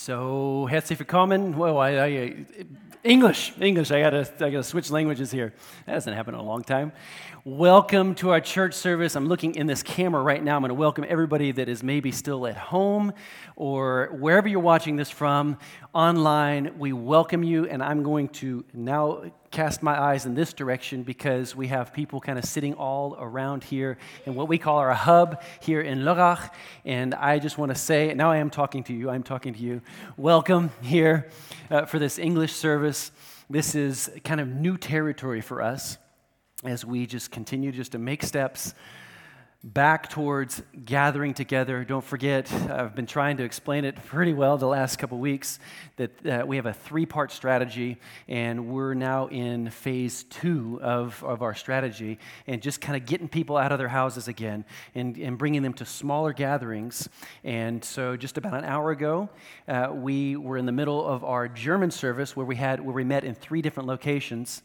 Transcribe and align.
So, 0.00 0.68
herzlich 0.70 1.00
willkommen. 1.00 1.54
Whoa, 1.54 1.76
I, 1.76 2.04
I, 2.04 2.46
English, 3.02 3.52
English. 3.60 3.90
I 3.90 4.00
gotta, 4.00 4.28
I 4.38 4.48
gotta 4.48 4.62
switch 4.62 4.92
languages 4.92 5.32
here. 5.32 5.52
That 5.86 5.94
hasn't 5.94 6.14
happened 6.14 6.36
in 6.36 6.40
a 6.40 6.46
long 6.46 6.62
time. 6.62 6.92
Welcome 7.44 8.14
to 8.16 8.30
our 8.30 8.40
church 8.40 8.74
service. 8.74 9.16
I'm 9.16 9.26
looking 9.26 9.56
in 9.56 9.66
this 9.66 9.82
camera 9.82 10.22
right 10.22 10.42
now. 10.42 10.54
I'm 10.54 10.62
going 10.62 10.68
to 10.68 10.74
welcome 10.74 11.04
everybody 11.08 11.50
that 11.50 11.68
is 11.68 11.82
maybe 11.82 12.12
still 12.12 12.46
at 12.46 12.56
home 12.56 13.12
or 13.56 14.10
wherever 14.12 14.46
you're 14.46 14.60
watching 14.60 14.94
this 14.94 15.10
from 15.10 15.58
online. 15.92 16.78
We 16.78 16.92
welcome 16.92 17.42
you, 17.42 17.66
and 17.66 17.82
I'm 17.82 18.04
going 18.04 18.28
to 18.28 18.64
now 18.72 19.24
cast 19.58 19.82
my 19.82 20.00
eyes 20.00 20.24
in 20.24 20.36
this 20.36 20.52
direction 20.52 21.02
because 21.02 21.56
we 21.56 21.66
have 21.66 21.92
people 21.92 22.20
kind 22.20 22.38
of 22.38 22.44
sitting 22.44 22.74
all 22.74 23.16
around 23.18 23.64
here 23.64 23.98
in 24.24 24.36
what 24.36 24.46
we 24.46 24.56
call 24.56 24.78
our 24.78 24.94
hub 24.94 25.42
here 25.58 25.80
in 25.80 25.98
Lörrach. 26.02 26.50
And 26.84 27.12
I 27.12 27.40
just 27.40 27.58
want 27.58 27.72
to 27.72 27.74
say, 27.74 28.14
now 28.14 28.30
I 28.30 28.36
am 28.36 28.50
talking 28.50 28.84
to 28.84 28.92
you, 28.92 29.10
I'm 29.10 29.24
talking 29.24 29.52
to 29.54 29.60
you. 29.60 29.82
Welcome 30.16 30.70
here 30.80 31.28
uh, 31.72 31.86
for 31.86 31.98
this 31.98 32.20
English 32.20 32.52
service. 32.52 33.10
This 33.50 33.74
is 33.74 34.08
kind 34.22 34.40
of 34.40 34.46
new 34.46 34.78
territory 34.78 35.40
for 35.40 35.60
us 35.60 35.98
as 36.62 36.84
we 36.84 37.04
just 37.04 37.32
continue 37.32 37.72
just 37.72 37.90
to 37.90 37.98
make 37.98 38.22
steps 38.22 38.74
back 39.64 40.08
towards 40.08 40.62
gathering 40.84 41.34
together. 41.34 41.82
Don't 41.82 42.04
forget, 42.04 42.50
I've 42.52 42.94
been 42.94 43.06
trying 43.06 43.38
to 43.38 43.42
explain 43.42 43.84
it 43.84 43.96
pretty 43.96 44.32
well 44.32 44.56
the 44.56 44.68
last 44.68 45.00
couple 45.00 45.18
weeks 45.18 45.58
that 45.96 46.26
uh, 46.26 46.44
we 46.46 46.54
have 46.54 46.66
a 46.66 46.72
three 46.72 47.06
part 47.06 47.32
strategy, 47.32 47.98
and 48.28 48.68
we're 48.68 48.94
now 48.94 49.26
in 49.26 49.68
phase 49.70 50.22
two 50.30 50.78
of, 50.80 51.24
of 51.24 51.42
our 51.42 51.56
strategy, 51.56 52.20
and 52.46 52.62
just 52.62 52.80
kind 52.80 52.96
of 52.96 53.04
getting 53.04 53.28
people 53.28 53.56
out 53.56 53.72
of 53.72 53.78
their 53.78 53.88
houses 53.88 54.28
again 54.28 54.64
and, 54.94 55.16
and 55.16 55.36
bringing 55.36 55.62
them 55.62 55.74
to 55.74 55.84
smaller 55.84 56.32
gatherings. 56.32 57.08
And 57.42 57.84
so, 57.84 58.16
just 58.16 58.38
about 58.38 58.54
an 58.54 58.64
hour 58.64 58.92
ago, 58.92 59.28
uh, 59.66 59.90
we 59.92 60.36
were 60.36 60.56
in 60.56 60.66
the 60.66 60.72
middle 60.72 61.04
of 61.04 61.24
our 61.24 61.48
German 61.48 61.90
service 61.90 62.36
where 62.36 62.46
we, 62.46 62.54
had, 62.54 62.78
where 62.80 62.94
we 62.94 63.02
met 63.02 63.24
in 63.24 63.34
three 63.34 63.60
different 63.60 63.88
locations. 63.88 64.62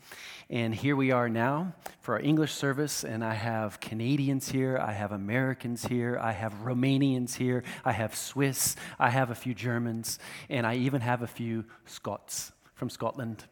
And 0.50 0.76
here 0.76 0.96
we 0.98 1.12
are 1.12 1.30
now 1.30 1.74
for 2.02 2.16
our 2.16 2.20
English 2.20 2.52
service, 2.52 3.06
and 3.06 3.24
I 3.24 3.34
have 3.34 3.80
Canadians 3.80 4.50
here, 4.50 4.78
I 4.78 4.92
have 4.92 5.14
Americans 5.14 5.86
here, 5.86 6.20
I 6.22 6.34
have 6.34 6.54
Romanians 6.64 7.36
here, 7.36 7.64
I 7.86 7.94
have 7.94 8.14
Swiss, 8.14 8.76
I 9.00 9.10
have 9.10 9.32
a 9.32 9.36
few 9.36 9.54
Germans, 9.54 10.20
and 10.50 10.68
I 10.68 10.76
even 10.76 11.00
have 11.00 11.22
a 11.22 11.28
few 11.28 11.64
Scots 11.86 12.52
from 12.76 12.90
Scotland. 12.90 13.46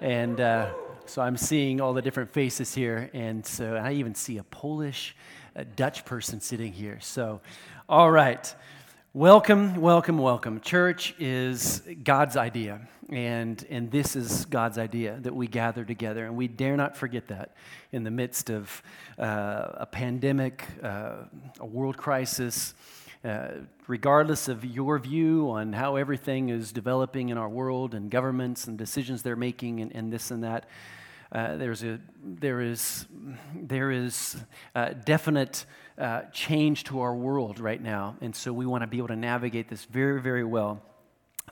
And 0.00 0.40
uh, 0.40 0.70
so 1.04 1.20
I'm 1.20 1.36
seeing 1.36 1.80
all 1.80 1.94
the 1.94 2.02
different 2.02 2.32
faces 2.32 2.72
here, 2.72 3.10
and 3.12 3.44
so 3.44 3.74
I 3.74 3.92
even 3.94 4.14
see 4.14 4.38
a 4.38 4.44
Polish, 4.44 5.16
a 5.56 5.64
Dutch 5.64 6.04
person 6.04 6.40
sitting 6.40 6.72
here. 6.72 6.98
So, 7.00 7.40
all 7.88 8.10
right. 8.10 8.54
Welcome, 9.12 9.80
welcome, 9.80 10.18
welcome. 10.18 10.60
Church 10.60 11.16
is 11.18 11.82
God's 12.04 12.36
idea, 12.36 12.82
and, 13.08 13.66
and 13.68 13.90
this 13.90 14.14
is 14.14 14.44
God's 14.44 14.78
idea 14.78 15.18
that 15.22 15.34
we 15.34 15.48
gather 15.48 15.84
together, 15.84 16.26
and 16.26 16.36
we 16.36 16.46
dare 16.46 16.76
not 16.76 16.96
forget 16.96 17.26
that 17.26 17.56
in 17.90 18.04
the 18.04 18.12
midst 18.12 18.50
of 18.50 18.80
uh, 19.18 19.66
a 19.78 19.88
pandemic, 19.90 20.64
uh, 20.84 21.24
a 21.58 21.66
world 21.66 21.96
crisis. 21.96 22.72
Uh, 23.24 23.48
regardless 23.88 24.46
of 24.46 24.64
your 24.64 24.96
view 25.00 25.50
on 25.50 25.72
how 25.72 25.96
everything 25.96 26.48
is 26.48 26.70
developing 26.70 27.30
in 27.30 27.36
our 27.36 27.48
world 27.48 27.94
and 27.94 28.12
governments 28.12 28.68
and 28.68 28.78
decisions 28.78 29.24
they're 29.24 29.34
making 29.34 29.80
and, 29.80 29.92
and 29.92 30.12
this 30.12 30.30
and 30.30 30.44
that, 30.44 30.66
uh, 31.32 31.56
there's 31.56 31.82
a, 31.82 31.98
there 32.24 32.60
is, 32.60 33.06
there 33.54 33.90
is 33.90 34.36
definite 35.04 35.66
uh, 36.00 36.22
change 36.32 36.84
to 36.84 37.00
our 37.00 37.14
world 37.14 37.60
right 37.60 37.80
now. 37.80 38.16
And 38.20 38.34
so 38.34 38.52
we 38.52 38.66
want 38.66 38.82
to 38.82 38.86
be 38.86 38.98
able 38.98 39.08
to 39.08 39.16
navigate 39.16 39.68
this 39.68 39.84
very, 39.84 40.20
very 40.20 40.44
well. 40.44 40.80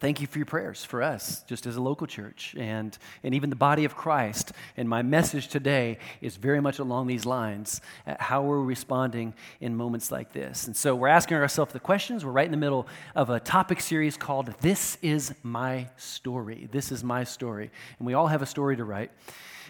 Thank 0.00 0.20
you 0.20 0.28
for 0.28 0.38
your 0.38 0.46
prayers 0.46 0.84
for 0.84 1.02
us, 1.02 1.42
just 1.48 1.66
as 1.66 1.74
a 1.74 1.80
local 1.80 2.06
church 2.06 2.54
and, 2.56 2.96
and 3.24 3.34
even 3.34 3.50
the 3.50 3.56
body 3.56 3.84
of 3.84 3.96
Christ. 3.96 4.52
And 4.76 4.88
my 4.88 5.03
message 5.03 5.48
today 5.48 5.98
is 6.20 6.37
very 6.37 6.60
much 6.60 6.78
along 6.78 7.08
these 7.08 7.26
lines 7.26 7.81
how 8.06 8.42
we're 8.42 8.62
responding 8.62 9.34
in 9.60 9.75
moments 9.75 10.12
like 10.12 10.32
this. 10.32 10.69
And 10.69 10.76
so 10.76 10.94
we're 10.94 11.08
asking 11.08 11.38
ourselves 11.38 11.72
the 11.72 11.81
questions. 11.81 12.25
We're 12.25 12.31
right 12.31 12.44
in 12.47 12.53
the 12.53 12.56
middle 12.56 12.87
of 13.16 13.28
a 13.28 13.41
topic 13.41 13.81
series 13.81 14.16
called 14.16 14.54
This 14.60 14.98
Is 15.03 15.34
My 15.42 15.88
Story. 15.97 16.69
This 16.70 16.92
is 16.92 17.03
My 17.03 17.25
Story. 17.25 17.72
And 17.98 18.06
we 18.06 18.14
all 18.14 18.28
have 18.28 18.41
a 18.41 18.47
story 18.47 18.76
to 18.76 18.84
write. 18.84 19.10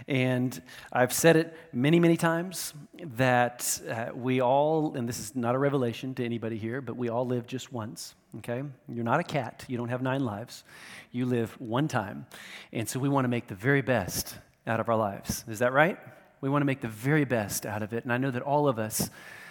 And 0.07 0.61
I've 0.93 1.13
said 1.13 1.37
it 1.37 1.57
many, 1.73 1.99
many 1.99 2.17
times 2.17 2.75
that 3.17 3.81
uh, 3.89 4.15
we 4.15 4.41
all, 4.41 4.95
and 4.97 5.09
this 5.09 5.19
is 5.19 5.35
not 5.35 5.55
a 5.55 5.59
revelation 5.59 6.15
to 6.15 6.25
anybody 6.25 6.57
here, 6.57 6.81
but 6.81 6.97
we 6.97 7.09
all 7.09 7.27
live 7.27 7.47
just 7.47 7.73
once, 7.73 8.15
okay? 8.39 8.63
You're 8.89 9.05
not 9.05 9.21
a 9.21 9.25
cat, 9.25 9.65
you 9.69 9.77
don't 9.77 9.89
have 9.89 10.03
nine 10.03 10.25
lives. 10.25 10.65
You 11.11 11.27
live 11.27 11.51
one 11.61 11.89
time. 11.89 12.27
And 12.73 12.89
so 12.89 13.01
we 13.01 13.09
want 13.09 13.25
to 13.25 13.29
make 13.29 13.47
the 13.47 13.55
very 13.55 13.83
best 13.83 14.37
out 14.67 14.81
of 14.81 14.89
our 14.89 14.97
lives. 14.97 15.45
Is 15.49 15.59
that 15.61 15.73
right? 15.73 15.99
We 16.41 16.49
want 16.49 16.63
to 16.63 16.67
make 16.67 16.81
the 16.81 16.89
very 16.89 17.25
best 17.25 17.67
out 17.67 17.83
of 17.83 17.93
it. 17.93 18.05
And 18.05 18.13
I 18.13 18.19
know 18.19 18.31
that 18.31 18.43
all 18.43 18.69
of 18.69 18.79
us 18.79 19.11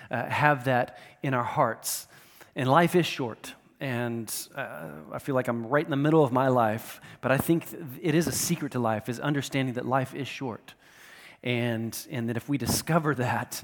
uh, 0.09 0.25
have 0.25 0.66
that 0.66 1.00
in 1.24 1.34
our 1.34 1.44
hearts. 1.44 2.08
And 2.56 2.69
life 2.69 2.96
is 2.96 3.06
short 3.06 3.53
and 3.79 4.33
uh, 4.55 4.89
I 5.11 5.19
feel 5.19 5.35
like 5.35 5.47
I'm 5.47 5.67
right 5.67 5.85
in 5.85 5.91
the 5.91 5.97
middle 5.97 6.23
of 6.23 6.31
my 6.31 6.47
life. 6.47 6.99
But 7.21 7.31
I 7.31 7.38
think 7.38 7.65
it 8.01 8.15
is 8.15 8.27
a 8.27 8.31
secret 8.31 8.71
to 8.71 8.79
life 8.79 9.09
is 9.09 9.19
understanding 9.19 9.75
that 9.75 9.85
life 9.85 10.15
is 10.15 10.27
short, 10.27 10.73
and 11.43 11.97
and 12.09 12.29
that 12.29 12.37
if 12.37 12.49
we 12.49 12.57
discover 12.57 13.16
that. 13.16 13.63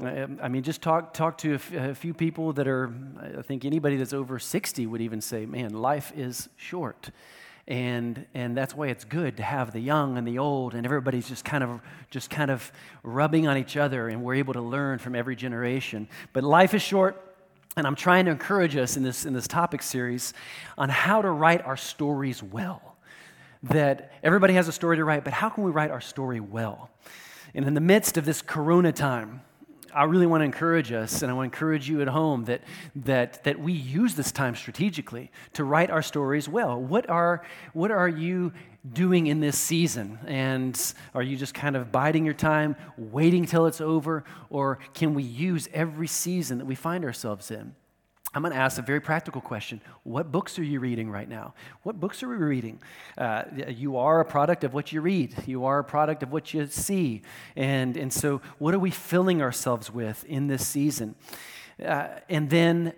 Uh, 0.00 0.28
I 0.40 0.46
mean, 0.46 0.62
just 0.62 0.80
talk, 0.80 1.12
talk 1.12 1.38
to 1.38 1.54
a 1.54 1.92
few 1.92 2.14
people 2.14 2.52
that 2.52 2.68
are, 2.68 2.94
I 3.36 3.42
think 3.42 3.64
anybody 3.64 3.96
that's 3.96 4.12
over 4.12 4.38
60 4.38 4.86
would 4.86 5.00
even 5.00 5.20
say, 5.20 5.44
man, 5.44 5.70
life 5.70 6.12
is 6.16 6.48
short. 6.56 7.10
And, 7.66 8.24
and 8.32 8.56
that's 8.56 8.76
why 8.76 8.86
it's 8.88 9.04
good 9.04 9.38
to 9.38 9.42
have 9.42 9.72
the 9.72 9.80
young 9.80 10.16
and 10.16 10.24
the 10.24 10.38
old 10.38 10.74
and 10.74 10.86
everybody's 10.86 11.28
just 11.28 11.44
kind 11.44 11.64
of 11.64 11.80
just 12.10 12.30
kind 12.30 12.50
of 12.50 12.70
rubbing 13.02 13.48
on 13.48 13.58
each 13.58 13.76
other 13.76 14.08
and 14.08 14.22
we're 14.22 14.36
able 14.36 14.54
to 14.54 14.62
learn 14.62 14.98
from 14.98 15.14
every 15.14 15.36
generation 15.36 16.08
but 16.32 16.44
life 16.44 16.72
is 16.72 16.80
short 16.80 17.27
and 17.76 17.86
I'm 17.86 17.94
trying 17.94 18.24
to 18.24 18.30
encourage 18.30 18.76
us 18.76 18.96
in 18.96 19.02
this, 19.02 19.24
in 19.24 19.32
this 19.32 19.46
topic 19.46 19.82
series 19.82 20.34
on 20.76 20.88
how 20.88 21.22
to 21.22 21.30
write 21.30 21.64
our 21.64 21.76
stories 21.76 22.42
well. 22.42 22.96
That 23.64 24.12
everybody 24.22 24.54
has 24.54 24.68
a 24.68 24.72
story 24.72 24.96
to 24.96 25.04
write, 25.04 25.24
but 25.24 25.32
how 25.32 25.48
can 25.48 25.64
we 25.64 25.70
write 25.70 25.90
our 25.90 26.00
story 26.00 26.40
well? 26.40 26.90
And 27.54 27.66
in 27.66 27.74
the 27.74 27.80
midst 27.80 28.16
of 28.16 28.24
this 28.24 28.40
corona 28.42 28.92
time, 28.92 29.42
I 29.94 30.04
really 30.04 30.26
want 30.26 30.42
to 30.42 30.44
encourage 30.44 30.92
us, 30.92 31.22
and 31.22 31.30
I 31.30 31.34
want 31.34 31.50
to 31.50 31.56
encourage 31.56 31.88
you 31.88 32.02
at 32.02 32.08
home 32.08 32.44
that, 32.44 32.60
that, 32.94 33.42
that 33.44 33.58
we 33.58 33.72
use 33.72 34.14
this 34.14 34.30
time 34.30 34.54
strategically 34.54 35.30
to 35.54 35.64
write 35.64 35.90
our 35.90 36.02
stories 36.02 36.48
well. 36.48 36.80
What 36.80 37.08
are, 37.08 37.42
what 37.72 37.90
are 37.90 38.08
you 38.08 38.52
doing 38.92 39.26
in 39.26 39.40
this 39.40 39.58
season? 39.58 40.18
And 40.26 40.94
are 41.14 41.22
you 41.22 41.36
just 41.36 41.54
kind 41.54 41.76
of 41.76 41.92
biding 41.92 42.24
your 42.24 42.34
time, 42.34 42.76
waiting 42.96 43.46
till 43.46 43.66
it's 43.66 43.80
over? 43.80 44.24
Or 44.50 44.78
can 44.94 45.14
we 45.14 45.22
use 45.22 45.68
every 45.72 46.06
season 46.06 46.58
that 46.58 46.64
we 46.64 46.74
find 46.74 47.04
ourselves 47.04 47.50
in? 47.50 47.74
I'm 48.34 48.42
going 48.42 48.52
to 48.52 48.58
ask 48.58 48.78
a 48.78 48.82
very 48.82 49.00
practical 49.00 49.40
question. 49.40 49.80
What 50.02 50.30
books 50.30 50.58
are 50.58 50.62
you 50.62 50.80
reading 50.80 51.10
right 51.10 51.28
now? 51.28 51.54
What 51.82 51.98
books 51.98 52.22
are 52.22 52.28
we 52.28 52.36
reading? 52.36 52.80
Uh, 53.16 53.44
you 53.68 53.96
are 53.96 54.20
a 54.20 54.24
product 54.24 54.64
of 54.64 54.74
what 54.74 54.92
you 54.92 55.00
read, 55.00 55.34
you 55.46 55.64
are 55.64 55.78
a 55.78 55.84
product 55.84 56.22
of 56.22 56.30
what 56.30 56.52
you 56.52 56.66
see. 56.66 57.22
And, 57.56 57.96
and 57.96 58.12
so, 58.12 58.42
what 58.58 58.74
are 58.74 58.78
we 58.78 58.90
filling 58.90 59.40
ourselves 59.40 59.90
with 59.90 60.24
in 60.24 60.46
this 60.46 60.66
season? 60.66 61.14
Uh, 61.82 62.08
and 62.28 62.50
then 62.50 62.92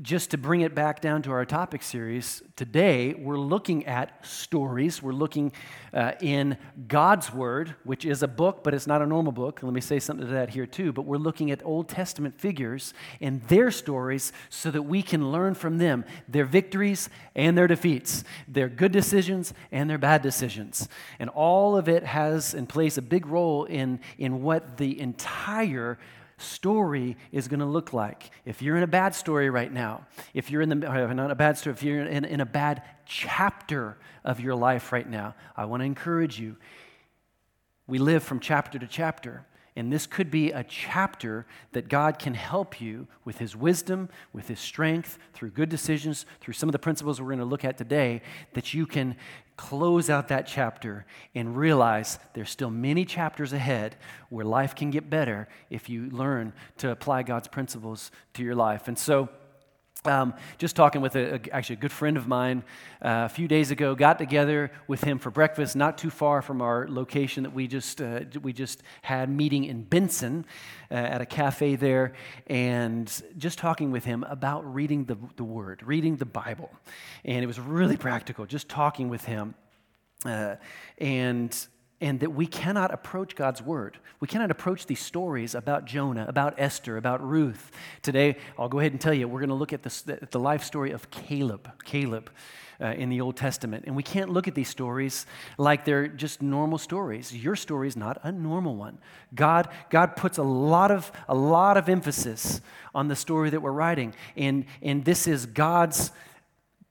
just 0.00 0.30
to 0.30 0.38
bring 0.38 0.62
it 0.62 0.74
back 0.74 1.02
down 1.02 1.20
to 1.20 1.30
our 1.32 1.44
topic 1.44 1.82
series, 1.82 2.42
today 2.56 3.12
we're 3.12 3.36
looking 3.36 3.84
at 3.84 4.24
stories. 4.24 5.02
We're 5.02 5.12
looking 5.12 5.52
uh, 5.92 6.12
in 6.22 6.56
God's 6.88 7.30
Word, 7.30 7.74
which 7.84 8.06
is 8.06 8.22
a 8.22 8.28
book, 8.28 8.64
but 8.64 8.72
it's 8.72 8.86
not 8.86 9.02
a 9.02 9.06
normal 9.06 9.32
book. 9.32 9.62
Let 9.62 9.74
me 9.74 9.82
say 9.82 9.98
something 9.98 10.26
to 10.26 10.32
that 10.32 10.48
here 10.48 10.64
too. 10.64 10.92
But 10.92 11.02
we're 11.02 11.18
looking 11.18 11.50
at 11.50 11.62
Old 11.62 11.90
Testament 11.90 12.40
figures 12.40 12.94
and 13.20 13.42
their 13.48 13.70
stories 13.70 14.32
so 14.48 14.70
that 14.70 14.82
we 14.82 15.02
can 15.02 15.30
learn 15.30 15.52
from 15.52 15.76
them 15.76 16.06
their 16.26 16.46
victories 16.46 17.10
and 17.34 17.56
their 17.56 17.66
defeats, 17.66 18.24
their 18.48 18.70
good 18.70 18.92
decisions 18.92 19.52
and 19.70 19.90
their 19.90 19.98
bad 19.98 20.22
decisions. 20.22 20.88
And 21.18 21.28
all 21.28 21.76
of 21.76 21.86
it 21.90 22.02
has 22.02 22.54
and 22.54 22.66
plays 22.66 22.96
a 22.96 23.02
big 23.02 23.26
role 23.26 23.64
in, 23.64 24.00
in 24.16 24.42
what 24.42 24.78
the 24.78 24.98
entire 24.98 25.98
story 26.42 27.16
is 27.30 27.48
going 27.48 27.60
to 27.60 27.66
look 27.66 27.92
like. 27.92 28.30
If 28.44 28.62
you're 28.62 28.76
in 28.76 28.82
a 28.82 28.88
bad 28.88 29.14
story 29.14 29.50
right 29.50 29.72
now, 29.72 30.06
if 30.34 30.50
you're 30.50 30.62
in 30.62 30.80
the, 30.80 30.90
uh, 30.90 31.12
not 31.12 31.30
a 31.30 31.34
bad 31.34 31.56
story, 31.58 31.74
if 31.74 31.82
you're 31.82 32.04
in, 32.04 32.24
in 32.24 32.40
a 32.40 32.46
bad 32.46 32.82
chapter 33.06 33.96
of 34.24 34.40
your 34.40 34.54
life 34.54 34.92
right 34.92 35.08
now, 35.08 35.34
I 35.56 35.64
want 35.64 35.80
to 35.80 35.84
encourage 35.84 36.38
you. 36.38 36.56
We 37.86 37.98
live 37.98 38.22
from 38.22 38.40
chapter 38.40 38.78
to 38.78 38.86
chapter. 38.86 39.46
And 39.74 39.90
this 39.90 40.06
could 40.06 40.30
be 40.30 40.52
a 40.52 40.64
chapter 40.64 41.46
that 41.72 41.88
God 41.88 42.18
can 42.18 42.34
help 42.34 42.80
you 42.80 43.06
with 43.24 43.38
His 43.38 43.56
wisdom, 43.56 44.10
with 44.32 44.48
His 44.48 44.60
strength, 44.60 45.18
through 45.32 45.50
good 45.50 45.70
decisions, 45.70 46.26
through 46.40 46.54
some 46.54 46.68
of 46.68 46.72
the 46.72 46.78
principles 46.78 47.20
we're 47.20 47.28
going 47.28 47.38
to 47.38 47.44
look 47.44 47.64
at 47.64 47.78
today, 47.78 48.20
that 48.52 48.74
you 48.74 48.86
can 48.86 49.16
close 49.56 50.10
out 50.10 50.28
that 50.28 50.46
chapter 50.46 51.06
and 51.34 51.56
realize 51.56 52.18
there's 52.34 52.50
still 52.50 52.70
many 52.70 53.04
chapters 53.04 53.52
ahead 53.52 53.96
where 54.28 54.44
life 54.44 54.74
can 54.74 54.90
get 54.90 55.08
better 55.08 55.48
if 55.70 55.88
you 55.88 56.10
learn 56.10 56.52
to 56.78 56.90
apply 56.90 57.22
God's 57.22 57.48
principles 57.48 58.10
to 58.34 58.42
your 58.42 58.54
life. 58.54 58.88
And 58.88 58.98
so, 58.98 59.28
Um, 60.04 60.34
just 60.58 60.74
talking 60.74 61.00
with 61.00 61.14
a, 61.14 61.34
a, 61.36 61.40
actually 61.52 61.74
a 61.74 61.78
good 61.78 61.92
friend 61.92 62.16
of 62.16 62.26
mine 62.26 62.64
uh, 63.02 63.26
a 63.26 63.28
few 63.28 63.46
days 63.46 63.70
ago. 63.70 63.94
Got 63.94 64.18
together 64.18 64.72
with 64.88 65.04
him 65.04 65.20
for 65.20 65.30
breakfast, 65.30 65.76
not 65.76 65.96
too 65.96 66.10
far 66.10 66.42
from 66.42 66.60
our 66.60 66.88
location 66.88 67.44
that 67.44 67.52
we 67.52 67.68
just 67.68 68.02
uh, 68.02 68.22
we 68.42 68.52
just 68.52 68.82
had 69.02 69.30
meeting 69.30 69.62
in 69.62 69.86
Binzen 69.86 70.42
uh, 70.90 70.94
at 70.94 71.20
a 71.20 71.26
cafe 71.26 71.76
there, 71.76 72.14
and 72.48 73.22
just 73.38 73.58
talking 73.58 73.92
with 73.92 74.04
him 74.04 74.24
about 74.24 74.74
reading 74.74 75.04
the, 75.04 75.16
the 75.36 75.44
Word, 75.44 75.84
reading 75.84 76.16
the 76.16 76.26
Bible, 76.26 76.72
and 77.24 77.44
it 77.44 77.46
was 77.46 77.60
really 77.60 77.96
practical. 77.96 78.44
Just 78.44 78.68
talking 78.68 79.08
with 79.08 79.24
him, 79.24 79.54
uh, 80.26 80.56
and 80.98 81.66
and 82.02 82.18
that 82.18 82.34
we 82.34 82.46
cannot 82.46 82.92
approach 82.92 83.36
God's 83.36 83.62
word. 83.62 83.96
We 84.18 84.26
cannot 84.26 84.50
approach 84.50 84.86
these 84.86 84.98
stories 84.98 85.54
about 85.54 85.84
Jonah, 85.84 86.26
about 86.28 86.54
Esther, 86.58 86.96
about 86.96 87.26
Ruth. 87.26 87.70
Today, 88.02 88.36
I'll 88.58 88.68
go 88.68 88.80
ahead 88.80 88.90
and 88.90 89.00
tell 89.00 89.14
you, 89.14 89.28
we're 89.28 89.38
going 89.38 89.50
to 89.50 89.54
look 89.54 89.72
at, 89.72 89.84
this, 89.84 90.02
the 90.02 90.40
life 90.40 90.64
story 90.64 90.90
of 90.90 91.10
Caleb. 91.10 91.70
Caleb. 91.84 92.28
Uh, 92.80 92.86
in 92.94 93.10
the 93.10 93.20
Old 93.20 93.36
Testament. 93.36 93.84
And 93.86 93.94
we 93.94 94.02
can't 94.02 94.30
look 94.30 94.48
at 94.48 94.56
these 94.56 94.68
stories 94.68 95.24
like 95.56 95.84
they're 95.84 96.08
just 96.08 96.42
normal 96.42 96.78
stories. 96.78 97.32
Your 97.32 97.54
story 97.54 97.86
is 97.86 97.96
not 97.96 98.18
a 98.24 98.32
normal 98.32 98.74
one. 98.74 98.98
God, 99.36 99.68
God 99.88 100.16
puts 100.16 100.36
a 100.36 100.42
lot, 100.42 100.90
of, 100.90 101.12
a 101.28 101.34
lot 101.34 101.76
of 101.76 101.88
emphasis 101.88 102.60
on 102.92 103.06
the 103.06 103.14
story 103.14 103.50
that 103.50 103.62
we're 103.62 103.70
writing. 103.70 104.16
And, 104.36 104.64
and 104.80 105.04
this 105.04 105.28
is 105.28 105.46
God's 105.46 106.10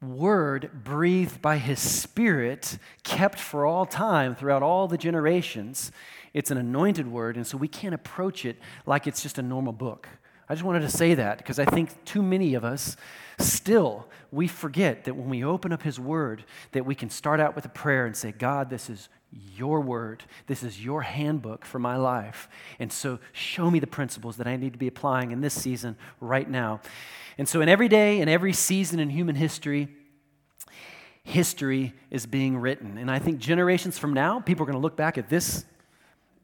word 0.01 0.71
breathed 0.83 1.41
by 1.41 1.57
his 1.57 1.79
spirit, 1.79 2.79
kept 3.03 3.39
for 3.39 3.65
all 3.65 3.85
time 3.85 4.35
throughout 4.35 4.63
all 4.63 4.87
the 4.87 4.97
generations. 4.97 5.91
It's 6.33 6.49
an 6.49 6.57
anointed 6.57 7.07
word, 7.07 7.35
and 7.35 7.45
so 7.45 7.57
we 7.57 7.67
can't 7.67 7.93
approach 7.93 8.45
it 8.45 8.57
like 8.85 9.05
it's 9.05 9.21
just 9.21 9.37
a 9.37 9.43
normal 9.43 9.73
book. 9.73 10.07
I 10.49 10.53
just 10.53 10.65
wanted 10.65 10.81
to 10.81 10.89
say 10.89 11.13
that 11.13 11.37
because 11.37 11.59
I 11.59 11.65
think 11.65 12.03
too 12.03 12.21
many 12.21 12.55
of 12.55 12.65
us 12.65 12.97
still 13.39 14.07
we 14.31 14.47
forget 14.47 15.05
that 15.05 15.15
when 15.15 15.29
we 15.29 15.43
open 15.43 15.71
up 15.71 15.83
his 15.83 15.99
word 15.99 16.43
that 16.73 16.85
we 16.85 16.95
can 16.95 17.09
start 17.09 17.39
out 17.39 17.55
with 17.55 17.65
a 17.65 17.69
prayer 17.69 18.05
and 18.05 18.15
say, 18.15 18.31
"God, 18.31 18.69
this 18.69 18.89
is 18.89 19.07
your 19.31 19.79
word. 19.81 20.23
This 20.47 20.63
is 20.63 20.83
your 20.83 21.01
handbook 21.03 21.65
for 21.65 21.79
my 21.79 21.95
life. 21.95 22.49
And 22.79 22.91
so 22.91 23.19
show 23.31 23.71
me 23.71 23.79
the 23.79 23.87
principles 23.87 24.37
that 24.37 24.47
I 24.47 24.55
need 24.57 24.73
to 24.73 24.79
be 24.79 24.87
applying 24.87 25.31
in 25.31 25.41
this 25.41 25.53
season 25.53 25.95
right 26.19 26.49
now. 26.49 26.81
And 27.37 27.47
so, 27.47 27.61
in 27.61 27.69
every 27.69 27.87
day, 27.87 28.19
in 28.19 28.27
every 28.27 28.53
season 28.53 28.99
in 28.99 29.09
human 29.09 29.35
history, 29.35 29.87
history 31.23 31.93
is 32.09 32.25
being 32.25 32.57
written. 32.57 32.97
And 32.97 33.09
I 33.09 33.19
think 33.19 33.39
generations 33.39 33.97
from 33.97 34.13
now, 34.13 34.39
people 34.39 34.63
are 34.63 34.67
going 34.67 34.77
to 34.77 34.81
look 34.81 34.97
back 34.97 35.17
at 35.17 35.29
this 35.29 35.65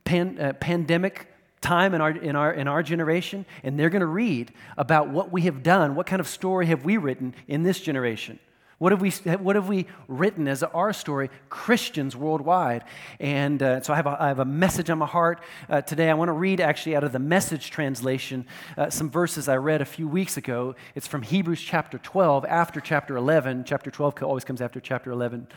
pan, 0.06 0.40
uh, 0.40 0.54
pandemic 0.54 1.28
time 1.60 1.94
in 1.94 2.02
our, 2.02 2.12
in, 2.12 2.36
our, 2.36 2.54
in 2.54 2.68
our 2.68 2.84
generation, 2.84 3.46
and 3.64 3.78
they're 3.78 3.90
going 3.90 4.02
to 4.02 4.06
read 4.06 4.54
about 4.78 5.10
what 5.10 5.32
we 5.32 5.42
have 5.44 5.64
done. 5.64 5.96
What 5.96 6.06
kind 6.06 6.20
of 6.20 6.28
story 6.28 6.68
have 6.68 6.86
we 6.86 6.98
written 6.98 7.36
in 7.48 7.64
this 7.64 7.82
generation? 7.82 8.40
What 8.80 8.92
have 8.92 9.02
we, 9.02 9.10
what 9.10 9.56
have 9.56 9.68
we 9.68 9.88
written 10.08 10.48
as 10.48 10.62
our 10.62 10.94
story, 10.94 11.32
Christians 11.50 12.16
worldwide? 12.16 12.84
And 13.20 13.64
uh, 13.64 13.82
so 13.82 13.92
I 13.92 13.96
have, 13.96 14.06
a, 14.06 14.18
I 14.20 14.28
have 14.28 14.38
a 14.38 14.46
message 14.46 14.92
on 14.92 15.00
my 15.00 15.08
heart 15.08 15.42
uh, 15.68 15.82
today. 15.82 16.12
I 16.12 16.14
want 16.14 16.30
to 16.30 16.34
read 16.34 16.62
actually 16.62 16.96
out 16.96 17.04
of 17.04 17.12
the 17.12 17.18
message 17.18 17.72
translation 17.72 18.46
uh, 18.78 18.92
some 18.92 19.10
verses 19.10 19.48
I 19.48 19.56
read 19.56 19.82
a 19.82 19.86
few 19.86 20.08
weeks 20.08 20.38
ago. 20.38 20.76
It's 20.94 21.08
from 21.08 21.24
Hebrews 21.24 21.60
chapter 21.60 21.98
12, 21.98 22.46
after 22.46 22.80
chapter 22.80 23.18
11. 23.18 23.64
Chapter 23.64 23.90
12 23.90 24.22
always 24.22 24.44
comes 24.44 24.62
after 24.62 24.80
chapter 24.80 25.10
11. 25.12 25.48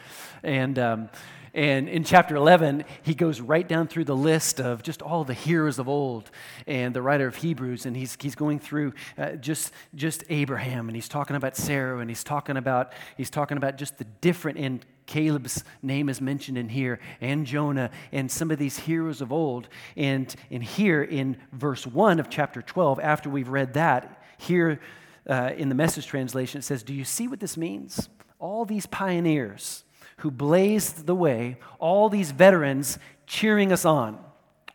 And. 0.42 0.78
Um, 0.78 1.08
and 1.52 1.88
in 1.88 2.04
chapter 2.04 2.36
11, 2.36 2.84
he 3.02 3.14
goes 3.14 3.40
right 3.40 3.66
down 3.66 3.88
through 3.88 4.04
the 4.04 4.16
list 4.16 4.60
of 4.60 4.82
just 4.82 5.02
all 5.02 5.24
the 5.24 5.34
heroes 5.34 5.78
of 5.80 5.88
old 5.88 6.30
and 6.66 6.94
the 6.94 7.02
writer 7.02 7.26
of 7.26 7.36
Hebrews. 7.36 7.86
And 7.86 7.96
he's, 7.96 8.16
he's 8.20 8.36
going 8.36 8.60
through 8.60 8.92
uh, 9.18 9.32
just, 9.32 9.72
just 9.94 10.22
Abraham, 10.28 10.88
and 10.88 10.94
he's 10.94 11.08
talking 11.08 11.34
about 11.34 11.56
Sarah, 11.56 11.98
and 11.98 12.08
he's 12.08 12.22
talking 12.22 12.56
about, 12.56 12.92
he's 13.16 13.30
talking 13.30 13.56
about 13.56 13.76
just 13.76 13.98
the 13.98 14.04
different, 14.20 14.58
and 14.58 14.84
Caleb's 15.06 15.64
name 15.82 16.08
is 16.08 16.20
mentioned 16.20 16.56
in 16.56 16.68
here, 16.68 17.00
and 17.20 17.44
Jonah, 17.44 17.90
and 18.12 18.30
some 18.30 18.52
of 18.52 18.58
these 18.58 18.78
heroes 18.78 19.20
of 19.20 19.32
old. 19.32 19.68
And, 19.96 20.32
and 20.52 20.62
here 20.62 21.02
in 21.02 21.36
verse 21.52 21.84
1 21.84 22.20
of 22.20 22.30
chapter 22.30 22.62
12, 22.62 23.00
after 23.00 23.28
we've 23.28 23.48
read 23.48 23.74
that, 23.74 24.22
here 24.38 24.80
uh, 25.28 25.50
in 25.56 25.68
the 25.68 25.74
message 25.74 26.06
translation, 26.06 26.60
it 26.60 26.62
says, 26.62 26.84
Do 26.84 26.94
you 26.94 27.04
see 27.04 27.26
what 27.26 27.40
this 27.40 27.56
means? 27.56 28.08
All 28.38 28.64
these 28.64 28.86
pioneers 28.86 29.82
who 30.20 30.30
blazed 30.30 31.06
the 31.06 31.14
way, 31.14 31.56
all 31.78 32.08
these 32.08 32.30
veterans 32.30 32.98
cheering 33.26 33.72
us 33.72 33.84
on. 33.84 34.18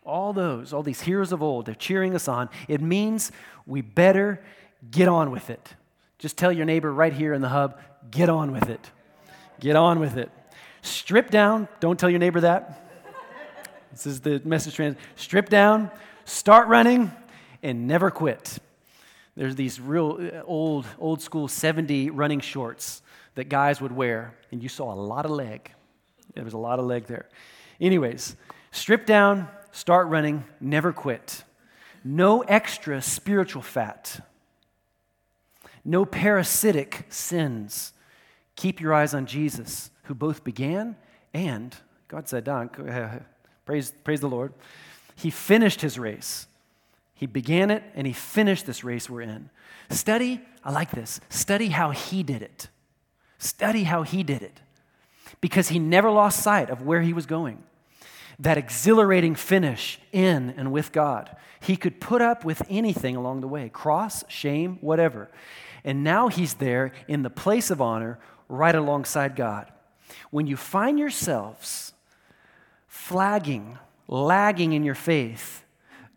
All 0.04 0.34
those, 0.34 0.74
all 0.74 0.84
these 0.84 1.02
heroes 1.02 1.32
of 1.32 1.42
old, 1.42 1.66
they're 1.66 1.76
cheering 1.76 2.14
us 2.16 2.28
on. 2.28 2.50
It 2.68 2.82
means 2.82 3.32
we 3.66 3.82
better 3.82 4.44
get 4.92 5.08
on 5.08 5.32
with 5.32 5.50
it. 5.50 5.76
Just 6.20 6.38
tell 6.38 6.52
your 6.52 6.66
neighbor 6.66 6.94
right 6.94 7.14
here 7.14 7.34
in 7.34 7.42
the 7.42 7.50
hub, 7.50 7.80
get 8.12 8.30
on 8.30 8.52
with 8.52 8.70
it. 8.70 8.92
Get 9.60 9.76
on 9.76 10.00
with 10.00 10.18
it. 10.18 10.32
Strip 10.82 11.32
down, 11.32 11.68
don't 11.80 12.00
tell 12.00 12.10
your 12.10 12.20
neighbor 12.20 12.42
that. 12.42 12.82
This 13.92 14.06
is 14.06 14.22
the 14.22 14.42
message 14.44 14.76
trans. 14.76 14.98
Strip 15.16 15.50
down, 15.50 15.90
start 16.26 16.68
running, 16.68 17.12
and 17.64 17.88
never 17.88 18.12
quit. 18.12 18.60
There's 19.36 19.56
these 19.56 19.80
real 19.80 20.20
uh, 20.20 20.42
old, 20.46 20.86
old 21.00 21.22
school 21.22 21.48
70 21.48 22.10
running 22.10 22.40
shorts 22.40 23.02
that 23.36 23.50
guys 23.50 23.82
would 23.82 23.92
wear, 23.92 24.36
and 24.52 24.64
you 24.64 24.70
saw 24.70 24.94
a 24.94 24.96
lot 24.96 25.26
of 25.26 25.32
leg. 25.32 25.72
There 26.34 26.44
was 26.44 26.54
a 26.54 26.58
lot 26.58 26.80
of 26.80 26.86
leg 26.86 27.06
there. 27.06 27.30
Anyways, 27.80 28.36
strip 28.72 29.06
down, 29.06 29.48
start 29.72 30.08
running, 30.08 30.46
never 30.60 30.92
quit. 30.92 31.44
No 32.04 32.42
extra 32.42 33.02
spiritual 33.02 33.62
fat. 33.62 34.26
No 35.84 36.06
parasitic 36.06 37.06
sins. 37.10 37.94
Keep 38.56 38.80
your 38.80 38.94
eyes 38.94 39.14
on 39.14 39.26
Jesus, 39.26 39.92
who 40.04 40.16
both 40.16 40.44
began 40.44 40.96
and, 41.34 41.76
God 42.08 42.30
said, 42.30 42.46
praise, 43.66 43.94
praise 44.04 44.22
the 44.22 44.30
Lord, 44.30 44.54
he 45.16 45.30
finished 45.30 45.82
his 45.82 46.00
race. 46.00 46.48
He 47.14 47.26
began 47.26 47.72
it 47.72 47.84
and 47.96 48.06
he 48.06 48.14
finished 48.14 48.66
this 48.66 48.84
race 48.84 49.10
we're 49.10 49.22
in. 49.22 49.50
Study, 49.90 50.42
I 50.64 50.72
like 50.72 50.92
this, 50.92 51.20
study 51.30 51.68
how 51.68 51.92
he 51.92 52.24
did 52.24 52.42
it. 52.42 52.70
Study 53.46 53.84
how 53.84 54.02
he 54.02 54.24
did 54.24 54.42
it 54.42 54.60
because 55.40 55.70
he 55.70 55.78
never 55.78 56.10
lost 56.10 56.42
sight 56.42 56.72
of 56.72 56.82
where 56.82 57.02
he 57.02 57.14
was 57.14 57.28
going. 57.28 57.62
That 58.40 58.58
exhilarating 58.58 59.36
finish 59.36 60.00
in 60.12 60.56
and 60.58 60.72
with 60.72 60.92
God. 60.92 61.36
He 61.60 61.78
could 61.78 62.02
put 62.02 62.24
up 62.24 62.44
with 62.44 62.64
anything 62.72 63.16
along 63.16 63.42
the 63.42 63.48
way 63.48 63.70
cross, 63.70 64.24
shame, 64.28 64.80
whatever. 64.82 65.30
And 65.84 66.04
now 66.04 66.28
he's 66.28 66.56
there 66.56 66.92
in 67.08 67.22
the 67.22 67.30
place 67.30 67.70
of 67.70 67.80
honor 67.82 68.18
right 68.50 68.74
alongside 68.74 69.36
God. 69.36 69.72
When 70.32 70.48
you 70.48 70.58
find 70.58 70.98
yourselves 70.98 71.94
flagging, 72.88 73.78
lagging 74.08 74.74
in 74.74 74.84
your 74.84 74.96
faith, 74.96 75.64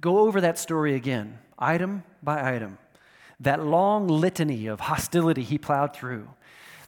go 0.00 0.20
over 0.20 0.40
that 0.40 0.58
story 0.58 0.94
again, 0.94 1.38
item 1.58 2.04
by 2.22 2.54
item. 2.54 2.78
That 3.38 3.62
long 3.62 4.08
litany 4.08 4.66
of 4.66 4.80
hostility 4.80 5.42
he 5.42 5.58
plowed 5.58 5.94
through 5.94 6.28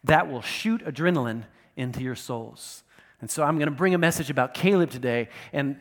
that 0.04 0.30
will 0.30 0.42
shoot 0.42 0.84
adrenaline 0.84 1.44
into 1.76 2.02
your 2.02 2.14
souls. 2.14 2.82
And 3.20 3.30
so 3.30 3.42
I'm 3.42 3.56
going 3.56 3.68
to 3.68 3.74
bring 3.74 3.94
a 3.94 3.98
message 3.98 4.30
about 4.30 4.54
Caleb 4.54 4.90
today, 4.90 5.28
and 5.52 5.76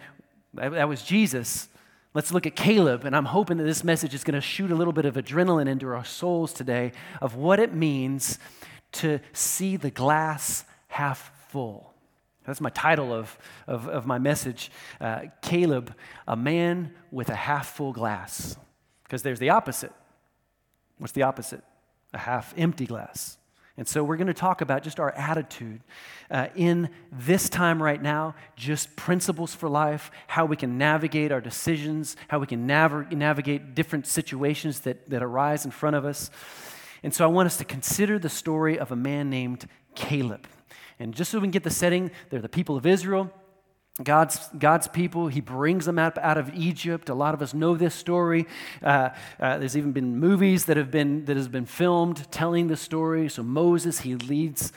that 0.54 0.90
was 0.90 1.02
Jesus. 1.04 1.70
Let's 2.14 2.32
look 2.32 2.46
at 2.46 2.56
Caleb, 2.56 3.06
and 3.06 3.16
I'm 3.16 3.26
hoping 3.26 3.58
that 3.58 3.64
this 3.64 3.84
message 3.84 4.14
is 4.14 4.24
going 4.24 4.36
to 4.36 4.42
shoot 4.42 4.72
a 4.72 4.76
little 4.76 4.94
bit 4.94 5.06
of 5.06 5.16
adrenaline 5.16 5.68
into 5.68 5.88
our 5.88 6.04
souls 6.04 6.52
today 6.52 6.92
of 7.22 7.36
what 7.36 7.60
it 7.60 7.74
means 7.74 8.40
to 8.94 9.20
see 9.32 9.78
the 9.78 9.92
glass 9.92 10.66
half 10.88 11.32
full. 11.50 11.94
That's 12.46 12.62
my 12.62 12.72
title 12.72 13.14
of, 13.14 13.38
of, 13.68 13.88
of 13.88 14.06
my 14.06 14.18
message 14.18 14.72
uh, 15.00 15.26
Caleb, 15.42 15.94
a 16.28 16.36
man 16.36 16.94
with 17.12 17.30
a 17.30 17.36
half 17.36 17.76
full 17.76 17.94
glass. 17.94 18.58
Because 19.04 19.24
there's 19.24 19.40
the 19.40 19.52
opposite. 19.52 19.92
What's 20.98 21.14
the 21.14 21.24
opposite? 21.24 21.64
A 22.14 22.18
half 22.18 22.54
empty 22.58 22.86
glass. 22.86 23.39
And 23.80 23.88
so 23.88 24.04
we're 24.04 24.18
going 24.18 24.28
to 24.28 24.34
talk 24.34 24.60
about 24.60 24.84
just 24.84 25.00
our 25.00 25.12
attitude 25.12 25.80
uh, 26.30 26.48
in 26.54 26.90
this 27.14 27.48
time 27.48 27.82
right 27.82 28.02
now, 28.02 28.36
just 28.58 28.94
principles 28.98 29.56
for 29.56 29.70
life, 29.70 30.12
how 30.28 30.44
we 30.44 30.58
can 30.58 30.78
navigate 30.78 31.32
our 31.32 31.40
decisions, 31.40 32.18
how 32.28 32.40
we 32.40 32.46
can 32.46 32.68
nav- 32.68 33.10
navigate 33.14 33.76
different 33.76 34.06
situations 34.06 34.82
that, 34.82 35.10
that 35.10 35.24
arise 35.24 35.64
in 35.64 35.72
front 35.72 35.96
of 35.96 36.04
us. 36.04 36.30
And 37.04 37.14
so 37.14 37.24
I 37.24 37.28
want 37.30 37.46
us 37.46 37.56
to 37.56 37.64
consider 37.64 38.20
the 38.20 38.28
story 38.28 38.78
of 38.78 38.92
a 38.92 38.98
man 38.98 39.30
named 39.30 39.66
Caleb. 39.96 40.46
And 41.00 41.16
just 41.16 41.32
so 41.32 41.38
we 41.38 41.44
can 41.44 41.52
get 41.52 41.64
the 41.64 41.70
setting, 41.70 42.12
they're 42.30 42.42
the 42.42 42.50
people 42.50 42.76
of 42.76 42.86
Israel. 42.86 43.32
God's, 44.04 44.50
God's 44.58 44.88
people, 44.88 45.28
he 45.28 45.42
brings 45.42 45.86
them 45.86 46.00
out, 46.00 46.18
out 46.18 46.38
of 46.38 46.54
Egypt. 46.54 47.10
A 47.10 47.14
lot 47.14 47.34
of 47.34 47.42
us 47.42 47.54
know 47.54 47.76
this 47.76 47.94
story. 47.94 48.48
Uh, 48.82 49.10
uh, 49.40 49.58
there's 49.58 49.76
even 49.76 49.92
been 49.92 50.18
movies 50.18 50.66
that 50.66 50.78
have 50.78 50.90
been, 50.90 51.26
that 51.26 51.36
has 51.36 51.48
been 51.48 51.66
filmed 51.66 52.32
telling 52.32 52.68
the 52.68 52.78
story. 52.78 53.30
So 53.30 53.44
Moses, 53.44 54.00
he 54.02 54.16
leads, 54.16 54.72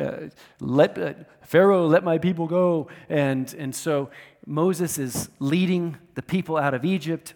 uh, 0.00 0.28
let, 0.60 0.98
uh, 0.98 1.14
Pharaoh, 1.42 1.86
let 1.86 2.02
my 2.02 2.18
people 2.18 2.46
go. 2.46 2.88
And, 3.08 3.52
and 3.54 3.74
so 3.74 4.10
Moses 4.44 4.98
is 4.98 5.28
leading 5.38 5.96
the 6.14 6.22
people 6.22 6.56
out 6.56 6.74
of 6.74 6.84
Egypt. 6.84 7.34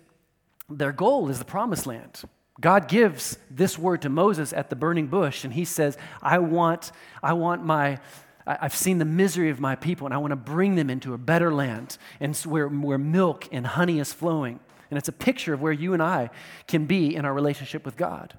Their 0.68 0.92
goal 0.92 1.28
is 1.28 1.38
the 1.38 1.44
promised 1.44 1.86
land. 1.86 2.22
God 2.60 2.86
gives 2.86 3.38
this 3.50 3.78
word 3.78 4.02
to 4.02 4.08
Moses 4.08 4.52
at 4.52 4.70
the 4.70 4.76
burning 4.76 5.06
bush, 5.06 5.42
and 5.42 5.52
he 5.54 5.64
says, 5.64 5.96
I 6.20 6.38
want, 6.38 6.92
I 7.22 7.32
want 7.32 7.64
my, 7.64 7.98
I've 8.46 8.74
seen 8.74 8.98
the 8.98 9.04
misery 9.04 9.50
of 9.50 9.60
my 9.60 9.76
people, 9.76 10.06
and 10.06 10.14
I 10.14 10.18
want 10.18 10.32
to 10.32 10.36
bring 10.36 10.74
them 10.74 10.90
into 10.90 11.14
a 11.14 11.18
better 11.18 11.52
land, 11.52 11.98
and 12.20 12.36
where, 12.38 12.68
where 12.68 12.98
milk 12.98 13.48
and 13.52 13.66
honey 13.66 13.98
is 13.98 14.12
flowing. 14.12 14.60
And 14.90 14.98
it's 14.98 15.08
a 15.08 15.12
picture 15.12 15.54
of 15.54 15.62
where 15.62 15.72
you 15.72 15.94
and 15.94 16.02
I 16.02 16.30
can 16.66 16.86
be 16.86 17.14
in 17.14 17.24
our 17.24 17.32
relationship 17.32 17.84
with 17.84 17.96
God. 17.96 18.38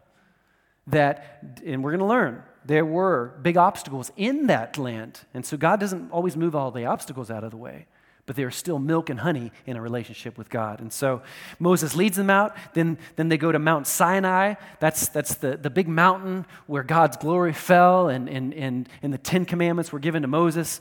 That, 0.87 1.61
and 1.65 1.83
we're 1.83 1.91
going 1.91 1.99
to 1.99 2.05
learn, 2.05 2.43
there 2.65 2.85
were 2.85 3.33
big 3.41 3.57
obstacles 3.57 4.11
in 4.17 4.47
that 4.47 4.77
land. 4.77 5.21
And 5.33 5.45
so 5.45 5.57
God 5.57 5.79
doesn't 5.79 6.11
always 6.11 6.35
move 6.35 6.55
all 6.55 6.71
the 6.71 6.85
obstacles 6.85 7.31
out 7.31 7.43
of 7.43 7.51
the 7.51 7.57
way 7.57 7.87
but 8.25 8.37
they 8.37 8.43
are 8.43 8.51
still 8.51 8.79
milk 8.79 9.09
and 9.09 9.19
honey 9.19 9.51
in 9.65 9.75
a 9.75 9.81
relationship 9.81 10.37
with 10.37 10.49
God. 10.49 10.79
And 10.79 10.93
so 10.93 11.21
Moses 11.59 11.93
leads 11.93 12.15
them 12.15 12.29
out. 12.29 12.55
Then, 12.73 12.97
then 13.17 13.27
they 13.27 13.37
go 13.37 13.51
to 13.51 13.59
Mount 13.59 13.85
Sinai. 13.85 14.55
That's, 14.79 15.09
that's 15.09 15.35
the, 15.35 15.57
the 15.57 15.69
big 15.69 15.89
mountain 15.89 16.45
where 16.65 16.83
God's 16.83 17.17
glory 17.17 17.51
fell 17.51 18.07
and, 18.07 18.29
and, 18.29 18.53
and, 18.53 18.87
and 19.01 19.13
the 19.13 19.17
Ten 19.17 19.43
Commandments 19.43 19.91
were 19.91 19.99
given 19.99 20.21
to 20.21 20.29
Moses. 20.29 20.79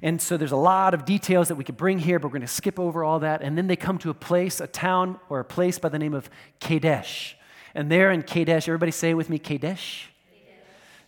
And 0.00 0.20
so 0.22 0.38
there's 0.38 0.52
a 0.52 0.56
lot 0.56 0.94
of 0.94 1.04
details 1.04 1.48
that 1.48 1.56
we 1.56 1.64
could 1.64 1.76
bring 1.76 1.98
here, 1.98 2.18
but 2.18 2.28
we're 2.28 2.38
going 2.38 2.40
to 2.42 2.48
skip 2.48 2.80
over 2.80 3.04
all 3.04 3.18
that. 3.18 3.42
And 3.42 3.58
then 3.58 3.66
they 3.66 3.76
come 3.76 3.98
to 3.98 4.10
a 4.10 4.14
place, 4.14 4.58
a 4.58 4.66
town, 4.66 5.20
or 5.28 5.40
a 5.40 5.44
place 5.44 5.78
by 5.78 5.90
the 5.90 5.98
name 5.98 6.14
of 6.14 6.30
Kadesh. 6.58 7.36
And 7.74 7.90
there 7.90 8.10
in 8.10 8.22
Kadesh, 8.22 8.66
everybody 8.66 8.92
say 8.92 9.12
with 9.12 9.28
me, 9.28 9.38
Kadesh? 9.38 10.08
Kadesh. 10.30 10.56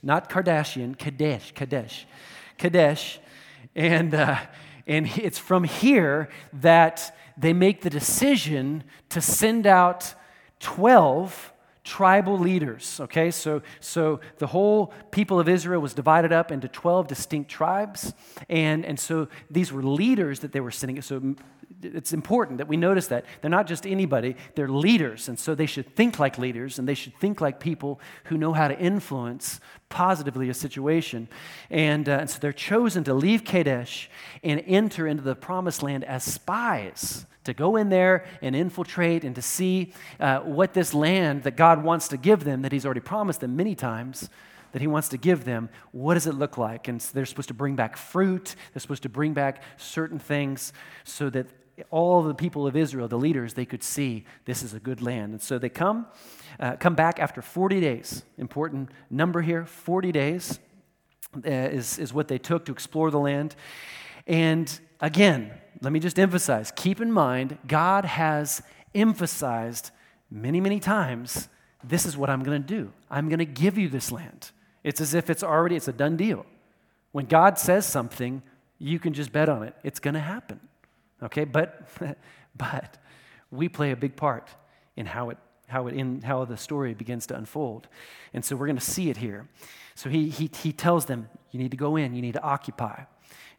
Not 0.02 0.28
Kardashian, 0.28 0.99
Kadesh, 0.99 1.52
Kadesh. 1.52 2.06
Kadesh. 2.58 3.18
And. 3.75 4.14
Uh, 4.14 4.37
and 4.87 5.06
it's 5.18 5.38
from 5.38 5.64
here 5.64 6.28
that 6.52 7.16
they 7.37 7.52
make 7.52 7.82
the 7.82 7.90
decision 7.90 8.84
to 9.10 9.20
send 9.20 9.66
out 9.66 10.14
12 10.60 11.52
tribal 11.84 12.38
leaders. 12.38 13.00
Okay, 13.00 13.30
so, 13.30 13.62
so 13.80 14.20
the 14.38 14.46
whole 14.46 14.92
people 15.10 15.40
of 15.40 15.49
Israel 15.49 15.80
was 15.80 15.94
divided 15.94 16.32
up 16.32 16.52
into 16.52 16.68
12 16.68 17.08
distinct 17.08 17.50
tribes. 17.50 18.12
And, 18.49 18.84
and 18.84 18.99
so 18.99 19.28
these 19.50 19.72
were 19.72 19.82
leaders 19.82 20.40
that 20.40 20.52
they 20.52 20.60
were 20.60 20.70
sending. 20.70 21.00
So 21.02 21.34
it's 21.82 22.12
important 22.12 22.58
that 22.58 22.68
we 22.68 22.76
notice 22.76 23.06
that. 23.08 23.25
They're 23.40 23.50
not 23.50 23.66
just 23.66 23.87
anybody, 23.87 24.37
they're 24.54 24.68
leaders. 24.68 25.28
And 25.28 25.38
so 25.38 25.54
they 25.54 25.66
should 25.66 25.96
think 25.96 26.18
like 26.18 26.38
leaders 26.38 26.78
and 26.78 26.88
they 26.88 26.94
should 26.94 27.16
think 27.18 27.40
like 27.40 27.60
people 27.60 28.00
who 28.25 28.37
know 28.37 28.52
how 28.52 28.68
to 28.68 28.78
influence 28.78 29.60
positively 29.90 30.49
a 30.49 30.54
situation. 30.54 31.28
And, 31.68 32.09
uh, 32.09 32.18
and 32.20 32.30
so 32.30 32.38
they're 32.38 32.52
chosen 32.52 33.04
to 33.04 33.12
leave 33.12 33.44
Kadesh 33.44 34.09
and 34.42 34.62
enter 34.66 35.06
into 35.06 35.23
the 35.23 35.35
promised 35.35 35.82
land 35.82 36.04
as 36.04 36.25
spies, 36.25 37.26
to 37.44 37.52
go 37.52 37.76
in 37.76 37.90
there 37.90 38.25
and 38.40 38.56
infiltrate 38.56 39.25
and 39.25 39.35
to 39.35 39.42
see 39.42 39.92
uh, 40.18 40.40
what 40.40 40.73
this 40.73 40.94
land 40.94 41.42
that 41.42 41.56
God 41.56 41.85
wants 41.85 42.09
to 42.09 42.16
give 42.16 42.44
them, 42.44 42.62
that 42.62 42.73
He's 42.73 42.87
already 42.87 43.00
promised 43.00 43.40
them 43.40 43.56
many 43.56 43.75
times 43.75 44.30
that 44.73 44.80
he 44.80 44.87
wants 44.87 45.09
to 45.09 45.18
give 45.18 45.44
them, 45.44 45.68
what 45.90 46.14
does 46.14 46.28
it 46.28 46.35
look 46.35 46.56
like? 46.56 46.87
And 46.87 47.00
they're 47.00 47.26
supposed 47.26 47.49
to 47.49 47.54
bring 47.54 47.75
back 47.75 47.97
fruit, 47.97 48.54
they're 48.73 48.80
supposed 48.80 49.02
to 49.02 49.09
bring 49.09 49.32
back 49.32 49.64
certain 49.76 50.20
things 50.20 50.73
so 51.02 51.28
that 51.30 51.49
all 51.90 52.22
the 52.22 52.34
people 52.34 52.66
of 52.66 52.76
Israel, 52.76 53.08
the 53.08 53.18
leaders, 53.18 53.54
they 53.54 53.64
could 53.64 53.82
see 53.82 54.25
this 54.44 54.62
is 54.62 54.75
a 54.75 54.80
good 54.80 55.02
land. 55.02 55.32
And 55.32 55.42
so 55.42 55.58
they 55.58 55.68
come, 55.68 56.06
uh, 56.58 56.76
come 56.76 56.94
back 56.94 57.18
after 57.18 57.42
40 57.42 57.80
days. 57.80 58.22
Important 58.38 58.90
number 59.10 59.42
here 59.42 59.64
40 59.64 60.12
days 60.12 60.58
uh, 61.37 61.50
is, 61.50 61.99
is 61.99 62.12
what 62.12 62.28
they 62.28 62.38
took 62.38 62.64
to 62.66 62.72
explore 62.72 63.10
the 63.10 63.18
land. 63.18 63.54
And 64.26 64.78
again, 65.00 65.52
let 65.80 65.92
me 65.92 66.00
just 66.00 66.18
emphasize 66.18 66.72
keep 66.75 67.00
in 67.00 67.10
mind, 67.10 67.58
God 67.66 68.04
has 68.04 68.62
emphasized 68.94 69.90
many, 70.30 70.60
many 70.60 70.80
times 70.80 71.49
this 71.82 72.04
is 72.04 72.16
what 72.16 72.28
I'm 72.28 72.42
going 72.42 72.62
to 72.62 72.66
do. 72.66 72.92
I'm 73.10 73.28
going 73.28 73.38
to 73.38 73.44
give 73.44 73.78
you 73.78 73.88
this 73.88 74.12
land. 74.12 74.50
It's 74.84 75.00
as 75.00 75.14
if 75.14 75.30
it's 75.30 75.42
already, 75.42 75.76
it's 75.76 75.88
a 75.88 75.92
done 75.92 76.16
deal. 76.16 76.44
When 77.12 77.26
God 77.26 77.58
says 77.58 77.87
something, 77.87 78.42
you 78.78 78.99
can 78.99 79.12
just 79.12 79.32
bet 79.32 79.49
on 79.49 79.62
it. 79.62 79.75
It's 79.82 79.99
going 79.99 80.14
to 80.14 80.20
happen. 80.20 80.60
Okay, 81.22 81.44
but, 81.44 81.88
but 82.56 82.98
we 83.50 83.68
play 83.68 83.90
a 83.90 83.96
big 83.96 84.16
part 84.16 84.48
in 84.96 85.06
how 85.06 85.30
it, 85.30 85.38
how 85.68 85.86
it 85.86 85.94
in 85.94 86.22
how 86.22 86.44
the 86.44 86.56
story 86.56 86.94
begins 86.94 87.26
to 87.28 87.36
unfold. 87.36 87.88
And 88.32 88.44
so 88.44 88.56
we're 88.56 88.66
going 88.66 88.78
to 88.78 88.84
see 88.84 89.10
it 89.10 89.16
here. 89.16 89.48
So 89.94 90.08
he, 90.08 90.28
he, 90.28 90.50
he 90.62 90.72
tells 90.72 91.06
them, 91.06 91.28
you 91.50 91.58
need 91.58 91.70
to 91.70 91.76
go 91.76 91.96
in, 91.96 92.14
you 92.14 92.22
need 92.22 92.34
to 92.34 92.42
occupy. 92.42 93.02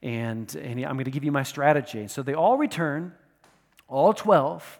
And, 0.01 0.53
and 0.55 0.83
I'm 0.83 0.93
going 0.93 1.05
to 1.05 1.11
give 1.11 1.23
you 1.23 1.31
my 1.31 1.43
strategy. 1.43 2.07
So 2.07 2.23
they 2.23 2.33
all 2.33 2.57
return, 2.57 3.13
all 3.87 4.13
12. 4.13 4.79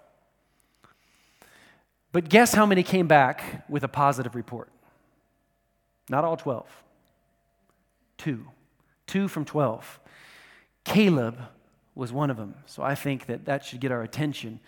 But 2.12 2.30
guess 2.30 2.54
how 2.54 2.66
many 2.66 2.84
came 2.84 3.08
back 3.08 3.64
with 3.70 3.84
a 3.84 3.88
positive 3.88 4.36
report? 4.36 4.70
Not 6.10 6.26
all 6.26 6.36
12. 6.36 6.66
Two. 8.18 8.48
Two 9.08 9.28
from 9.28 9.46
12. 9.46 10.00
Caleb 10.84 11.38
was 12.02 12.12
one 12.12 12.32
of 12.32 12.38
them. 12.38 12.56
So 12.66 12.82
I 12.82 12.96
think 12.96 13.28
that 13.28 13.46
that 13.46 13.64
should 13.64 13.80
get 13.80 13.92
our 13.92 14.02
attention. 14.02 14.60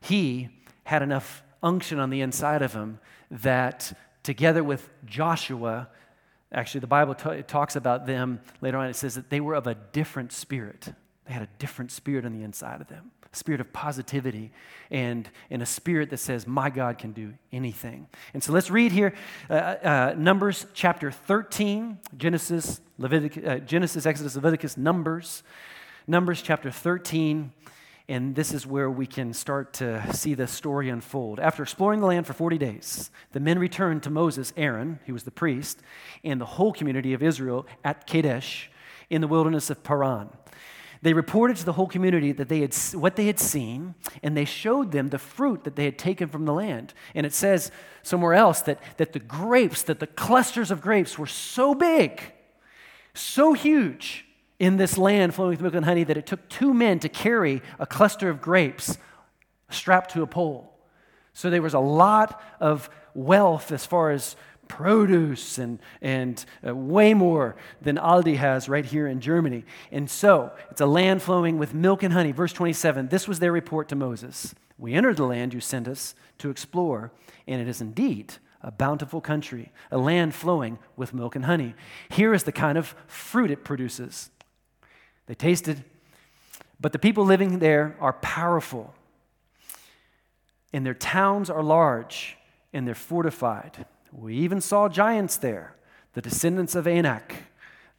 He 0.00 0.50
had 0.84 1.00
enough 1.00 1.42
unction 1.62 1.98
on 1.98 2.10
the 2.10 2.20
inside 2.20 2.60
of 2.60 2.74
him 2.74 2.98
that 3.30 3.98
together 4.22 4.62
with 4.62 4.90
Joshua, 5.06 5.88
actually, 6.52 6.80
the 6.80 6.86
Bible 6.86 7.14
t- 7.14 7.42
talks 7.42 7.74
about 7.74 8.06
them 8.06 8.38
later 8.60 8.76
on. 8.76 8.86
It 8.86 8.96
says 8.96 9.14
that 9.14 9.30
they 9.30 9.40
were 9.40 9.54
of 9.54 9.66
a 9.66 9.74
different 9.74 10.30
spirit. 10.30 10.92
They 11.26 11.32
had 11.32 11.42
a 11.42 11.48
different 11.58 11.90
spirit 11.90 12.26
on 12.26 12.34
the 12.34 12.44
inside 12.44 12.82
of 12.82 12.88
them, 12.88 13.12
spirit 13.32 13.62
of 13.62 13.72
positivity, 13.72 14.52
and, 14.90 15.26
and 15.48 15.62
a 15.62 15.66
spirit 15.66 16.10
that 16.10 16.18
says, 16.18 16.46
My 16.46 16.68
God 16.68 16.98
can 16.98 17.12
do 17.12 17.32
anything. 17.50 18.08
And 18.34 18.44
so 18.44 18.52
let's 18.52 18.70
read 18.70 18.92
here 18.92 19.14
uh, 19.48 19.54
uh, 19.54 20.14
Numbers 20.18 20.66
chapter 20.74 21.10
13, 21.10 21.98
Genesis, 22.18 22.82
Leviticus, 22.98 23.42
uh, 23.42 23.58
Genesis, 23.60 24.04
Exodus, 24.04 24.34
Leviticus, 24.34 24.76
Numbers. 24.76 25.42
Numbers 26.06 26.42
chapter 26.42 26.70
13, 26.70 27.50
and 28.10 28.34
this 28.34 28.52
is 28.52 28.66
where 28.66 28.90
we 28.90 29.06
can 29.06 29.32
start 29.32 29.72
to 29.74 30.12
see 30.12 30.34
the 30.34 30.46
story 30.46 30.90
unfold. 30.90 31.40
After 31.40 31.62
exploring 31.62 32.00
the 32.00 32.06
land 32.06 32.26
for 32.26 32.34
40 32.34 32.58
days, 32.58 33.10
the 33.32 33.40
men 33.40 33.58
returned 33.58 34.02
to 34.02 34.10
Moses, 34.10 34.52
Aaron, 34.54 34.98
who 35.06 35.14
was 35.14 35.22
the 35.22 35.30
priest, 35.30 35.80
and 36.22 36.38
the 36.38 36.44
whole 36.44 36.74
community 36.74 37.14
of 37.14 37.22
Israel 37.22 37.66
at 37.82 38.06
Kadesh 38.06 38.70
in 39.08 39.22
the 39.22 39.26
wilderness 39.26 39.70
of 39.70 39.82
Paran. 39.82 40.28
They 41.00 41.14
reported 41.14 41.56
to 41.56 41.64
the 41.64 41.72
whole 41.72 41.88
community 41.88 42.32
that 42.32 42.50
they 42.50 42.60
had 42.60 42.74
what 42.92 43.16
they 43.16 43.26
had 43.26 43.40
seen, 43.40 43.94
and 44.22 44.36
they 44.36 44.44
showed 44.44 44.92
them 44.92 45.08
the 45.08 45.18
fruit 45.18 45.64
that 45.64 45.74
they 45.74 45.86
had 45.86 45.98
taken 45.98 46.28
from 46.28 46.44
the 46.44 46.52
land. 46.52 46.92
And 47.14 47.24
it 47.24 47.32
says 47.32 47.70
somewhere 48.02 48.34
else 48.34 48.60
that, 48.62 48.78
that 48.98 49.14
the 49.14 49.20
grapes, 49.20 49.82
that 49.84 50.00
the 50.00 50.06
clusters 50.06 50.70
of 50.70 50.82
grapes 50.82 51.18
were 51.18 51.26
so 51.26 51.74
big, 51.74 52.20
so 53.14 53.54
huge, 53.54 54.26
in 54.58 54.76
this 54.76 54.96
land 54.96 55.34
flowing 55.34 55.52
with 55.52 55.60
milk 55.60 55.74
and 55.74 55.84
honey 55.84 56.04
that 56.04 56.16
it 56.16 56.26
took 56.26 56.48
two 56.48 56.72
men 56.72 56.98
to 57.00 57.08
carry 57.08 57.62
a 57.78 57.86
cluster 57.86 58.28
of 58.28 58.40
grapes 58.40 58.98
strapped 59.70 60.12
to 60.12 60.22
a 60.22 60.26
pole. 60.26 60.72
So 61.32 61.50
there 61.50 61.62
was 61.62 61.74
a 61.74 61.80
lot 61.80 62.40
of 62.60 62.88
wealth 63.14 63.72
as 63.72 63.84
far 63.84 64.10
as 64.10 64.36
produce 64.68 65.58
and, 65.58 65.78
and 66.00 66.44
uh, 66.66 66.74
way 66.74 67.12
more 67.14 67.56
than 67.82 67.96
Aldi 67.96 68.36
has 68.36 68.68
right 68.68 68.84
here 68.84 69.06
in 69.06 69.20
Germany. 69.20 69.64
And 69.92 70.08
so 70.08 70.52
it's 70.70 70.80
a 70.80 70.86
land 70.86 71.22
flowing 71.22 71.58
with 71.58 71.74
milk 71.74 72.02
and 72.02 72.12
honey. 72.12 72.32
Verse 72.32 72.52
27 72.52 73.08
this 73.08 73.28
was 73.28 73.40
their 73.40 73.52
report 73.52 73.88
to 73.88 73.96
Moses. 73.96 74.54
We 74.78 74.94
entered 74.94 75.16
the 75.16 75.26
land 75.26 75.54
you 75.54 75.60
sent 75.60 75.86
us 75.86 76.14
to 76.38 76.50
explore, 76.50 77.12
and 77.46 77.60
it 77.60 77.68
is 77.68 77.80
indeed 77.80 78.34
a 78.60 78.72
bountiful 78.72 79.20
country, 79.20 79.70
a 79.90 79.98
land 79.98 80.34
flowing 80.34 80.78
with 80.96 81.14
milk 81.14 81.36
and 81.36 81.44
honey. 81.44 81.74
Here 82.10 82.32
is 82.32 82.44
the 82.44 82.52
kind 82.52 82.78
of 82.78 82.94
fruit 83.06 83.50
it 83.50 83.62
produces 83.62 84.30
they 85.26 85.34
tasted, 85.34 85.84
but 86.80 86.92
the 86.92 86.98
people 86.98 87.24
living 87.24 87.58
there 87.58 87.96
are 88.00 88.12
powerful, 88.14 88.94
and 90.72 90.84
their 90.84 90.94
towns 90.94 91.48
are 91.48 91.62
large, 91.62 92.36
and 92.72 92.86
they're 92.86 92.94
fortified. 92.94 93.86
We 94.12 94.36
even 94.36 94.60
saw 94.60 94.88
giants 94.88 95.36
there, 95.36 95.76
the 96.12 96.20
descendants 96.20 96.74
of 96.74 96.86
Anak. 96.86 97.34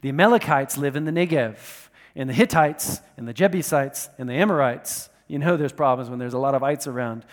The 0.02 0.10
Amalekites 0.10 0.76
live 0.76 0.94
in 0.94 1.04
the 1.04 1.10
Negev, 1.10 1.88
and 2.14 2.28
the 2.28 2.34
Hittites, 2.34 3.00
and 3.16 3.26
the 3.26 3.32
Jebusites, 3.32 4.08
and 4.18 4.28
the 4.28 4.34
Amorites. 4.34 5.08
You 5.26 5.38
know 5.38 5.56
there's 5.56 5.72
problems 5.72 6.08
when 6.08 6.18
there's 6.18 6.34
a 6.34 6.38
lot 6.38 6.54
of 6.54 6.62
ites 6.62 6.86
around. 6.86 7.24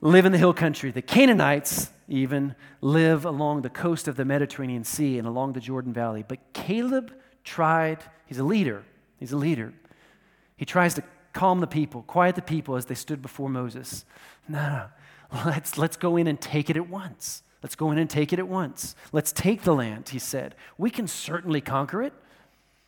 Live 0.00 0.26
in 0.26 0.32
the 0.32 0.38
hill 0.38 0.54
country. 0.54 0.90
The 0.90 1.02
Canaanites 1.02 1.90
even 2.08 2.54
live 2.80 3.24
along 3.24 3.62
the 3.62 3.70
coast 3.70 4.08
of 4.08 4.16
the 4.16 4.24
Mediterranean 4.24 4.84
Sea 4.84 5.18
and 5.18 5.26
along 5.26 5.52
the 5.52 5.60
Jordan 5.60 5.92
Valley. 5.92 6.24
But 6.26 6.38
Caleb 6.52 7.12
tried, 7.44 7.98
he's 8.26 8.38
a 8.38 8.44
leader, 8.44 8.82
He's 9.20 9.30
a 9.30 9.36
leader. 9.36 9.72
He 10.56 10.64
tries 10.64 10.94
to 10.94 11.04
calm 11.32 11.60
the 11.60 11.66
people, 11.68 12.02
quiet 12.02 12.34
the 12.34 12.42
people 12.42 12.74
as 12.74 12.86
they 12.86 12.94
stood 12.96 13.22
before 13.22 13.48
Moses. 13.48 14.04
No, 14.48 14.58
no. 14.68 14.86
Let's, 15.46 15.78
let's 15.78 15.96
go 15.96 16.16
in 16.16 16.26
and 16.26 16.40
take 16.40 16.70
it 16.70 16.76
at 16.76 16.88
once. 16.88 17.44
Let's 17.62 17.76
go 17.76 17.92
in 17.92 17.98
and 17.98 18.10
take 18.10 18.32
it 18.32 18.38
at 18.38 18.48
once. 18.48 18.96
Let's 19.12 19.30
take 19.30 19.62
the 19.62 19.74
land, 19.74 20.08
he 20.08 20.18
said. 20.18 20.56
We 20.76 20.90
can 20.90 21.06
certainly 21.06 21.60
conquer 21.60 22.02
it. 22.02 22.12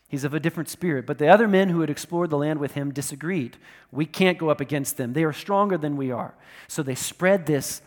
He's 0.09 0.25
of 0.25 0.35
a 0.35 0.41
different 0.41 0.69
spirit. 0.69 1.07
But 1.07 1.19
the 1.19 1.29
other 1.29 1.47
men 1.47 1.69
who 1.69 1.81
had 1.81 1.91
explored 1.91 2.31
the 2.31 2.39
land 2.39 2.59
with 2.59 2.73
him 2.73 2.93
disagreed. 2.93 3.59
We 3.91 4.07
can't 4.07 4.39
go 4.39 4.49
up 4.49 4.61
against 4.61 4.97
them. 4.97 5.13
They 5.13 5.25
are 5.25 5.33
stronger 5.33 5.79
than 5.79 5.97
we 5.97 6.11
are. 6.11 6.35
So 6.69 6.83
they 6.83 6.95
spread 6.95 7.47
this 7.47 7.81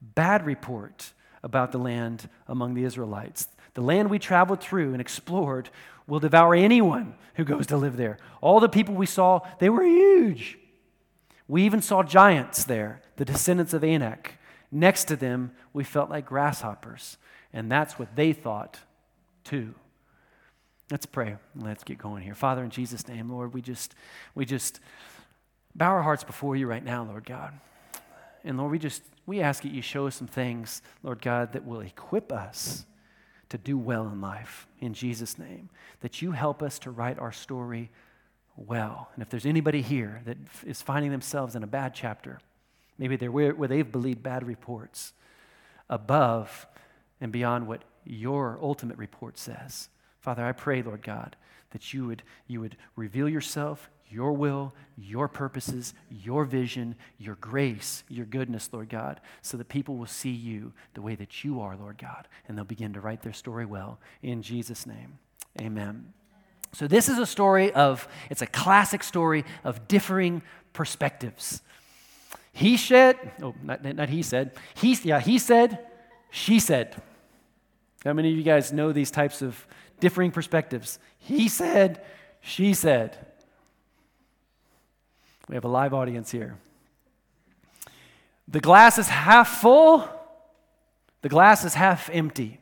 bad 0.00 0.46
report 0.46 1.12
about 1.42 1.72
the 1.72 1.78
land 1.78 2.28
among 2.46 2.74
the 2.74 2.84
Israelites. 2.84 3.48
The 3.74 3.82
land 3.82 4.08
we 4.10 4.18
traveled 4.18 4.60
through 4.60 4.92
and 4.92 5.00
explored 5.00 5.70
will 6.10 6.20
devour 6.20 6.54
anyone 6.54 7.14
who 7.34 7.44
goes 7.44 7.68
to 7.68 7.76
live 7.76 7.96
there. 7.96 8.18
All 8.40 8.60
the 8.60 8.68
people 8.68 8.94
we 8.94 9.06
saw, 9.06 9.40
they 9.60 9.70
were 9.70 9.84
huge. 9.84 10.58
We 11.48 11.62
even 11.62 11.80
saw 11.80 12.02
giants 12.02 12.64
there, 12.64 13.00
the 13.16 13.24
descendants 13.24 13.72
of 13.72 13.84
Anak. 13.84 14.34
Next 14.72 15.04
to 15.04 15.16
them, 15.16 15.52
we 15.72 15.84
felt 15.84 16.10
like 16.10 16.26
grasshoppers. 16.26 17.16
And 17.52 17.70
that's 17.70 17.98
what 17.98 18.14
they 18.16 18.32
thought, 18.32 18.80
too. 19.44 19.74
Let's 20.90 21.06
pray. 21.06 21.36
Let's 21.54 21.84
get 21.84 21.98
going 21.98 22.22
here. 22.24 22.34
Father, 22.34 22.64
in 22.64 22.70
Jesus' 22.70 23.06
name, 23.06 23.30
Lord, 23.30 23.54
we 23.54 23.62
just, 23.62 23.94
we 24.34 24.44
just 24.44 24.80
bow 25.76 25.90
our 25.90 26.02
hearts 26.02 26.24
before 26.24 26.56
you 26.56 26.66
right 26.66 26.84
now, 26.84 27.04
Lord 27.04 27.24
God. 27.24 27.52
And 28.42 28.58
Lord, 28.58 28.72
we 28.72 28.78
just, 28.78 29.02
we 29.26 29.40
ask 29.40 29.62
that 29.62 29.72
you 29.72 29.82
show 29.82 30.08
us 30.08 30.16
some 30.16 30.26
things, 30.26 30.82
Lord 31.04 31.22
God, 31.22 31.52
that 31.52 31.64
will 31.64 31.80
equip 31.80 32.32
us 32.32 32.84
to 33.50 33.58
do 33.58 33.76
well 33.76 34.08
in 34.08 34.20
life. 34.20 34.66
In 34.80 34.94
Jesus' 34.94 35.38
name. 35.38 35.68
That 36.00 36.22
you 36.22 36.32
help 36.32 36.62
us 36.62 36.78
to 36.80 36.90
write 36.90 37.18
our 37.18 37.32
story 37.32 37.90
well. 38.56 39.10
And 39.14 39.22
if 39.22 39.28
there's 39.28 39.46
anybody 39.46 39.82
here 39.82 40.22
that 40.24 40.38
is 40.66 40.82
finding 40.82 41.10
themselves 41.10 41.54
in 41.54 41.62
a 41.62 41.66
bad 41.68 41.94
chapter, 41.94 42.40
maybe 42.98 43.16
they're 43.16 43.30
where, 43.30 43.54
where 43.54 43.68
they've 43.68 43.90
believed 43.90 44.22
bad 44.22 44.46
reports 44.46 45.12
above 45.88 46.66
and 47.20 47.32
beyond 47.32 47.66
what 47.66 47.82
your 48.04 48.58
ultimate 48.62 48.96
report 48.96 49.38
says. 49.38 49.88
Father, 50.20 50.44
I 50.44 50.52
pray, 50.52 50.82
Lord 50.82 51.02
God, 51.02 51.36
that 51.70 51.92
you 51.92 52.06
would, 52.06 52.22
you 52.46 52.60
would 52.60 52.76
reveal 52.96 53.28
yourself, 53.28 53.90
your 54.10 54.32
will, 54.32 54.74
your 54.96 55.28
purposes, 55.28 55.94
your 56.10 56.44
vision, 56.44 56.96
your 57.18 57.36
grace, 57.36 58.02
your 58.08 58.26
goodness, 58.26 58.68
Lord 58.72 58.88
God, 58.88 59.20
so 59.40 59.56
that 59.56 59.68
people 59.68 59.96
will 59.96 60.06
see 60.06 60.30
you 60.30 60.72
the 60.94 61.02
way 61.02 61.14
that 61.14 61.44
you 61.44 61.60
are, 61.60 61.76
Lord 61.76 61.98
God, 61.98 62.28
and 62.48 62.56
they'll 62.56 62.64
begin 62.64 62.92
to 62.94 63.00
write 63.00 63.22
their 63.22 63.32
story 63.32 63.64
well. 63.64 63.98
In 64.22 64.42
Jesus' 64.42 64.86
name, 64.86 65.18
amen. 65.60 66.12
So, 66.72 66.86
this 66.86 67.08
is 67.08 67.18
a 67.18 67.26
story 67.26 67.72
of, 67.72 68.06
it's 68.30 68.42
a 68.42 68.46
classic 68.46 69.02
story 69.02 69.44
of 69.64 69.88
differing 69.88 70.42
perspectives. 70.72 71.62
He 72.52 72.76
said, 72.76 73.16
oh, 73.42 73.54
not, 73.62 73.82
not 73.84 74.08
he 74.08 74.22
said, 74.22 74.52
he, 74.74 74.96
yeah, 75.02 75.20
he 75.20 75.38
said, 75.38 75.86
she 76.30 76.60
said. 76.60 77.00
How 78.04 78.12
many 78.12 78.30
of 78.30 78.36
you 78.36 78.44
guys 78.44 78.72
know 78.72 78.92
these 78.92 79.10
types 79.10 79.42
of 79.42 79.66
differing 79.98 80.30
perspectives? 80.30 80.98
He 81.18 81.48
said, 81.48 82.02
she 82.40 82.72
said. 82.72 83.26
We 85.50 85.56
have 85.56 85.64
a 85.64 85.68
live 85.68 85.92
audience 85.92 86.30
here. 86.30 86.56
The 88.46 88.60
glass 88.60 88.98
is 88.98 89.08
half 89.08 89.60
full, 89.60 90.08
the 91.22 91.28
glass 91.28 91.64
is 91.64 91.74
half 91.74 92.08
empty. 92.12 92.60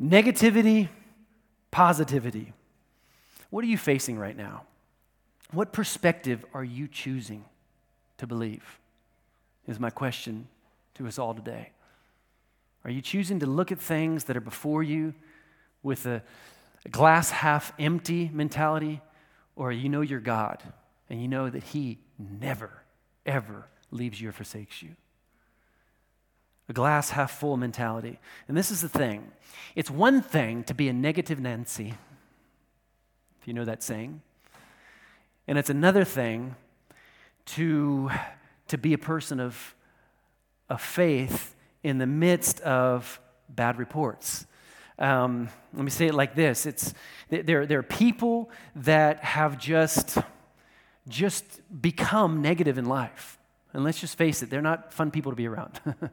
Negativity, 0.00 0.88
positivity. 1.70 2.54
What 3.50 3.62
are 3.62 3.66
you 3.66 3.76
facing 3.76 4.18
right 4.18 4.36
now? 4.38 4.62
What 5.52 5.70
perspective 5.70 6.46
are 6.54 6.64
you 6.64 6.88
choosing 6.88 7.44
to 8.16 8.26
believe? 8.26 8.78
Is 9.66 9.78
my 9.78 9.90
question 9.90 10.48
to 10.94 11.06
us 11.06 11.18
all 11.18 11.34
today. 11.34 11.72
Are 12.86 12.90
you 12.90 13.02
choosing 13.02 13.40
to 13.40 13.46
look 13.46 13.70
at 13.70 13.78
things 13.78 14.24
that 14.24 14.36
are 14.38 14.40
before 14.40 14.82
you 14.82 15.12
with 15.82 16.06
a, 16.06 16.22
glass 16.90 17.28
half 17.28 17.74
empty 17.78 18.30
mentality? 18.32 19.02
Or 19.56 19.70
you 19.70 19.90
know 19.90 20.00
your 20.00 20.20
God 20.20 20.62
and 21.08 21.20
you 21.20 21.28
know 21.28 21.48
that 21.48 21.62
He 21.62 21.98
never, 22.18 22.82
ever 23.24 23.68
leaves 23.90 24.20
you 24.20 24.28
or 24.28 24.32
forsakes 24.32 24.82
you? 24.82 24.96
A 26.68 26.72
glass 26.72 27.10
half 27.10 27.30
full 27.30 27.56
mentality. 27.56 28.18
And 28.46 28.56
this 28.56 28.70
is 28.70 28.82
the 28.82 28.88
thing 28.88 29.32
it's 29.74 29.90
one 29.90 30.20
thing 30.20 30.64
to 30.64 30.74
be 30.74 30.88
a 30.88 30.92
negative 30.92 31.40
Nancy, 31.40 31.94
if 33.40 33.48
you 33.48 33.54
know 33.54 33.64
that 33.64 33.82
saying. 33.82 34.20
And 35.46 35.56
it's 35.56 35.70
another 35.70 36.04
thing 36.04 36.56
to, 37.46 38.10
to 38.68 38.76
be 38.76 38.92
a 38.92 38.98
person 38.98 39.40
of, 39.40 39.74
of 40.68 40.82
faith 40.82 41.54
in 41.82 41.96
the 41.96 42.06
midst 42.06 42.60
of 42.60 43.18
bad 43.48 43.78
reports. 43.78 44.46
Um, 44.98 45.48
let 45.72 45.84
me 45.84 45.90
say 45.90 46.08
it 46.08 46.14
like 46.14 46.34
this 46.34 46.66
it's, 46.66 46.92
there, 47.30 47.66
there 47.66 47.78
are 47.78 47.84
people 47.84 48.50
that 48.76 49.22
have 49.22 49.58
just, 49.58 50.18
just 51.08 51.60
become 51.82 52.42
negative 52.42 52.78
in 52.78 52.84
life. 52.84 53.38
And 53.72 53.84
let's 53.84 54.00
just 54.00 54.16
face 54.16 54.42
it, 54.42 54.50
they're 54.50 54.62
not 54.62 54.92
fun 54.92 55.10
people 55.10 55.32
to 55.32 55.36
be 55.36 55.46
around. 55.46 55.80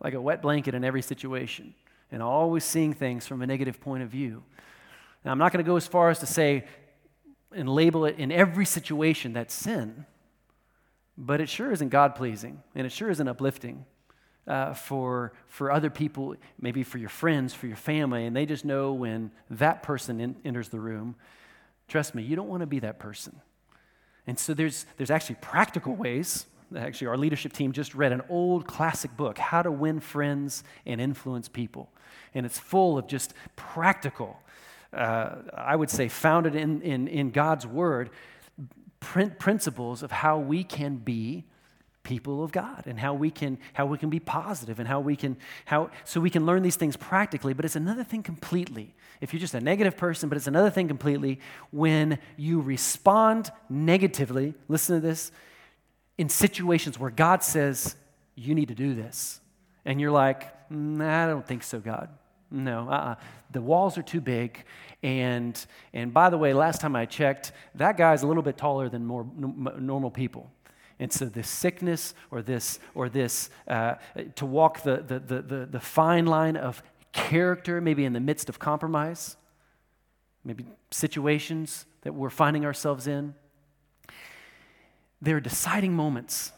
like 0.00 0.14
a 0.14 0.20
wet 0.20 0.42
blanket 0.42 0.74
in 0.74 0.84
every 0.84 1.02
situation 1.02 1.74
and 2.10 2.22
always 2.22 2.64
seeing 2.64 2.92
things 2.92 3.26
from 3.26 3.42
a 3.42 3.46
negative 3.46 3.80
point 3.80 4.02
of 4.02 4.08
view. 4.08 4.42
Now, 5.24 5.32
I'm 5.32 5.38
not 5.38 5.52
going 5.52 5.64
to 5.64 5.68
go 5.68 5.76
as 5.76 5.86
far 5.86 6.10
as 6.10 6.20
to 6.20 6.26
say 6.26 6.64
and 7.52 7.68
label 7.68 8.04
it 8.04 8.18
in 8.18 8.30
every 8.30 8.64
situation 8.64 9.32
that's 9.32 9.54
sin, 9.54 10.06
but 11.16 11.40
it 11.40 11.48
sure 11.48 11.72
isn't 11.72 11.88
God 11.88 12.14
pleasing 12.14 12.62
and 12.74 12.86
it 12.86 12.92
sure 12.92 13.10
isn't 13.10 13.28
uplifting. 13.28 13.84
Uh, 14.46 14.72
for, 14.72 15.34
for 15.46 15.70
other 15.70 15.90
people, 15.90 16.34
maybe 16.58 16.82
for 16.82 16.96
your 16.96 17.10
friends, 17.10 17.52
for 17.52 17.66
your 17.66 17.76
family, 17.76 18.24
and 18.24 18.34
they 18.34 18.46
just 18.46 18.64
know 18.64 18.94
when 18.94 19.30
that 19.50 19.82
person 19.82 20.22
in, 20.22 20.34
enters 20.42 20.70
the 20.70 20.80
room. 20.80 21.16
Trust 21.86 22.14
me, 22.14 22.22
you 22.22 22.34
don't 22.34 22.48
want 22.48 22.62
to 22.62 22.66
be 22.66 22.78
that 22.78 22.98
person. 22.98 23.42
And 24.28 24.38
so 24.38 24.54
there's, 24.54 24.86
there's 24.96 25.10
actually 25.10 25.36
practical 25.40 25.96
ways 25.96 26.46
Actually, 26.76 27.06
our 27.06 27.16
leadership 27.16 27.52
team 27.52 27.72
just 27.72 27.94
read 27.94 28.12
an 28.12 28.20
old 28.28 28.66
classic 28.66 29.16
book, 29.16 29.38
How 29.38 29.62
to 29.62 29.70
Win 29.72 30.00
Friends 30.00 30.64
and 30.84 31.00
Influence 31.00 31.48
People. 31.48 31.88
And 32.34 32.44
it's 32.44 32.58
full 32.58 32.98
of 32.98 33.06
just 33.06 33.32
practical, 33.56 34.38
uh, 34.92 35.36
I 35.54 35.76
would 35.76 35.88
say, 35.88 36.08
founded 36.08 36.54
in, 36.54 36.82
in, 36.82 37.08
in 37.08 37.30
God's 37.30 37.66
Word, 37.66 38.10
principles 39.00 40.02
of 40.02 40.10
how 40.10 40.38
we 40.38 40.62
can 40.62 40.96
be 40.96 41.44
people 42.08 42.42
of 42.42 42.50
God 42.52 42.84
and 42.86 42.98
how 42.98 43.14
we 43.14 43.30
can 43.30 43.58
how 43.72 43.86
we 43.86 43.98
can 43.98 44.10
be 44.10 44.20
positive 44.20 44.78
and 44.80 44.88
how 44.88 45.00
we 45.00 45.14
can 45.14 45.36
how 45.66 45.90
so 46.04 46.20
we 46.20 46.30
can 46.30 46.46
learn 46.46 46.62
these 46.62 46.76
things 46.76 46.96
practically 46.96 47.52
but 47.52 47.64
it's 47.64 47.76
another 47.76 48.04
thing 48.04 48.22
completely 48.22 48.94
if 49.20 49.32
you're 49.32 49.40
just 49.40 49.54
a 49.54 49.60
negative 49.60 49.96
person 49.96 50.28
but 50.28 50.36
it's 50.36 50.46
another 50.46 50.70
thing 50.70 50.88
completely 50.88 51.38
when 51.70 52.18
you 52.36 52.60
respond 52.60 53.50
negatively 53.68 54.54
listen 54.68 55.00
to 55.00 55.06
this 55.06 55.32
in 56.18 56.28
situations 56.28 56.98
where 56.98 57.10
God 57.10 57.42
says, 57.42 57.94
you 58.34 58.54
need 58.54 58.68
to 58.68 58.74
do 58.74 58.94
this. 58.94 59.40
And 59.84 60.00
you're 60.00 60.10
like, 60.10 60.70
nah, 60.70 61.24
I 61.24 61.26
don't 61.28 61.46
think 61.46 61.62
so, 61.62 61.78
God. 61.78 62.10
No, 62.50 62.88
uh-uh. 62.88 63.14
the 63.50 63.62
walls 63.62 63.96
are 63.98 64.02
too 64.02 64.20
big. 64.20 64.64
And, 65.02 65.64
and 65.92 66.12
by 66.12 66.28
the 66.28 66.38
way, 66.38 66.52
last 66.54 66.80
time 66.80 66.96
I 66.96 67.06
checked, 67.06 67.52
that 67.76 67.96
guy's 67.96 68.22
a 68.22 68.26
little 68.26 68.42
bit 68.42 68.56
taller 68.56 68.88
than 68.88 69.06
more 69.06 69.26
normal 69.36 70.10
people. 70.10 70.50
And 71.00 71.12
so 71.12 71.26
this 71.26 71.48
sickness 71.48 72.14
or 72.30 72.42
this, 72.42 72.78
or 72.94 73.08
this 73.08 73.50
uh, 73.68 73.94
to 74.36 74.46
walk 74.46 74.82
the, 74.82 74.96
the, 74.96 75.18
the, 75.20 75.42
the, 75.42 75.66
the 75.66 75.80
fine 75.80 76.26
line 76.26 76.56
of 76.56 76.82
character, 77.12 77.80
maybe 77.80 78.04
in 78.04 78.12
the 78.12 78.20
midst 78.20 78.48
of 78.48 78.58
compromise, 78.58 79.36
maybe 80.44 80.66
situations 80.90 81.86
that 82.02 82.14
we're 82.14 82.30
finding 82.30 82.64
ourselves 82.64 83.06
in, 83.06 83.34
they're 85.20 85.40
deciding 85.40 85.92
moments. 85.94 86.52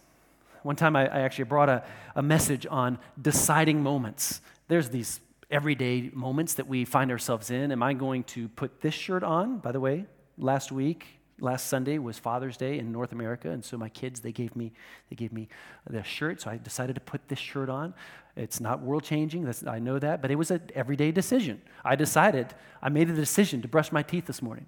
One 0.62 0.76
time 0.76 0.96
I, 0.96 1.07
I 1.07 1.20
actually 1.20 1.44
brought 1.44 1.68
a, 1.68 1.85
a 2.14 2.22
message 2.22 2.66
on 2.70 2.98
deciding 3.20 3.83
moments. 3.83 4.40
There's 4.68 4.90
these 4.90 5.20
everyday 5.50 6.11
moments 6.12 6.55
that 6.55 6.66
we 6.66 6.85
find 6.85 7.11
ourselves 7.11 7.50
in. 7.50 7.72
Am 7.72 7.83
I 7.83 7.94
going 7.94 8.24
to 8.24 8.48
put 8.48 8.81
this 8.81 8.94
shirt 8.94 9.22
on? 9.22 9.59
By 9.59 9.72
the 9.72 9.81
way, 9.81 10.07
last 10.38 10.70
week, 10.70 11.19
last 11.40 11.66
Sunday 11.68 11.98
was 11.98 12.18
Father's 12.18 12.57
Day 12.57 12.79
in 12.79 12.92
North 12.92 13.12
America, 13.12 13.50
and 13.50 13.64
so 13.64 13.76
my 13.76 13.88
kids 13.88 14.20
they 14.20 14.33
gave 14.33 14.55
me 14.55 14.72
they 15.09 15.16
gave 15.16 15.33
me 15.33 15.48
the 15.88 16.03
shirt, 16.03 16.40
so 16.40 16.50
I 16.50 16.57
decided 16.57 16.94
to 16.94 17.00
put 17.00 17.29
this 17.29 17.38
shirt 17.38 17.68
on. 17.68 17.94
It's 18.37 18.61
not 18.61 18.81
world 18.81 19.03
changing, 19.03 19.53
I 19.66 19.79
know 19.79 19.98
that, 19.98 20.22
but 20.22 20.31
it 20.31 20.37
was 20.37 20.50
an 20.50 20.70
everyday 20.74 21.11
decision. 21.12 21.61
I 21.85 21.96
decided, 21.96 22.55
I 22.81 22.88
made 22.88 23.11
a 23.11 23.14
decision 23.14 23.61
to 23.62 23.68
brush 23.68 23.90
my 23.92 24.03
teeth 24.03 24.26
this 24.26 24.40
morning, 24.40 24.66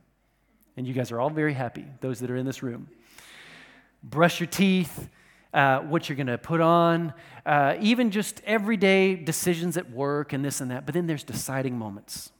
and 0.76 0.86
you 0.86 0.94
guys 0.94 1.12
are 1.12 1.20
all 1.20 1.30
very 1.30 1.54
happy, 1.54 1.84
those 2.00 2.20
that 2.20 2.30
are 2.30 2.36
in 2.36 2.46
this 2.46 2.62
room 2.62 2.88
brush 4.02 4.40
your 4.40 4.46
teeth, 4.46 5.08
uh, 5.54 5.80
what 5.80 6.08
you're 6.08 6.16
going 6.16 6.26
to 6.26 6.38
put 6.38 6.60
on, 6.60 7.12
uh, 7.46 7.76
even 7.80 8.10
just 8.10 8.40
everyday 8.44 9.14
decisions 9.14 9.76
at 9.76 9.90
work 9.90 10.32
and 10.32 10.44
this 10.44 10.60
and 10.60 10.70
that. 10.70 10.86
But 10.86 10.94
then 10.94 11.06
there's 11.06 11.24
deciding 11.24 11.78
moments. 11.78 12.32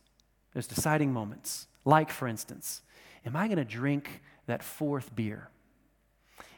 There's 0.53 0.67
deciding 0.67 1.13
moments. 1.13 1.67
Like, 1.85 2.11
for 2.11 2.29
instance, 2.29 2.83
am 3.27 3.37
I 3.37 3.47
going 3.47 3.59
to 3.59 3.65
drink 3.65 4.23
that 4.47 4.63
fourth 4.63 5.15
beer? 5.15 5.49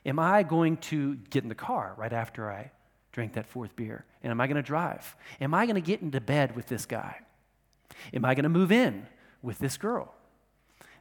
Am 0.07 0.19
I 0.19 0.43
going 0.43 0.77
to 0.79 1.17
get 1.31 1.43
in 1.43 1.49
the 1.49 1.55
car 1.55 1.95
right 1.97 2.13
after 2.13 2.51
I 2.51 2.71
drink 3.13 3.35
that 3.35 3.47
fourth 3.47 3.75
beer? 3.77 4.05
And 4.23 4.31
am 4.31 4.41
I 4.41 4.47
going 4.47 4.57
to 4.57 4.63
drive? 4.63 5.17
Am 5.41 5.55
I 5.55 5.67
going 5.67 5.77
to 5.77 5.81
get 5.81 6.03
into 6.03 6.21
bed 6.21 6.55
with 6.57 6.67
this 6.67 6.87
guy? 6.87 7.19
Am 8.13 8.25
I 8.25 8.35
going 8.35 8.45
to 8.45 8.49
move 8.49 8.73
in 8.73 9.07
with 9.43 9.59
this 9.59 9.77
girl? 9.77 10.15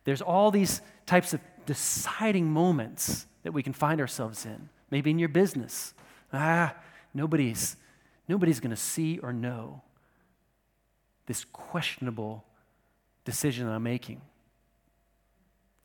There's 0.03 0.21
all 0.21 0.51
these 0.51 0.81
types 1.05 1.33
of 1.33 1.41
deciding 1.65 2.49
moments 2.49 3.25
that 3.43 3.51
we 3.51 3.63
can 3.63 3.73
find 3.73 3.99
ourselves 3.99 4.45
in. 4.45 4.69
Maybe 4.89 5.09
in 5.11 5.19
your 5.19 5.29
business. 5.29 5.93
Ah, 6.31 6.75
nobody's, 7.13 7.75
nobody's 8.27 8.59
going 8.59 8.71
to 8.71 8.81
see 8.81 9.19
or 9.19 9.33
know 9.33 9.81
this 11.25 11.45
questionable 11.45 12.43
decision 13.25 13.67
that 13.67 13.73
I'm 13.73 13.83
making. 13.83 14.21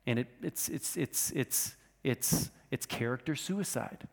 And 0.08 0.20
it, 0.20 0.28
it's, 0.42 0.70
it's, 0.70 0.96
it's, 0.96 1.30
it's, 1.32 1.76
it's, 2.02 2.50
it's 2.70 2.86
character 2.86 3.36
suicide. 3.36 4.08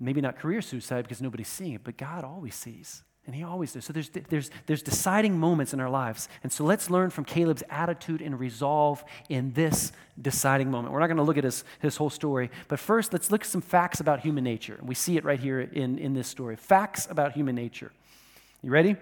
Maybe 0.00 0.22
not 0.22 0.38
career 0.38 0.62
suicide 0.62 1.02
because 1.02 1.20
nobody's 1.20 1.48
seeing 1.48 1.74
it, 1.74 1.84
but 1.84 1.98
God 1.98 2.24
always 2.24 2.54
sees. 2.54 3.02
And 3.26 3.34
he 3.34 3.42
always 3.42 3.74
does. 3.74 3.84
So 3.84 3.92
there's, 3.92 4.08
there's, 4.08 4.50
there's 4.64 4.82
deciding 4.82 5.38
moments 5.38 5.74
in 5.74 5.80
our 5.80 5.90
lives. 5.90 6.26
And 6.42 6.50
so 6.50 6.64
let's 6.64 6.88
learn 6.88 7.10
from 7.10 7.26
Caleb's 7.26 7.62
attitude 7.68 8.22
and 8.22 8.40
resolve 8.40 9.04
in 9.28 9.52
this 9.52 9.92
deciding 10.20 10.70
moment. 10.70 10.94
We're 10.94 11.00
not 11.00 11.08
going 11.08 11.18
to 11.18 11.22
look 11.22 11.36
at 11.36 11.44
his, 11.44 11.62
his 11.80 11.98
whole 11.98 12.08
story, 12.08 12.50
but 12.68 12.78
first 12.78 13.12
let's 13.12 13.30
look 13.30 13.42
at 13.42 13.46
some 13.46 13.60
facts 13.60 14.00
about 14.00 14.20
human 14.20 14.42
nature. 14.42 14.76
And 14.76 14.88
we 14.88 14.94
see 14.94 15.18
it 15.18 15.24
right 15.24 15.38
here 15.38 15.60
in, 15.60 15.98
in 15.98 16.14
this 16.14 16.28
story. 16.28 16.56
Facts 16.56 17.06
about 17.10 17.32
human 17.32 17.54
nature. 17.54 17.92
You 18.62 18.70
ready? 18.70 18.96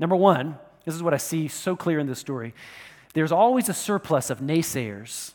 Number 0.00 0.16
one, 0.16 0.58
this 0.84 0.96
is 0.96 1.04
what 1.04 1.14
I 1.14 1.18
see 1.18 1.46
so 1.46 1.76
clear 1.76 2.00
in 2.00 2.08
this 2.08 2.18
story. 2.18 2.52
There's 3.12 3.32
always 3.32 3.68
a 3.68 3.74
surplus 3.74 4.30
of 4.30 4.40
naysayers 4.40 5.32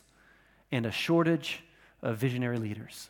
and 0.72 0.86
a 0.86 0.92
shortage 0.92 1.64
of 2.02 2.18
visionary 2.18 2.58
leaders. 2.58 3.10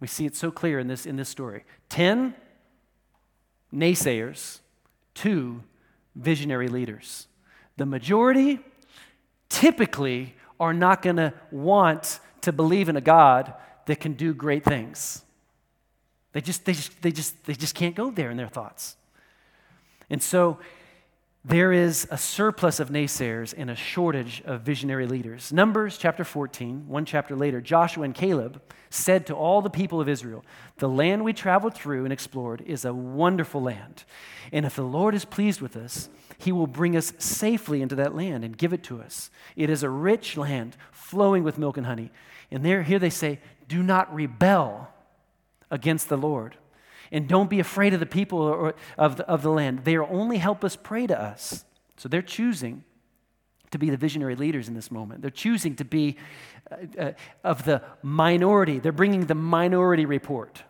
We 0.00 0.06
see 0.06 0.24
it 0.26 0.34
so 0.34 0.50
clear 0.50 0.78
in 0.78 0.88
this, 0.88 1.04
in 1.04 1.16
this 1.16 1.28
story. 1.28 1.64
10 1.90 2.34
naysayers, 3.72 4.60
two 5.14 5.62
visionary 6.16 6.68
leaders. 6.68 7.26
The 7.76 7.86
majority 7.86 8.60
typically 9.48 10.34
are 10.58 10.72
not 10.72 11.02
going 11.02 11.16
to 11.16 11.34
want 11.50 12.20
to 12.42 12.52
believe 12.52 12.88
in 12.88 12.96
a 12.96 13.00
God 13.00 13.52
that 13.86 14.00
can 14.00 14.14
do 14.14 14.32
great 14.32 14.64
things. 14.64 15.22
They 16.32 16.40
just, 16.40 16.64
they, 16.64 16.72
just, 16.72 17.02
they, 17.02 17.12
just, 17.12 17.44
they 17.44 17.54
just 17.54 17.74
can't 17.74 17.94
go 17.94 18.10
there 18.10 18.30
in 18.30 18.36
their 18.36 18.48
thoughts. 18.48 18.96
And 20.08 20.22
so 20.22 20.58
there 21.44 21.72
is 21.72 22.06
a 22.10 22.18
surplus 22.18 22.80
of 22.80 22.90
naysayers 22.90 23.54
and 23.56 23.70
a 23.70 23.74
shortage 23.74 24.42
of 24.44 24.60
visionary 24.60 25.06
leaders. 25.06 25.52
Numbers 25.52 25.96
chapter 25.96 26.22
14, 26.22 26.86
one 26.86 27.06
chapter 27.06 27.34
later, 27.34 27.62
Joshua 27.62 28.04
and 28.04 28.14
Caleb 28.14 28.60
said 28.90 29.26
to 29.26 29.34
all 29.34 29.62
the 29.62 29.70
people 29.70 30.02
of 30.02 30.08
Israel, 30.08 30.44
The 30.76 30.88
land 30.88 31.24
we 31.24 31.32
traveled 31.32 31.74
through 31.74 32.04
and 32.04 32.12
explored 32.12 32.60
is 32.66 32.84
a 32.84 32.92
wonderful 32.92 33.62
land. 33.62 34.04
And 34.52 34.66
if 34.66 34.76
the 34.76 34.82
Lord 34.82 35.14
is 35.14 35.24
pleased 35.24 35.62
with 35.62 35.76
us, 35.76 36.10
he 36.36 36.52
will 36.52 36.66
bring 36.66 36.94
us 36.94 37.14
safely 37.18 37.80
into 37.80 37.94
that 37.94 38.14
land 38.14 38.44
and 38.44 38.58
give 38.58 38.74
it 38.74 38.82
to 38.84 39.00
us. 39.00 39.30
It 39.56 39.70
is 39.70 39.82
a 39.82 39.88
rich 39.88 40.36
land 40.36 40.76
flowing 40.92 41.42
with 41.42 41.56
milk 41.56 41.78
and 41.78 41.86
honey. 41.86 42.10
And 42.50 42.64
there, 42.64 42.82
here 42.82 42.98
they 42.98 43.10
say, 43.10 43.40
Do 43.66 43.82
not 43.82 44.12
rebel 44.14 44.88
against 45.70 46.10
the 46.10 46.18
Lord. 46.18 46.56
And 47.12 47.28
don't 47.28 47.50
be 47.50 47.60
afraid 47.60 47.92
of 47.92 48.00
the 48.00 48.06
people 48.06 48.38
or, 48.38 48.74
of, 48.96 49.16
the, 49.16 49.26
of 49.26 49.42
the 49.42 49.50
land. 49.50 49.84
They 49.84 49.96
are 49.96 50.04
only 50.04 50.38
help 50.38 50.64
us 50.64 50.76
prey 50.76 51.06
to 51.06 51.20
us. 51.20 51.64
So 51.96 52.08
they're 52.08 52.22
choosing 52.22 52.84
to 53.70 53.78
be 53.78 53.90
the 53.90 53.96
visionary 53.96 54.34
leaders 54.36 54.68
in 54.68 54.74
this 54.74 54.90
moment. 54.90 55.22
They're 55.22 55.30
choosing 55.30 55.76
to 55.76 55.84
be 55.84 56.16
uh, 56.70 56.76
uh, 57.00 57.12
of 57.44 57.64
the 57.64 57.82
minority. 58.02 58.78
They're 58.78 58.92
bringing 58.92 59.26
the 59.26 59.34
minority 59.34 60.06
report 60.06 60.62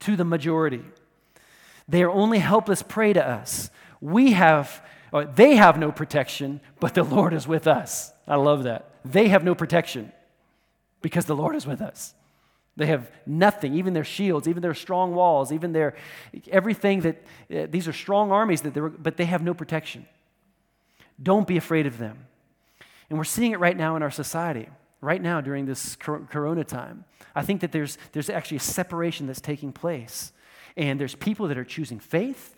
to 0.00 0.16
the 0.16 0.24
majority. 0.24 0.82
They 1.88 2.02
are 2.02 2.10
only 2.10 2.38
helpless 2.38 2.82
prey 2.82 3.12
to 3.14 3.26
us. 3.26 3.70
We 4.00 4.32
have, 4.32 4.84
or 5.12 5.24
they 5.24 5.56
have 5.56 5.78
no 5.78 5.90
protection, 5.90 6.60
but 6.80 6.94
the 6.94 7.02
Lord 7.02 7.32
is 7.32 7.48
with 7.48 7.66
us. 7.66 8.12
I 8.26 8.36
love 8.36 8.64
that. 8.64 8.90
They 9.04 9.28
have 9.28 9.42
no 9.42 9.54
protection 9.54 10.12
because 11.00 11.24
the 11.24 11.36
Lord 11.36 11.56
is 11.56 11.66
with 11.66 11.80
us. 11.80 12.14
They 12.78 12.86
have 12.86 13.10
nothing, 13.26 13.74
even 13.74 13.92
their 13.92 14.04
shields, 14.04 14.46
even 14.46 14.62
their 14.62 14.72
strong 14.72 15.12
walls, 15.12 15.50
even 15.50 15.72
their 15.72 15.96
everything 16.48 17.00
that 17.00 17.24
uh, 17.52 17.66
these 17.68 17.88
are 17.88 17.92
strong 17.92 18.30
armies 18.30 18.62
that 18.62 19.02
but 19.02 19.16
they 19.16 19.24
have 19.24 19.42
no 19.42 19.52
protection. 19.52 20.06
Don't 21.20 21.48
be 21.48 21.56
afraid 21.56 21.86
of 21.86 21.98
them. 21.98 22.26
And 23.10 23.18
we're 23.18 23.24
seeing 23.24 23.50
it 23.50 23.58
right 23.58 23.76
now 23.76 23.96
in 23.96 24.02
our 24.04 24.12
society, 24.12 24.68
right 25.00 25.20
now 25.20 25.40
during 25.40 25.66
this 25.66 25.96
corona 25.96 26.62
time. 26.62 27.04
I 27.34 27.42
think 27.42 27.62
that 27.62 27.72
there's, 27.72 27.98
there's 28.12 28.30
actually 28.30 28.58
a 28.58 28.60
separation 28.60 29.26
that's 29.26 29.40
taking 29.40 29.72
place. 29.72 30.32
And 30.76 31.00
there's 31.00 31.16
people 31.16 31.48
that 31.48 31.58
are 31.58 31.64
choosing 31.64 31.98
faith 31.98 32.54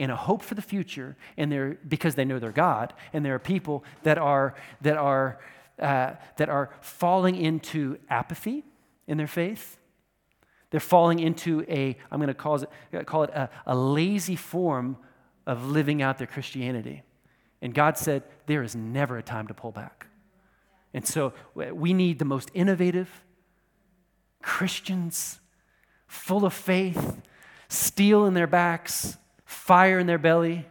and 0.00 0.10
a 0.10 0.16
hope 0.16 0.42
for 0.42 0.56
the 0.56 0.62
future, 0.62 1.16
and 1.36 1.52
they're 1.52 1.78
because 1.86 2.16
they 2.16 2.24
know 2.24 2.40
their 2.40 2.50
God, 2.50 2.92
and 3.12 3.24
there 3.24 3.36
are 3.36 3.38
people 3.38 3.84
that 4.02 4.18
are 4.18 4.56
that 4.80 4.96
are 4.96 5.38
uh, 5.78 6.14
that 6.38 6.48
are 6.48 6.70
falling 6.80 7.36
into 7.36 7.98
apathy 8.08 8.64
in 9.10 9.18
their 9.18 9.26
faith. 9.26 9.76
They're 10.70 10.78
falling 10.78 11.18
into 11.18 11.64
a, 11.68 11.96
I'm 12.10 12.20
going 12.20 12.28
to 12.28 12.34
call 12.34 12.62
it, 12.62 13.06
call 13.06 13.24
it 13.24 13.30
a, 13.30 13.50
a 13.66 13.74
lazy 13.74 14.36
form 14.36 14.96
of 15.46 15.66
living 15.66 16.00
out 16.00 16.18
their 16.18 16.28
Christianity. 16.28 17.02
And 17.60 17.74
God 17.74 17.98
said, 17.98 18.22
there 18.46 18.62
is 18.62 18.76
never 18.76 19.18
a 19.18 19.22
time 19.22 19.48
to 19.48 19.54
pull 19.54 19.72
back. 19.72 20.06
And 20.94 21.06
so 21.06 21.32
we 21.54 21.92
need 21.92 22.20
the 22.20 22.24
most 22.24 22.50
innovative 22.54 23.24
Christians, 24.42 25.40
full 26.06 26.44
of 26.44 26.54
faith, 26.54 27.20
steel 27.68 28.26
in 28.26 28.34
their 28.34 28.46
backs, 28.46 29.18
fire 29.44 29.98
in 29.98 30.06
their 30.06 30.18
belly, 30.18 30.66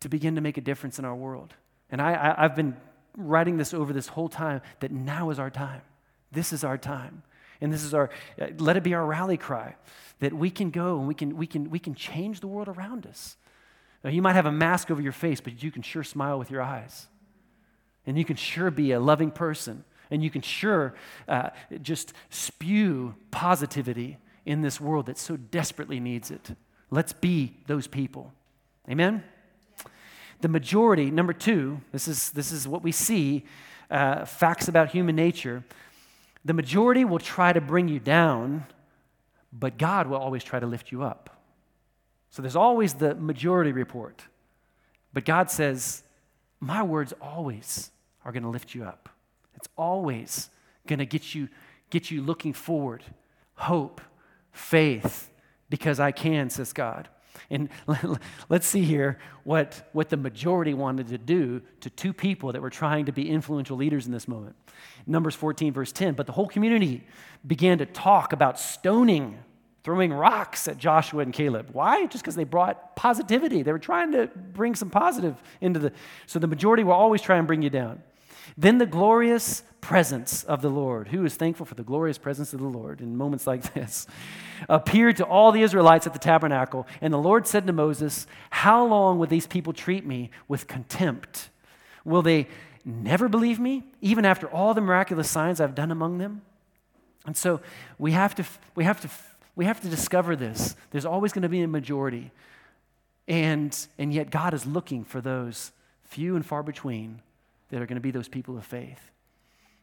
to 0.00 0.08
begin 0.08 0.34
to 0.34 0.40
make 0.42 0.58
a 0.58 0.60
difference 0.60 0.98
in 0.98 1.04
our 1.06 1.16
world. 1.16 1.54
And 1.90 2.02
I, 2.02 2.34
I, 2.36 2.42
have 2.42 2.54
been 2.54 2.76
writing 3.16 3.56
this 3.56 3.72
over 3.72 3.92
this 3.92 4.08
whole 4.08 4.28
time 4.28 4.60
that 4.80 4.92
now 4.92 5.30
is 5.30 5.38
our 5.38 5.50
time. 5.50 5.80
This 6.30 6.52
is 6.52 6.62
our 6.62 6.76
time. 6.76 7.22
And 7.60 7.72
this 7.72 7.84
is 7.84 7.94
our, 7.94 8.10
let 8.58 8.76
it 8.76 8.82
be 8.82 8.94
our 8.94 9.04
rally 9.04 9.36
cry 9.36 9.76
that 10.20 10.32
we 10.32 10.50
can 10.50 10.70
go 10.70 10.98
and 10.98 11.08
we 11.08 11.14
can, 11.14 11.36
we 11.36 11.46
can, 11.46 11.70
we 11.70 11.78
can 11.78 11.94
change 11.94 12.40
the 12.40 12.46
world 12.46 12.68
around 12.68 13.06
us. 13.06 13.36
Now, 14.02 14.10
you 14.10 14.22
might 14.22 14.34
have 14.34 14.46
a 14.46 14.52
mask 14.52 14.90
over 14.90 15.00
your 15.00 15.12
face, 15.12 15.40
but 15.40 15.62
you 15.62 15.70
can 15.70 15.82
sure 15.82 16.04
smile 16.04 16.38
with 16.38 16.50
your 16.50 16.62
eyes. 16.62 17.06
And 18.06 18.16
you 18.16 18.24
can 18.24 18.36
sure 18.36 18.70
be 18.70 18.92
a 18.92 19.00
loving 19.00 19.30
person. 19.30 19.84
And 20.10 20.22
you 20.22 20.30
can 20.30 20.42
sure 20.42 20.94
uh, 21.26 21.50
just 21.82 22.12
spew 22.30 23.16
positivity 23.30 24.18
in 24.44 24.62
this 24.62 24.80
world 24.80 25.06
that 25.06 25.18
so 25.18 25.36
desperately 25.36 25.98
needs 25.98 26.30
it. 26.30 26.50
Let's 26.90 27.12
be 27.12 27.56
those 27.66 27.88
people. 27.88 28.32
Amen? 28.88 29.24
The 30.40 30.48
majority, 30.48 31.10
number 31.10 31.32
two, 31.32 31.80
this 31.92 32.06
is, 32.06 32.30
this 32.30 32.52
is 32.52 32.68
what 32.68 32.82
we 32.82 32.92
see 32.92 33.44
uh, 33.90 34.24
facts 34.24 34.68
about 34.68 34.90
human 34.90 35.16
nature. 35.16 35.64
The 36.46 36.54
majority 36.54 37.04
will 37.04 37.18
try 37.18 37.52
to 37.52 37.60
bring 37.60 37.88
you 37.88 37.98
down, 37.98 38.66
but 39.52 39.78
God 39.78 40.06
will 40.06 40.18
always 40.18 40.44
try 40.44 40.60
to 40.60 40.66
lift 40.66 40.92
you 40.92 41.02
up. 41.02 41.42
So 42.30 42.40
there's 42.40 42.54
always 42.54 42.94
the 42.94 43.16
majority 43.16 43.72
report. 43.72 44.22
But 45.12 45.24
God 45.24 45.50
says, 45.50 46.04
My 46.60 46.84
words 46.84 47.12
always 47.20 47.90
are 48.24 48.30
going 48.30 48.44
to 48.44 48.48
lift 48.48 48.76
you 48.76 48.84
up. 48.84 49.08
It's 49.56 49.66
always 49.76 50.48
going 50.86 51.00
to 51.00 51.06
get 51.06 51.34
you, 51.34 51.48
get 51.90 52.12
you 52.12 52.22
looking 52.22 52.52
forward, 52.52 53.02
hope, 53.54 54.00
faith, 54.52 55.28
because 55.68 55.98
I 55.98 56.12
can, 56.12 56.48
says 56.48 56.72
God. 56.72 57.08
And 57.50 57.68
let's 58.48 58.66
see 58.66 58.82
here 58.82 59.18
what, 59.44 59.88
what 59.92 60.08
the 60.08 60.16
majority 60.16 60.74
wanted 60.74 61.08
to 61.08 61.18
do 61.18 61.62
to 61.80 61.90
two 61.90 62.12
people 62.12 62.52
that 62.52 62.62
were 62.62 62.70
trying 62.70 63.06
to 63.06 63.12
be 63.12 63.28
influential 63.28 63.76
leaders 63.76 64.06
in 64.06 64.12
this 64.12 64.26
moment. 64.28 64.56
Numbers 65.06 65.34
14, 65.34 65.72
verse 65.72 65.92
10. 65.92 66.14
But 66.14 66.26
the 66.26 66.32
whole 66.32 66.48
community 66.48 67.04
began 67.46 67.78
to 67.78 67.86
talk 67.86 68.32
about 68.32 68.58
stoning, 68.58 69.38
throwing 69.84 70.12
rocks 70.12 70.68
at 70.68 70.78
Joshua 70.78 71.22
and 71.22 71.32
Caleb. 71.32 71.70
Why? 71.72 72.06
Just 72.06 72.24
because 72.24 72.34
they 72.34 72.44
brought 72.44 72.96
positivity. 72.96 73.62
They 73.62 73.72
were 73.72 73.78
trying 73.78 74.12
to 74.12 74.26
bring 74.26 74.74
some 74.74 74.90
positive 74.90 75.36
into 75.60 75.78
the. 75.78 75.92
So 76.26 76.38
the 76.38 76.48
majority 76.48 76.84
will 76.84 76.92
always 76.92 77.22
try 77.22 77.36
and 77.36 77.46
bring 77.46 77.62
you 77.62 77.70
down. 77.70 78.02
Then 78.56 78.78
the 78.78 78.86
glorious 78.86 79.62
presence 79.80 80.42
of 80.44 80.62
the 80.62 80.70
Lord, 80.70 81.08
who 81.08 81.24
is 81.24 81.34
thankful 81.36 81.66
for 81.66 81.74
the 81.74 81.84
glorious 81.84 82.18
presence 82.18 82.52
of 82.52 82.60
the 82.60 82.66
Lord 82.66 83.00
in 83.00 83.16
moments 83.16 83.46
like 83.46 83.62
this, 83.74 84.06
appeared 84.68 85.16
to 85.18 85.24
all 85.24 85.52
the 85.52 85.62
Israelites 85.62 86.06
at 86.06 86.12
the 86.12 86.18
tabernacle. 86.18 86.86
And 87.00 87.12
the 87.12 87.18
Lord 87.18 87.46
said 87.46 87.66
to 87.66 87.72
Moses, 87.72 88.26
How 88.50 88.84
long 88.84 89.18
will 89.18 89.26
these 89.26 89.46
people 89.46 89.72
treat 89.72 90.06
me 90.06 90.30
with 90.48 90.66
contempt? 90.66 91.50
Will 92.04 92.22
they 92.22 92.48
never 92.84 93.28
believe 93.28 93.58
me, 93.58 93.84
even 94.00 94.24
after 94.24 94.48
all 94.48 94.72
the 94.72 94.80
miraculous 94.80 95.30
signs 95.30 95.60
I've 95.60 95.74
done 95.74 95.90
among 95.90 96.18
them? 96.18 96.42
And 97.26 97.36
so 97.36 97.60
we 97.98 98.12
have 98.12 98.34
to, 98.36 98.44
we 98.74 98.84
have 98.84 99.00
to, 99.02 99.10
we 99.54 99.66
have 99.66 99.80
to 99.80 99.88
discover 99.88 100.34
this. 100.34 100.76
There's 100.92 101.04
always 101.04 101.32
going 101.32 101.42
to 101.42 101.48
be 101.48 101.62
a 101.62 101.68
majority. 101.68 102.30
And, 103.28 103.76
and 103.98 104.14
yet 104.14 104.30
God 104.30 104.54
is 104.54 104.64
looking 104.64 105.04
for 105.04 105.20
those 105.20 105.72
few 106.04 106.36
and 106.36 106.46
far 106.46 106.62
between 106.62 107.20
that 107.70 107.80
are 107.80 107.86
going 107.86 107.96
to 107.96 108.00
be 108.02 108.10
those 108.10 108.28
people 108.28 108.56
of 108.56 108.64
faith. 108.64 109.10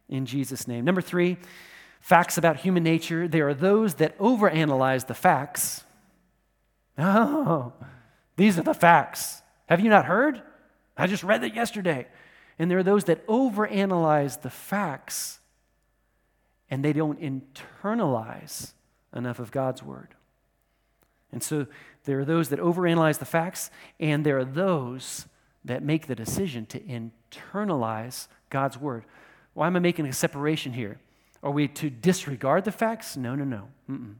In 0.10 0.26
Jesus' 0.26 0.68
name. 0.68 0.86
Number 0.86 1.02
three, 1.02 1.38
facts 2.02 2.38
about 2.38 2.58
human 2.58 2.84
nature. 2.84 3.28
There 3.28 3.48
are 3.48 3.54
those 3.54 3.96
that 3.96 4.18
overanalyze 4.18 5.08
the 5.08 5.14
facts. 5.14 5.84
Oh, 6.98 7.74
these 8.36 8.60
are 8.60 8.64
the 8.64 8.74
facts. 8.74 9.42
Have 9.68 9.80
you 9.80 9.90
not 9.90 10.06
heard? 10.06 10.42
I 10.98 11.08
just 11.08 11.24
read 11.24 11.42
that 11.42 11.56
yesterday. 11.56 12.08
And 12.60 12.70
there 12.70 12.78
are 12.78 12.84
those 12.84 13.06
that 13.06 13.26
overanalyze 13.28 14.42
the 14.42 14.50
facts 14.50 15.40
and 16.70 16.84
they 16.84 16.94
don't 16.94 17.20
internalize 17.22 18.74
enough 19.16 19.38
of 19.38 19.52
God's 19.52 19.84
word. 19.84 20.16
And 21.32 21.44
so 21.44 21.68
there 22.06 22.20
are 22.20 22.26
those 22.26 22.50
that 22.50 22.60
overanalyze 22.60 23.20
the 23.20 23.26
facts, 23.26 23.70
and 24.00 24.26
there 24.26 24.40
are 24.40 24.46
those 24.46 25.28
that 25.66 25.84
make 25.84 26.08
the 26.08 26.16
decision 26.16 26.66
to 26.68 26.80
internalize 26.80 28.28
God's 28.50 28.78
word. 28.78 29.06
Why 29.54 29.68
am 29.68 29.76
I 29.76 29.80
making 29.80 30.06
a 30.08 30.14
separation 30.14 30.74
here? 30.74 31.00
Are 31.42 31.52
we 31.52 31.68
to 31.68 31.90
disregard 31.90 32.66
the 32.66 32.72
facts? 32.72 33.18
No, 33.18 33.36
no, 33.36 33.44
no. 33.44 33.68
Mm-mm. 33.90 34.16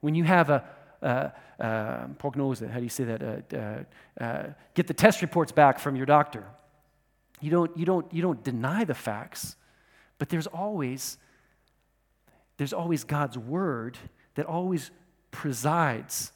When 0.00 0.14
you 0.14 0.24
have 0.24 0.50
a, 0.50 0.64
uh, 1.02 1.30
uh, 1.60 2.06
prognose, 2.18 2.68
how 2.68 2.78
do 2.78 2.82
you 2.82 2.88
say 2.88 3.04
that? 3.04 3.86
Uh, 4.20 4.42
get 4.74 4.86
the 4.86 4.94
test 4.94 5.22
reports 5.22 5.52
back 5.52 5.78
from 5.78 5.96
your 5.96 6.06
doctor. 6.06 6.44
You 7.40 7.50
don't, 7.50 7.76
you, 7.76 7.84
don't, 7.84 8.12
you 8.12 8.22
don't 8.22 8.42
deny 8.42 8.84
the 8.84 8.94
facts, 8.94 9.56
but 10.18 10.28
there's 10.28 10.46
always, 10.46 11.18
there's 12.56 12.72
always 12.72 13.04
God's 13.04 13.36
word 13.36 13.98
that 14.34 14.46
always 14.46 14.90
presides 15.30 16.32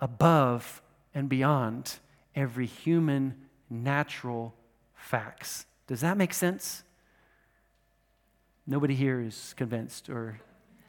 above 0.00 0.82
and 1.14 1.28
beyond 1.28 1.98
every 2.34 2.66
human 2.66 3.34
natural 3.70 4.54
facts. 4.94 5.66
Does 5.86 6.00
that 6.00 6.16
make 6.16 6.32
sense? 6.32 6.82
Nobody 8.66 8.94
here 8.94 9.20
is 9.20 9.54
convinced 9.56 10.08
or 10.08 10.40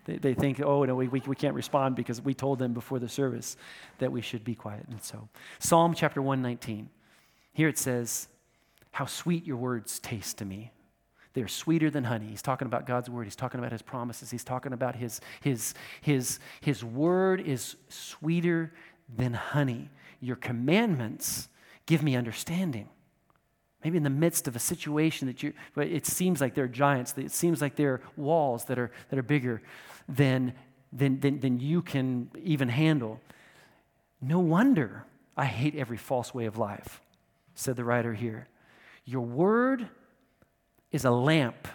they, 0.06 0.18
they 0.18 0.34
think, 0.34 0.62
oh, 0.62 0.86
no, 0.86 0.96
we, 0.96 1.08
we, 1.08 1.22
we 1.26 1.36
can't 1.36 1.56
respond 1.56 1.96
because 1.96 2.22
we 2.22 2.34
told 2.34 2.60
them 2.60 2.74
before 2.74 3.00
the 3.00 3.10
service 3.10 3.58
that 3.98 4.12
we 4.12 4.22
should 4.22 4.44
be 4.44 4.56
quiet. 4.56 4.86
And 4.90 5.02
so, 5.02 5.28
Psalm 5.60 5.94
chapter 5.94 6.22
119. 6.22 6.90
Here 7.54 7.68
it 7.68 7.78
says, 7.78 8.28
How 8.92 9.06
sweet 9.06 9.46
your 9.48 9.58
words 9.58 10.00
taste 10.00 10.38
to 10.40 10.46
me. 10.46 10.72
They're 11.34 11.48
sweeter 11.48 11.90
than 11.90 12.06
honey. 12.06 12.28
He's 12.28 12.42
talking 12.42 12.66
about 12.66 12.86
God's 12.86 13.10
word. 13.10 13.26
He's 13.26 13.36
talking 13.36 13.60
about 13.60 13.72
his 13.72 13.82
promises. 13.82 14.32
He's 14.32 14.44
talking 14.44 14.72
about 14.72 14.96
his, 14.96 15.20
his, 15.42 15.74
his, 16.02 16.40
his 16.62 16.84
word 16.84 17.42
is 17.42 17.76
sweeter 17.90 18.72
than 19.14 19.34
honey. 19.34 19.90
Your 20.22 20.38
commandments 20.38 21.50
give 21.86 22.04
me 22.04 22.15
understanding. 22.15 22.89
Maybe 23.84 23.98
in 23.98 24.04
the 24.04 24.10
midst 24.10 24.48
of 24.48 24.56
a 24.56 24.60
situation 24.60 25.28
that 25.28 25.43
you, 25.43 25.54
it 25.78 26.06
seems 26.08 26.41
like 26.41 26.56
there 26.56 26.63
are 26.63 26.67
giants, 26.67 27.13
it 27.17 27.32
seems 27.32 27.62
like 27.62 27.76
there 27.76 27.93
are 27.93 28.02
walls 28.17 28.65
that 28.65 28.80
are, 28.80 28.91
that 29.10 29.19
are 29.19 29.24
bigger 29.24 29.62
than, 30.10 30.54
than, 30.91 31.19
than, 31.19 31.39
than 31.39 31.60
you 31.60 31.82
can 31.82 32.32
even 32.43 32.69
handle. 32.69 33.19
No 34.21 34.39
wonder 34.39 35.06
I 35.38 35.45
hate 35.45 35.76
every 35.76 35.98
false 35.98 36.34
way 36.34 36.45
of 36.45 36.58
life, 36.58 37.02
said 37.54 37.76
the 37.76 37.84
writer 37.84 38.13
here. 38.13 38.48
Your 39.04 39.21
word 39.21 39.88
is 40.91 41.06
a 41.06 41.12
lamp 41.12 41.67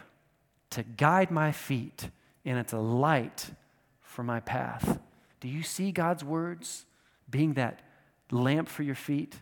to 0.70 0.83
guide 0.83 1.31
my 1.31 1.53
feet, 1.53 2.11
and 2.44 2.59
it's 2.59 2.73
a 2.73 2.79
light 2.79 3.51
for 4.01 4.25
my 4.25 4.40
path. 4.40 4.99
Do 5.40 5.49
you 5.49 5.62
see 5.62 5.92
God's 5.92 6.25
words 6.25 6.87
being 7.31 7.55
that 7.55 7.83
lamp 8.31 8.68
for 8.68 8.83
your 8.83 8.94
feet? 8.94 9.37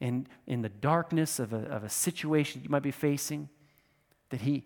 In, 0.00 0.26
in 0.46 0.62
the 0.62 0.68
darkness 0.68 1.38
of 1.38 1.52
a, 1.52 1.64
of 1.66 1.84
a 1.84 1.88
situation 1.88 2.62
you 2.64 2.70
might 2.70 2.82
be 2.82 2.90
facing, 2.90 3.48
that 4.30 4.40
He, 4.40 4.64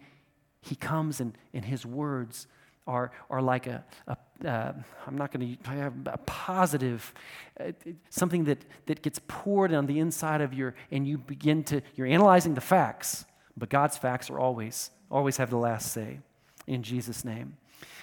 he 0.61 0.77
comes 0.77 1.21
and, 1.21 1.37
and 1.53 1.65
His 1.65 1.85
words 1.85 2.47
are, 2.87 3.11
are 3.31 3.43
like 3.43 3.67
a, 3.67 3.85
a 4.07 4.17
uh, 4.45 4.73
I'm 5.07 5.17
not 5.17 5.33
going 5.33 5.57
to 5.63 5.71
have 5.71 5.95
a 6.07 6.19
positive, 6.19 7.15
uh, 7.61 7.73
something 8.11 8.45
that, 8.45 8.65
that 8.87 9.01
gets 9.03 9.21
poured 9.29 9.73
on 9.73 9.87
the 9.87 9.99
inside 9.99 10.41
of 10.41 10.53
your, 10.53 10.75
and 10.91 11.07
you 11.07 11.19
begin 11.19 11.63
to, 11.65 11.81
you're 11.95 12.07
analyzing 12.07 12.55
the 12.55 12.61
facts, 12.61 13.25
but 13.57 13.69
God's 13.69 13.97
facts 13.97 14.31
are 14.31 14.39
always, 14.39 14.91
always 15.11 15.37
have 15.37 15.51
the 15.51 15.57
last 15.57 15.93
say 15.93 16.19
in 16.67 16.83
Jesus' 16.83 17.25
name. 17.25 17.57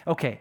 Okay, 0.07 0.39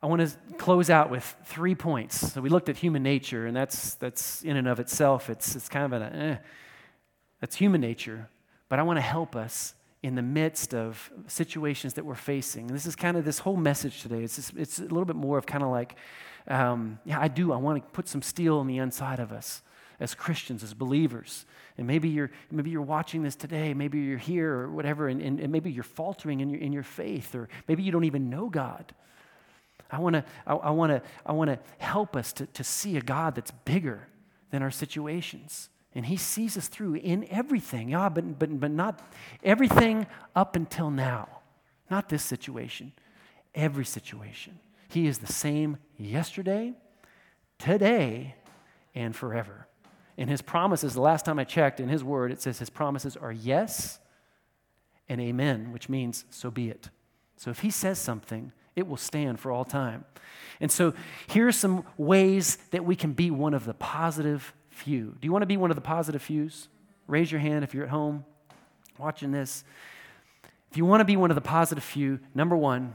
I 0.00 0.06
want 0.06 0.22
to 0.22 0.36
close 0.58 0.90
out 0.90 1.10
with 1.10 1.36
three 1.44 1.74
points. 1.74 2.32
So 2.32 2.40
we 2.40 2.50
looked 2.50 2.68
at 2.68 2.76
human 2.76 3.02
nature, 3.02 3.46
and 3.46 3.56
that's, 3.56 3.94
that's 3.94 4.42
in 4.42 4.56
and 4.56 4.68
of 4.68 4.78
itself, 4.78 5.28
it's, 5.28 5.56
it's 5.56 5.68
kind 5.68 5.92
of 5.92 6.00
an, 6.00 6.02
eh, 6.02 6.36
that's 7.40 7.56
human 7.56 7.80
nature. 7.80 8.28
But 8.68 8.78
I 8.78 8.82
want 8.82 8.98
to 8.98 9.02
help 9.02 9.34
us 9.34 9.74
in 10.02 10.14
the 10.14 10.22
midst 10.22 10.72
of 10.74 11.10
situations 11.26 11.94
that 11.94 12.04
we're 12.04 12.14
facing. 12.14 12.68
And 12.68 12.70
this 12.70 12.86
is 12.86 12.94
kind 12.94 13.16
of 13.16 13.24
this 13.24 13.40
whole 13.40 13.56
message 13.56 14.02
today. 14.02 14.22
It's, 14.22 14.36
just, 14.36 14.56
it's 14.56 14.78
a 14.78 14.82
little 14.82 15.04
bit 15.04 15.16
more 15.16 15.36
of 15.36 15.46
kind 15.46 15.64
of 15.64 15.70
like, 15.70 15.96
um, 16.46 17.00
yeah, 17.04 17.20
I 17.20 17.26
do. 17.26 17.52
I 17.52 17.56
want 17.56 17.82
to 17.82 17.90
put 17.90 18.06
some 18.06 18.22
steel 18.22 18.58
on 18.58 18.68
the 18.68 18.78
inside 18.78 19.18
of 19.18 19.32
us 19.32 19.62
as 19.98 20.14
Christians, 20.14 20.62
as 20.62 20.74
believers. 20.74 21.44
And 21.76 21.88
maybe 21.88 22.08
you're, 22.08 22.30
maybe 22.52 22.70
you're 22.70 22.82
watching 22.82 23.24
this 23.24 23.34
today, 23.34 23.74
maybe 23.74 23.98
you're 23.98 24.16
here 24.18 24.52
or 24.52 24.70
whatever, 24.70 25.08
and, 25.08 25.20
and, 25.20 25.40
and 25.40 25.50
maybe 25.50 25.72
you're 25.72 25.82
faltering 25.82 26.38
in 26.38 26.50
your, 26.50 26.60
in 26.60 26.72
your 26.72 26.84
faith, 26.84 27.34
or 27.34 27.48
maybe 27.66 27.82
you 27.82 27.90
don't 27.90 28.04
even 28.04 28.30
know 28.30 28.48
God. 28.48 28.94
I 29.90 29.98
want 29.98 30.14
to 30.14 30.24
I, 30.46 30.54
I 30.54 30.70
wanna, 30.70 31.02
I 31.24 31.32
wanna 31.32 31.58
help 31.78 32.16
us 32.16 32.32
to, 32.34 32.46
to 32.46 32.64
see 32.64 32.96
a 32.96 33.00
God 33.00 33.34
that's 33.34 33.50
bigger 33.50 34.08
than 34.50 34.62
our 34.62 34.70
situations. 34.70 35.70
And 35.94 36.06
he 36.06 36.16
sees 36.16 36.56
us 36.56 36.68
through 36.68 36.94
in 36.94 37.26
everything. 37.30 37.90
Yeah, 37.90 38.08
but, 38.08 38.38
but, 38.38 38.60
but 38.60 38.70
not 38.70 39.00
everything 39.42 40.06
up 40.36 40.54
until 40.54 40.90
now. 40.90 41.28
Not 41.90 42.08
this 42.08 42.22
situation, 42.22 42.92
every 43.54 43.84
situation. 43.84 44.58
He 44.88 45.06
is 45.06 45.18
the 45.18 45.32
same 45.32 45.78
yesterday, 45.96 46.74
today, 47.58 48.36
and 48.94 49.16
forever. 49.16 49.66
And 50.18 50.28
his 50.28 50.42
promises, 50.42 50.94
the 50.94 51.00
last 51.00 51.24
time 51.24 51.38
I 51.38 51.44
checked 51.44 51.80
in 51.80 51.88
his 51.88 52.04
word, 52.04 52.32
it 52.32 52.42
says 52.42 52.58
his 52.58 52.70
promises 52.70 53.16
are 53.16 53.32
yes 53.32 53.98
and 55.08 55.20
amen, 55.20 55.72
which 55.72 55.88
means 55.88 56.24
so 56.30 56.50
be 56.50 56.68
it. 56.68 56.90
So 57.36 57.50
if 57.50 57.60
he 57.60 57.70
says 57.70 57.98
something, 57.98 58.52
it 58.78 58.86
will 58.86 58.96
stand 58.96 59.40
for 59.40 59.50
all 59.50 59.64
time. 59.64 60.04
And 60.60 60.70
so 60.72 60.94
here 61.28 61.46
are 61.46 61.52
some 61.52 61.84
ways 61.96 62.56
that 62.70 62.84
we 62.84 62.96
can 62.96 63.12
be 63.12 63.30
one 63.30 63.54
of 63.54 63.64
the 63.64 63.74
positive 63.74 64.54
few. 64.70 65.16
Do 65.20 65.26
you 65.26 65.32
want 65.32 65.42
to 65.42 65.46
be 65.46 65.56
one 65.56 65.70
of 65.70 65.74
the 65.74 65.82
positive 65.82 66.22
fews? 66.22 66.68
Raise 67.06 67.30
your 67.30 67.40
hand 67.40 67.64
if 67.64 67.74
you're 67.74 67.84
at 67.84 67.90
home 67.90 68.24
watching 68.98 69.30
this. 69.32 69.64
If 70.70 70.76
you 70.76 70.84
want 70.84 71.00
to 71.00 71.04
be 71.04 71.16
one 71.16 71.30
of 71.30 71.34
the 71.34 71.40
positive 71.40 71.84
few, 71.84 72.20
number 72.34 72.56
one, 72.56 72.94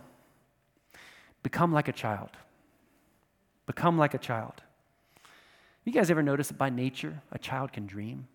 become 1.42 1.74
like 1.74 1.88
a 1.88 1.94
child. 1.94 2.30
Become 3.66 3.98
like 3.98 4.14
a 4.14 4.18
child. 4.18 4.62
You 5.86 5.92
guys 5.92 6.12
ever 6.12 6.22
notice 6.22 6.50
that 6.50 6.58
by 6.58 6.70
nature, 6.70 7.22
a 7.32 7.40
child 7.40 7.74
can 7.74 7.88
dream? 7.88 8.28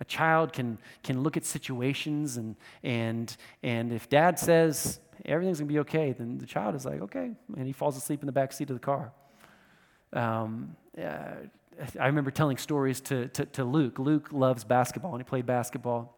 A 0.00 0.04
child 0.04 0.52
can, 0.52 0.78
can 1.02 1.22
look 1.22 1.36
at 1.36 1.44
situations, 1.44 2.36
and, 2.36 2.56
and, 2.82 3.34
and 3.62 3.92
if 3.92 4.08
dad 4.08 4.38
says 4.38 5.00
everything's 5.26 5.58
going 5.58 5.68
to 5.68 5.72
be 5.72 5.80
okay, 5.80 6.12
then 6.12 6.38
the 6.38 6.46
child 6.46 6.74
is 6.74 6.84
like, 6.84 7.00
okay. 7.02 7.32
And 7.56 7.66
he 7.66 7.72
falls 7.72 7.96
asleep 7.96 8.20
in 8.22 8.26
the 8.26 8.32
back 8.32 8.52
seat 8.52 8.70
of 8.70 8.76
the 8.76 8.80
car. 8.80 9.12
Um, 10.12 10.76
uh, 10.96 11.34
I 12.00 12.06
remember 12.06 12.30
telling 12.30 12.56
stories 12.56 13.00
to, 13.02 13.28
to, 13.28 13.44
to, 13.46 13.64
Luke. 13.64 13.98
Luke 13.98 14.28
loves 14.32 14.64
basketball, 14.64 15.12
and 15.12 15.20
he 15.20 15.24
played 15.24 15.46
basketball. 15.46 16.16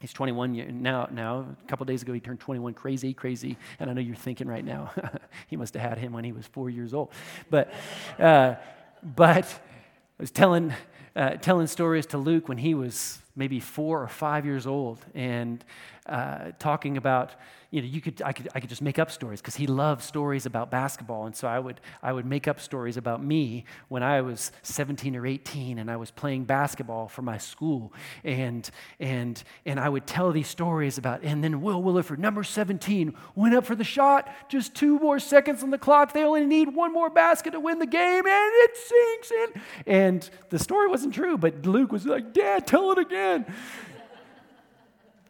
He's 0.00 0.12
21 0.12 0.54
year, 0.54 0.70
now. 0.70 1.08
Now, 1.10 1.46
a 1.62 1.66
couple 1.66 1.86
days 1.86 2.02
ago, 2.02 2.12
he 2.12 2.20
turned 2.20 2.40
21. 2.40 2.74
Crazy, 2.74 3.12
crazy. 3.12 3.56
And 3.80 3.90
I 3.90 3.94
know 3.94 4.00
you're 4.00 4.14
thinking 4.14 4.46
right 4.46 4.64
now, 4.64 4.92
he 5.48 5.56
must 5.56 5.74
have 5.74 5.82
had 5.82 5.98
him 5.98 6.12
when 6.12 6.24
he 6.24 6.32
was 6.32 6.46
four 6.46 6.70
years 6.70 6.94
old. 6.94 7.10
But, 7.50 7.72
uh, 8.18 8.56
but 9.02 9.44
I 9.44 10.22
was 10.22 10.30
telling, 10.30 10.72
uh, 11.16 11.30
telling 11.36 11.66
stories 11.66 12.06
to 12.06 12.18
Luke 12.18 12.48
when 12.48 12.58
he 12.58 12.74
was 12.74 13.18
maybe 13.34 13.60
four 13.60 14.02
or 14.02 14.08
five 14.08 14.44
years 14.44 14.66
old, 14.66 14.98
and 15.14 15.64
uh, 16.06 16.52
talking 16.58 16.96
about 16.96 17.34
you 17.72 17.80
know, 17.80 17.88
you 17.88 18.02
could, 18.02 18.20
I 18.22 18.32
could, 18.32 18.50
I 18.54 18.60
could 18.60 18.68
just 18.68 18.82
make 18.82 18.98
up 18.98 19.10
stories 19.10 19.40
because 19.40 19.56
he 19.56 19.66
loved 19.66 20.02
stories 20.02 20.44
about 20.44 20.70
basketball. 20.70 21.24
And 21.24 21.34
so 21.34 21.48
I 21.48 21.58
would, 21.58 21.80
I 22.02 22.12
would 22.12 22.26
make 22.26 22.46
up 22.46 22.60
stories 22.60 22.98
about 22.98 23.24
me 23.24 23.64
when 23.88 24.02
I 24.02 24.20
was 24.20 24.52
17 24.60 25.16
or 25.16 25.26
18 25.26 25.78
and 25.78 25.90
I 25.90 25.96
was 25.96 26.10
playing 26.10 26.44
basketball 26.44 27.08
for 27.08 27.22
my 27.22 27.38
school. 27.38 27.94
And, 28.24 28.70
and, 29.00 29.42
and 29.64 29.80
I 29.80 29.88
would 29.88 30.06
tell 30.06 30.32
these 30.32 30.48
stories 30.48 30.98
about, 30.98 31.22
and 31.22 31.42
then 31.42 31.62
Will 31.62 31.82
Williford, 31.82 32.18
number 32.18 32.44
17, 32.44 33.14
went 33.34 33.54
up 33.54 33.64
for 33.64 33.74
the 33.74 33.84
shot, 33.84 34.28
just 34.50 34.74
two 34.74 34.98
more 34.98 35.18
seconds 35.18 35.62
on 35.62 35.70
the 35.70 35.78
clock. 35.78 36.12
They 36.12 36.24
only 36.24 36.44
need 36.44 36.74
one 36.74 36.92
more 36.92 37.08
basket 37.08 37.52
to 37.52 37.60
win 37.60 37.78
the 37.78 37.86
game, 37.86 38.26
and 38.26 38.52
it 38.54 38.76
sinks 38.76 39.30
in. 39.30 39.62
And 39.86 40.30
the 40.50 40.58
story 40.58 40.88
wasn't 40.88 41.14
true, 41.14 41.38
but 41.38 41.64
Luke 41.64 41.90
was 41.90 42.04
like, 42.04 42.34
Dad, 42.34 42.66
tell 42.66 42.92
it 42.92 42.98
again. 42.98 43.46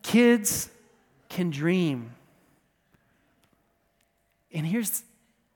Kids 0.03 0.69
can 1.29 1.51
dream. 1.51 2.12
And 4.53 4.67
here's, 4.67 5.03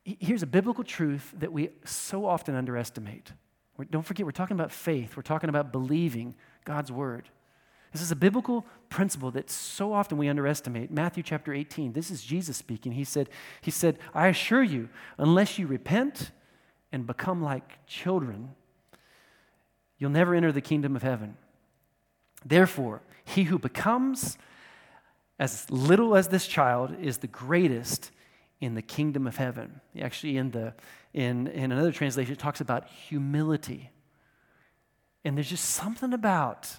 here's 0.05 0.43
a 0.43 0.47
biblical 0.47 0.85
truth 0.85 1.35
that 1.39 1.53
we 1.53 1.71
so 1.85 2.25
often 2.25 2.55
underestimate. 2.55 3.33
We're, 3.77 3.85
don't 3.85 4.03
forget, 4.03 4.25
we're 4.25 4.33
talking 4.33 4.57
about 4.57 4.73
faith, 4.73 5.17
we're 5.17 5.23
talking 5.23 5.51
about 5.51 5.73
believing 5.73 6.35
God's 6.65 6.91
word. 6.91 7.29
This 7.93 8.03
is 8.03 8.11
a 8.11 8.17
biblical 8.17 8.67
principle 8.89 9.31
that 9.33 9.49
so 9.49 9.93
often 9.93 10.19
we 10.19 10.29
underestimate. 10.29 10.91
Matthew 10.91 11.23
chapter 11.23 11.55
18, 11.55 11.93
this 11.93 12.11
is 12.11 12.23
Jesus 12.23 12.57
speaking. 12.57 12.93
He 12.93 13.05
said, 13.05 13.29
he 13.63 13.71
said, 13.71 13.99
I 14.13 14.29
assure 14.29 14.63
you, 14.63 14.89
unless 15.19 15.59
you 15.59 15.67
repent 15.67 16.31
and 16.93 17.07
become 17.07 17.43
like 17.43 17.87
children, 17.87 18.51
you'll 19.99 20.11
never 20.11 20.35
enter 20.35 20.53
the 20.53 20.61
kingdom 20.61 20.95
of 20.95 21.03
heaven. 21.03 21.37
Therefore, 22.45 23.03
he 23.27 23.43
who 23.43 23.59
becomes 23.59 24.39
as 25.39 25.71
little 25.71 26.17
as 26.17 26.29
this 26.29 26.47
child 26.47 26.97
is 27.01 27.19
the 27.19 27.27
greatest 27.27 28.11
in 28.61 28.75
the 28.75 28.83
kingdom 28.83 29.27
of 29.27 29.37
heaven. 29.37 29.81
Actually, 30.01 30.39
in, 30.39 30.53
the, 30.53 30.73
in, 31.13 31.47
in 31.49 31.73
another 31.73 31.93
translation, 31.93 32.33
it 32.33 32.39
talks 32.39 32.61
about 32.61 32.89
humility. 32.89 33.91
And 35.25 35.37
there's 35.37 35.51
just 35.51 35.65
something 35.65 36.15
about, 36.15 36.77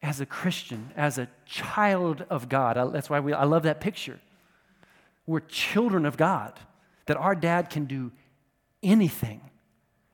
as 0.00 0.20
a 0.20 0.26
Christian, 0.26 0.90
as 0.96 1.18
a 1.18 1.28
child 1.44 2.24
of 2.30 2.48
God, 2.48 2.78
I, 2.78 2.86
that's 2.86 3.10
why 3.10 3.20
we, 3.20 3.32
I 3.32 3.44
love 3.44 3.64
that 3.64 3.80
picture. 3.80 4.20
We're 5.26 5.40
children 5.40 6.06
of 6.06 6.16
God, 6.16 6.58
that 7.06 7.16
our 7.16 7.34
dad 7.34 7.68
can 7.68 7.84
do 7.84 8.12
anything. 8.82 9.40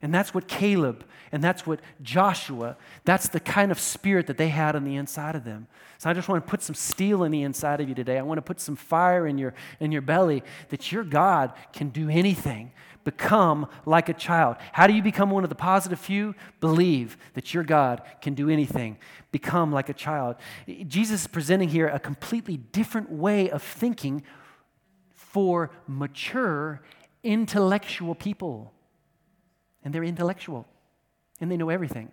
And 0.00 0.14
that's 0.14 0.32
what 0.32 0.46
Caleb 0.46 1.04
and 1.32 1.42
that's 1.42 1.66
what 1.66 1.80
Joshua, 2.02 2.76
that's 3.04 3.28
the 3.28 3.40
kind 3.40 3.72
of 3.72 3.80
spirit 3.80 4.26
that 4.28 4.38
they 4.38 4.48
had 4.48 4.76
on 4.76 4.84
the 4.84 4.96
inside 4.96 5.34
of 5.34 5.44
them. 5.44 5.66
So 5.98 6.08
I 6.08 6.12
just 6.12 6.28
want 6.28 6.44
to 6.44 6.48
put 6.48 6.62
some 6.62 6.74
steel 6.74 7.24
in 7.24 7.32
the 7.32 7.42
inside 7.42 7.80
of 7.80 7.88
you 7.88 7.94
today. 7.94 8.18
I 8.18 8.22
want 8.22 8.38
to 8.38 8.42
put 8.42 8.60
some 8.60 8.76
fire 8.76 9.26
in 9.26 9.36
your, 9.38 9.54
in 9.80 9.90
your 9.90 10.02
belly 10.02 10.44
that 10.68 10.92
your 10.92 11.02
God 11.02 11.52
can 11.72 11.88
do 11.88 12.08
anything. 12.08 12.70
Become 13.02 13.68
like 13.86 14.08
a 14.08 14.14
child. 14.14 14.56
How 14.72 14.86
do 14.86 14.92
you 14.92 15.02
become 15.02 15.30
one 15.30 15.42
of 15.42 15.48
the 15.48 15.56
positive 15.56 15.98
few? 15.98 16.34
Believe 16.60 17.16
that 17.34 17.52
your 17.52 17.64
God 17.64 18.02
can 18.20 18.34
do 18.34 18.48
anything. 18.48 18.98
Become 19.32 19.72
like 19.72 19.88
a 19.88 19.94
child. 19.94 20.36
Jesus 20.86 21.22
is 21.22 21.26
presenting 21.26 21.70
here 21.70 21.88
a 21.88 21.98
completely 21.98 22.56
different 22.56 23.10
way 23.10 23.50
of 23.50 23.62
thinking 23.62 24.22
for 25.14 25.70
mature, 25.86 26.82
intellectual 27.24 28.14
people. 28.14 28.72
And 29.88 29.94
they're 29.94 30.04
intellectual 30.04 30.66
and 31.40 31.50
they 31.50 31.56
know 31.56 31.70
everything. 31.70 32.12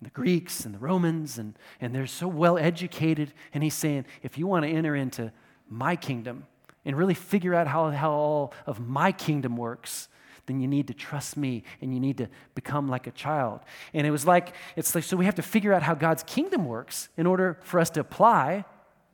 The 0.00 0.08
Greeks 0.08 0.64
and 0.64 0.74
the 0.74 0.78
Romans, 0.78 1.36
and, 1.36 1.54
and 1.78 1.94
they're 1.94 2.06
so 2.06 2.26
well 2.26 2.56
educated. 2.56 3.34
And 3.52 3.62
he's 3.62 3.74
saying, 3.74 4.06
if 4.22 4.38
you 4.38 4.46
want 4.46 4.64
to 4.64 4.70
enter 4.70 4.96
into 4.96 5.30
my 5.68 5.94
kingdom 5.94 6.46
and 6.86 6.96
really 6.96 7.12
figure 7.12 7.54
out 7.54 7.66
how, 7.66 7.90
how 7.90 8.12
all 8.12 8.54
of 8.64 8.80
my 8.80 9.12
kingdom 9.12 9.58
works, 9.58 10.08
then 10.46 10.58
you 10.58 10.66
need 10.66 10.86
to 10.86 10.94
trust 10.94 11.36
me 11.36 11.64
and 11.82 11.92
you 11.92 12.00
need 12.00 12.16
to 12.16 12.30
become 12.54 12.88
like 12.88 13.06
a 13.06 13.10
child. 13.10 13.60
And 13.92 14.06
it 14.06 14.10
was 14.10 14.26
like, 14.26 14.54
it's 14.74 14.94
like, 14.94 15.04
so 15.04 15.18
we 15.18 15.26
have 15.26 15.34
to 15.34 15.42
figure 15.42 15.74
out 15.74 15.82
how 15.82 15.92
God's 15.92 16.22
kingdom 16.22 16.64
works 16.64 17.10
in 17.18 17.26
order 17.26 17.58
for 17.60 17.78
us 17.78 17.90
to 17.90 18.00
apply 18.00 18.64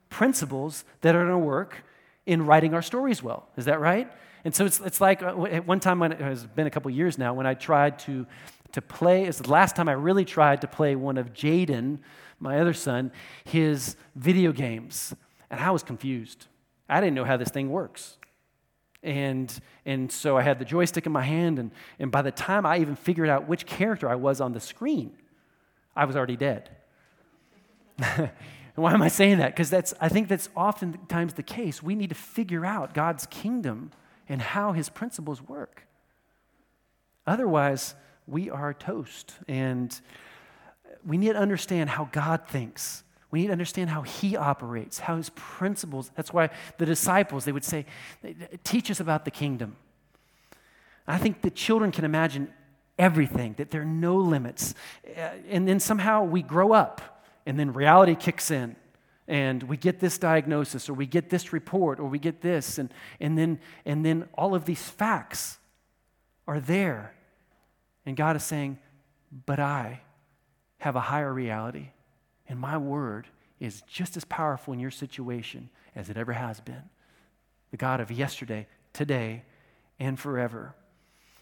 principles 0.09 0.85
that 1.01 1.16
are 1.16 1.25
going 1.25 1.33
to 1.33 1.38
work 1.38 1.83
in 2.26 2.46
writing 2.46 2.74
our 2.74 2.82
stories 2.82 3.22
well. 3.22 3.48
Is 3.56 3.66
that 3.66 3.80
right? 3.80 4.10
And 4.44 4.54
so 4.54 4.66
it's, 4.66 4.80
it's 4.80 5.00
like 5.00 5.22
uh, 5.22 5.44
at 5.44 5.66
one 5.66 5.80
time, 5.80 5.98
when 5.98 6.12
it 6.12 6.20
has 6.20 6.46
been 6.46 6.66
a 6.66 6.70
couple 6.70 6.90
years 6.90 7.18
now, 7.18 7.34
when 7.34 7.46
I 7.46 7.54
tried 7.54 7.98
to 8.00 8.26
to 8.74 8.82
play, 8.82 9.24
is 9.24 9.38
the 9.38 9.48
last 9.50 9.76
time 9.76 9.88
I 9.88 9.92
really 9.92 10.24
tried 10.24 10.60
to 10.62 10.66
play 10.66 10.96
one 10.96 11.16
of 11.16 11.32
Jaden, 11.32 11.98
my 12.40 12.60
other 12.60 12.72
son, 12.72 13.12
his 13.44 13.96
video 14.16 14.50
games. 14.50 15.14
And 15.48 15.60
I 15.60 15.70
was 15.70 15.84
confused. 15.84 16.46
I 16.88 17.00
didn't 17.00 17.14
know 17.14 17.24
how 17.24 17.37
this 17.37 17.50
thing 17.50 17.70
works. 17.70 18.18
And, 19.04 19.56
and 19.87 20.10
so 20.10 20.37
I 20.37 20.42
had 20.42 20.58
the 20.58 20.64
joystick 20.64 21.06
in 21.06 21.12
my 21.12 21.22
hand, 21.22 21.60
and, 21.60 21.70
and 22.00 22.10
by 22.10 22.22
the 22.22 22.32
time 22.32 22.66
I 22.66 22.78
even 22.78 22.96
figured 22.96 23.28
out 23.28 23.46
which 23.46 23.64
character 23.64 24.08
I 24.08 24.16
was 24.16 24.40
on 24.40 24.52
the 24.52 24.60
screen, 24.60 25.12
I 25.94 26.06
was 26.06 26.16
already 26.16 26.37
dead. 26.37 26.70
why 28.74 28.92
am 28.92 29.02
I 29.02 29.08
saying 29.08 29.38
that? 29.38 29.52
Because 29.52 29.70
that's 29.70 29.94
I 30.00 30.08
think 30.08 30.28
that's 30.28 30.48
oftentimes 30.56 31.34
the 31.34 31.42
case. 31.42 31.82
We 31.82 31.94
need 31.94 32.08
to 32.08 32.14
figure 32.14 32.66
out 32.66 32.94
God's 32.94 33.26
kingdom 33.26 33.92
and 34.28 34.42
how 34.42 34.72
his 34.72 34.88
principles 34.88 35.40
work. 35.40 35.87
Otherwise, 37.26 37.94
we 38.26 38.50
are 38.50 38.74
toast. 38.74 39.34
And 39.48 39.98
we 41.06 41.18
need 41.18 41.32
to 41.32 41.38
understand 41.38 41.90
how 41.90 42.08
God 42.12 42.48
thinks. 42.48 43.02
We 43.30 43.40
need 43.40 43.46
to 43.48 43.52
understand 43.52 43.90
how 43.90 44.02
he 44.02 44.37
operates, 44.37 45.00
how 45.00 45.16
his 45.16 45.30
principles. 45.30 46.10
That's 46.14 46.32
why 46.32 46.50
the 46.78 46.87
disciples, 46.87 47.44
they 47.44 47.52
would 47.52 47.64
say, 47.64 47.84
teach 48.62 48.90
us 48.90 49.00
about 49.00 49.24
the 49.24 49.30
kingdom. 49.30 49.76
I 51.06 51.18
think 51.18 51.42
the 51.42 51.50
children 51.50 51.90
can 51.90 52.04
imagine 52.04 52.52
everything, 52.98 53.54
that 53.58 53.70
there 53.70 53.82
are 53.82 53.84
no 53.84 54.16
limits. 54.16 54.74
Uh, 55.04 55.30
and 55.48 55.66
then 55.66 55.80
somehow 55.80 56.22
we 56.22 56.42
grow 56.42 56.72
up, 56.72 57.13
and 57.46 57.59
then 57.59 57.72
reality 57.72 58.14
kicks 58.14 58.50
in. 58.50 58.76
And 59.26 59.62
we 59.64 59.76
get 59.76 60.00
this 60.00 60.18
diagnosis, 60.18 60.88
or 60.88 60.94
we 60.94 61.07
get 61.07 61.30
this 61.30 61.52
report, 61.52 61.98
or 61.98 62.09
we 62.09 62.18
get 62.18 62.42
this, 62.42 62.78
and, 62.78 62.92
and, 63.20 63.38
then, 63.38 63.59
and 63.87 64.04
then 64.04 64.28
all 64.35 64.54
of 64.54 64.66
these 64.66 64.83
facts 64.83 65.59
are 66.46 66.61
there. 66.61 67.14
And 68.04 68.16
God 68.16 68.37
is 68.37 68.44
saying, 68.44 68.78
But 69.46 69.59
I 69.61 70.02
have 70.78 70.94
a 70.94 71.00
higher 71.00 71.33
reality, 71.33 71.88
and 72.46 72.59
my 72.59 72.76
word 72.76 73.26
is 73.61 73.83
just 73.83 74.16
as 74.18 74.24
powerful 74.24 74.74
in 74.74 74.80
your 74.80 74.90
situation 74.90 75.70
as 75.96 76.11
it 76.11 76.18
ever 76.18 76.35
has 76.35 76.61
been. 76.61 76.83
The 77.70 77.78
God 77.78 78.00
of 78.00 78.11
yesterday, 78.11 78.66
today, 78.92 79.44
and 79.98 80.18
forever. 80.20 80.74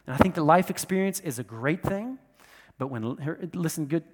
And 0.06 0.14
I 0.14 0.18
think 0.18 0.36
the 0.36 0.44
life 0.44 0.70
experience 0.70 1.18
is 1.18 1.40
a 1.40 1.44
great 1.44 1.82
thing, 1.82 2.18
but 2.78 2.88
when, 2.88 3.50
listen 3.54 3.86
good 3.86 4.04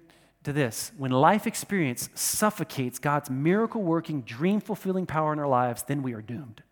to 0.43 0.53
this, 0.53 0.91
when 0.97 1.11
life 1.11 1.45
experience 1.45 2.09
suffocates 2.15 2.97
God's 2.97 3.29
miracle 3.29 3.81
working, 3.81 4.21
dream 4.21 4.61
fulfilling 4.61 5.05
power 5.05 5.33
in 5.33 5.39
our 5.39 5.47
lives, 5.47 5.83
then 5.83 6.01
we 6.01 6.13
are 6.13 6.21
doomed. 6.21 6.63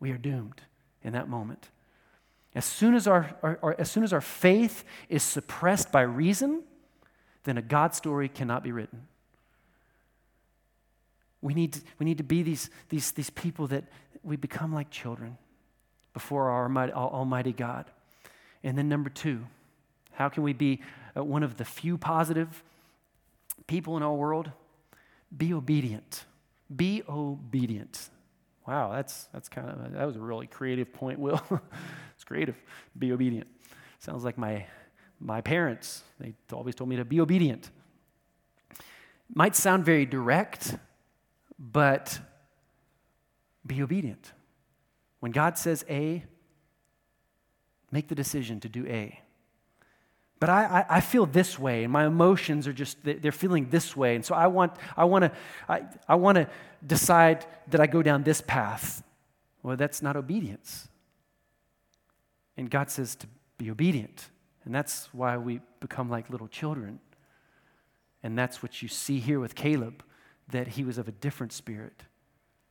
We 0.00 0.10
are 0.10 0.18
doomed 0.18 0.62
in 1.02 1.12
that 1.12 1.28
moment. 1.28 1.68
As 2.54 2.64
soon 2.64 2.94
as 2.94 3.06
our, 3.06 3.36
our, 3.42 3.58
our, 3.62 3.76
as 3.78 3.90
soon 3.90 4.04
as 4.04 4.12
our 4.12 4.20
faith 4.20 4.84
is 5.08 5.22
suppressed 5.22 5.92
by 5.92 6.00
reason, 6.00 6.62
then 7.44 7.58
a 7.58 7.62
God 7.62 7.94
story 7.94 8.28
cannot 8.28 8.64
be 8.64 8.72
written. 8.72 9.06
We 11.40 11.54
need 11.54 11.74
to, 11.74 11.80
we 11.98 12.04
need 12.04 12.18
to 12.18 12.24
be 12.24 12.42
these, 12.42 12.70
these, 12.88 13.12
these 13.12 13.30
people 13.30 13.66
that 13.68 13.84
we 14.24 14.36
become 14.36 14.72
like 14.72 14.90
children 14.90 15.36
before 16.14 16.48
our 16.48 16.64
Almighty, 16.64 16.92
Almighty 16.92 17.52
God. 17.52 17.84
And 18.64 18.76
then, 18.76 18.88
number 18.88 19.08
two, 19.08 19.46
how 20.12 20.28
can 20.28 20.42
we 20.42 20.52
be 20.52 20.80
uh, 21.16 21.22
one 21.22 21.44
of 21.44 21.58
the 21.58 21.64
few 21.64 21.96
positive 21.96 22.64
people 23.68 23.96
in 23.96 24.02
our 24.02 24.14
world? 24.14 24.50
Be 25.36 25.54
obedient. 25.54 26.24
Be 26.74 27.04
obedient. 27.08 28.10
Wow, 28.66 28.90
that's, 28.92 29.28
that's 29.32 29.48
kind 29.48 29.68
of, 29.68 29.92
that 29.92 30.04
was 30.04 30.16
a 30.16 30.20
really 30.20 30.48
creative 30.48 30.92
point, 30.92 31.20
Will. 31.20 31.40
it's 32.14 32.24
creative. 32.24 32.56
Be 32.98 33.12
obedient. 33.12 33.46
Sounds 34.00 34.24
like 34.24 34.36
my, 34.36 34.66
my 35.20 35.40
parents. 35.40 36.02
They 36.18 36.34
always 36.52 36.74
told 36.74 36.90
me 36.90 36.96
to 36.96 37.04
be 37.04 37.20
obedient. 37.20 37.70
Might 39.32 39.54
sound 39.54 39.84
very 39.84 40.06
direct, 40.06 40.76
but 41.58 42.18
be 43.66 43.82
obedient. 43.82 44.32
When 45.20 45.32
God 45.32 45.58
says 45.58 45.84
A, 45.88 46.24
make 47.90 48.08
the 48.08 48.14
decision 48.14 48.60
to 48.60 48.68
do 48.68 48.86
A. 48.86 49.20
But 50.40 50.50
I, 50.50 50.84
I, 50.88 51.00
feel 51.00 51.26
this 51.26 51.58
way, 51.58 51.82
and 51.82 51.92
my 51.92 52.06
emotions 52.06 52.68
are 52.68 52.72
just, 52.72 52.98
they're 53.02 53.32
feeling 53.32 53.70
this 53.70 53.96
way. 53.96 54.14
And 54.14 54.24
so 54.24 54.36
I 54.36 54.46
want, 54.46 54.72
I 54.96 55.04
want 55.04 55.24
to, 55.24 55.32
I, 55.68 55.82
I 56.08 56.14
want 56.14 56.36
to 56.36 56.48
decide 56.86 57.44
that 57.68 57.80
I 57.80 57.88
go 57.88 58.02
down 58.02 58.22
this 58.22 58.40
path. 58.40 59.02
Well, 59.64 59.76
that's 59.76 60.00
not 60.00 60.16
obedience. 60.16 60.88
And 62.56 62.70
God 62.70 62.88
says 62.88 63.16
to 63.16 63.26
be 63.56 63.68
obedient. 63.68 64.28
And 64.64 64.72
that's 64.72 65.08
why 65.12 65.36
we 65.36 65.60
become 65.80 66.08
like 66.08 66.30
little 66.30 66.48
children. 66.48 67.00
And 68.22 68.38
that's 68.38 68.62
what 68.62 68.80
you 68.80 68.88
see 68.88 69.18
here 69.18 69.40
with 69.40 69.56
Caleb, 69.56 70.04
that 70.48 70.68
he 70.68 70.84
was 70.84 70.98
of 70.98 71.08
a 71.08 71.12
different 71.12 71.52
spirit. 71.52 72.04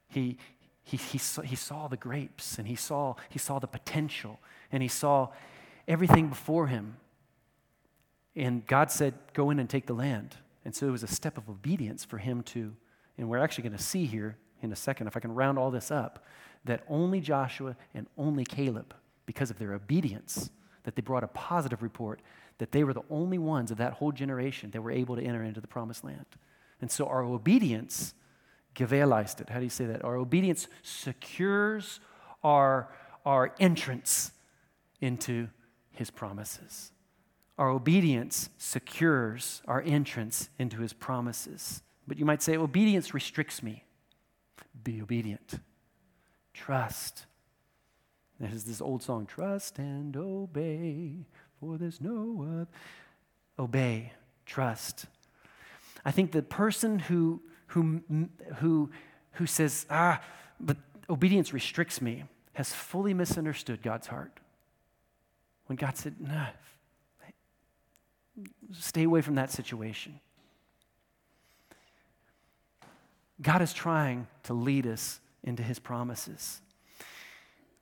He, 0.08 0.38
he, 0.84 0.96
he, 0.96 1.18
saw, 1.18 1.42
he 1.42 1.56
saw 1.56 1.88
the 1.90 1.98
grapes, 1.98 2.58
and 2.58 2.68
he 2.68 2.76
saw, 2.76 3.16
he 3.30 3.40
saw 3.40 3.60
the 3.60 3.68
potential, 3.68 4.40
and 4.72 4.82
he 4.82 4.90
saw 4.90 5.30
everything 5.86 6.30
before 6.30 6.68
him. 6.68 6.98
And 8.38 8.66
God 8.68 8.92
said, 8.92 9.16
Go 9.34 9.50
in 9.50 9.60
and 9.60 9.70
take 9.70 9.88
the 9.88 9.94
land. 9.94 10.38
And 10.64 10.76
so 10.76 10.88
it 10.88 10.92
was 10.92 11.04
a 11.04 11.08
step 11.08 11.38
of 11.38 11.50
obedience 11.50 12.06
for 12.06 12.20
him 12.20 12.44
to, 12.44 12.74
and 13.18 13.28
we're 13.28 13.40
actually 13.40 13.64
going 13.64 13.78
to 13.78 13.84
see 13.84 14.06
here 14.06 14.38
in 14.62 14.72
a 14.72 14.76
second, 14.76 15.08
if 15.08 15.18
I 15.18 15.20
can 15.20 15.34
round 15.34 15.58
all 15.58 15.72
this 15.72 15.92
up, 15.92 16.26
that 16.66 16.84
only 16.88 17.20
Joshua 17.20 17.76
and 17.94 18.08
only 18.18 18.44
Caleb, 18.44 18.94
because 19.26 19.50
of 19.50 19.58
their 19.60 19.74
obedience, 19.74 20.50
that 20.84 20.96
they 20.96 21.02
brought 21.02 21.24
a 21.24 21.28
positive 21.28 21.82
report, 21.82 22.22
that 22.58 22.72
they 22.72 22.84
were 22.84 22.94
the 22.94 23.04
only 23.10 23.38
ones 23.38 23.72
of 23.72 23.78
that 23.78 23.94
whole 23.94 24.12
generation 24.12 24.72
that 24.72 24.82
were 24.82 24.92
able 24.92 25.16
to 25.16 25.22
enter 25.22 25.44
into 25.44 25.62
the 25.62 25.68
promised 25.68 26.04
land. 26.04 26.26
And 26.82 26.92
so 26.92 27.08
our 27.08 27.24
obedience, 27.24 28.14
gewährleistet, 28.76 29.42
it. 29.42 29.50
How 29.50 29.60
do 29.60 29.64
you 29.64 29.70
say 29.70 29.86
that? 29.86 30.04
Our 30.04 30.18
obedience 30.18 30.68
secures 30.84 32.00
our, 32.44 32.90
our 33.26 33.54
entrance 33.60 34.32
into 35.02 35.48
his 35.92 36.10
promises. 36.10 36.92
Our 37.58 37.70
obedience 37.70 38.50
secures 38.58 39.62
our 39.68 39.82
entrance 39.82 40.50
into 40.60 40.78
his 40.78 40.94
promises. 40.94 41.82
But 42.08 42.18
you 42.20 42.26
might 42.26 42.42
say, 42.42 42.56
obedience 42.56 43.14
restricts 43.14 43.64
me. 43.64 43.84
Be 44.84 45.02
obedient. 45.02 45.60
Trust. 46.54 47.26
There's 48.40 48.64
this 48.64 48.82
old 48.82 49.02
song, 49.02 49.26
trust 49.26 49.80
and 49.80 50.16
obey, 50.16 51.26
for 51.60 51.78
there's 51.78 52.00
no 52.00 52.46
other. 52.48 52.68
Obey, 53.58 54.14
trust. 54.46 55.08
I 56.06 56.12
think 56.12 56.32
the 56.32 56.44
person 56.44 57.00
who, 57.00 57.42
who, 57.68 58.04
who, 58.58 58.92
who 59.32 59.48
says, 59.48 59.88
ah, 59.90 60.22
but 60.60 60.78
obedience 61.10 61.54
restricts 61.54 62.02
me 62.02 62.26
has 62.54 62.72
fully 62.72 63.16
misunderstood 63.16 63.82
God's 63.82 64.08
heart. 64.08 64.40
When 65.66 65.76
God 65.76 65.98
said, 65.98 66.16
no, 66.20 66.46
stay 68.74 69.04
away 69.04 69.22
from 69.22 69.36
that 69.36 69.52
situation. 69.52 70.20
God 73.42 73.62
is 73.62 73.74
trying 73.74 74.28
to 74.44 74.54
lead 74.54 74.88
us 74.88 75.20
into 75.44 75.64
his 75.64 75.80
promises. 75.80 76.62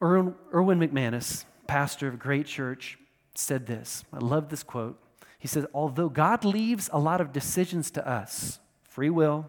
Erwin, 0.02 0.36
Erwin 0.54 0.80
McManus, 0.80 1.46
pastor 1.68 2.08
of 2.08 2.20
great 2.20 2.46
church, 2.46 2.98
said 3.36 3.66
this. 3.66 4.04
I 4.14 4.20
love 4.20 4.50
this 4.50 4.64
quote. 4.64 5.00
He 5.40 5.48
says, 5.48 5.66
Although 5.74 6.10
God 6.10 6.44
leaves 6.44 6.90
a 6.92 7.00
lot 7.00 7.22
of 7.22 7.32
decisions 7.32 7.92
to 7.92 8.08
us, 8.08 8.60
free 8.84 9.10
will, 9.10 9.48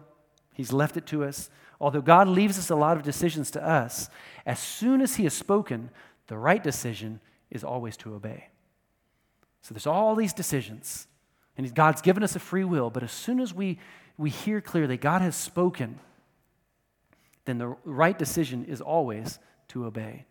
He's 0.53 0.73
left 0.73 0.97
it 0.97 1.05
to 1.07 1.23
us. 1.23 1.49
Although 1.79 2.01
God 2.01 2.27
leaves 2.27 2.57
us 2.57 2.69
a 2.69 2.75
lot 2.75 2.97
of 2.97 3.03
decisions 3.03 3.51
to 3.51 3.63
us, 3.63 4.09
as 4.45 4.59
soon 4.59 5.01
as 5.01 5.15
He 5.15 5.23
has 5.25 5.33
spoken, 5.33 5.89
the 6.27 6.37
right 6.37 6.63
decision 6.63 7.19
is 7.51 7.63
always 7.63 7.95
to 7.97 8.15
obey. 8.15 8.49
So 9.67 9.73
there's 9.73 9.85
all 9.85 10.15
these 10.15 10.31
decisions, 10.31 11.07
and 11.57 11.75
God's 11.75 12.01
given 12.01 12.23
us 12.23 12.37
a 12.37 12.39
free 12.39 12.63
will, 12.63 12.89
but 12.89 13.03
as 13.03 13.11
soon 13.11 13.41
as 13.41 13.53
we, 13.53 13.79
we 14.17 14.29
hear 14.29 14.61
clearly 14.61 14.95
God 14.95 15.21
has 15.21 15.35
spoken, 15.35 15.99
then 17.43 17.57
the 17.57 17.75
right 17.83 18.17
decision 18.17 18.63
is 18.63 18.79
always 18.79 19.39
to 19.67 19.83
obey. 19.83 20.23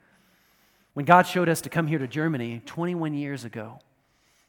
When 0.95 1.05
God 1.05 1.26
showed 1.26 1.51
us 1.51 1.61
to 1.61 1.68
come 1.68 1.87
here 1.87 1.99
to 1.99 2.09
Germany 2.09 2.62
21 2.64 3.12
years 3.12 3.45
ago, 3.45 3.78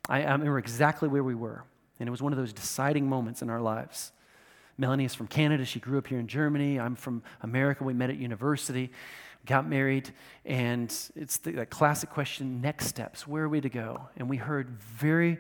I, 0.08 0.24
I 0.24 0.32
remember 0.32 0.58
exactly 0.58 1.10
where 1.10 1.22
we 1.22 1.36
were, 1.36 1.66
and 2.00 2.08
it 2.08 2.12
was 2.12 2.22
one 2.22 2.32
of 2.32 2.40
those 2.40 2.54
deciding 2.54 3.10
moments 3.10 3.42
in 3.42 3.50
our 3.50 3.60
lives. 3.60 4.14
Melanie 4.78 5.04
is 5.04 5.14
from 5.14 5.28
Canada. 5.28 5.66
She 5.66 5.82
grew 5.82 5.98
up 5.98 6.08
here 6.08 6.20
in 6.20 6.28
Germany. 6.28 6.80
I'm 6.80 6.96
from 6.96 7.24
America. 7.42 7.84
We 7.84 7.94
met 7.94 8.10
at 8.10 8.16
university, 8.16 8.92
got 9.48 9.68
married, 9.68 10.14
and 10.46 10.94
it's 11.16 11.38
the, 11.38 11.66
classic 11.66 12.10
question 12.10 12.62
next 12.62 12.88
steps. 12.88 13.28
Where 13.28 13.44
are 13.44 13.50
we 13.50 13.62
to 13.62 13.70
go? 13.70 14.10
And 14.18 14.30
we 14.30 14.38
heard 14.38 14.70
very 14.70 15.40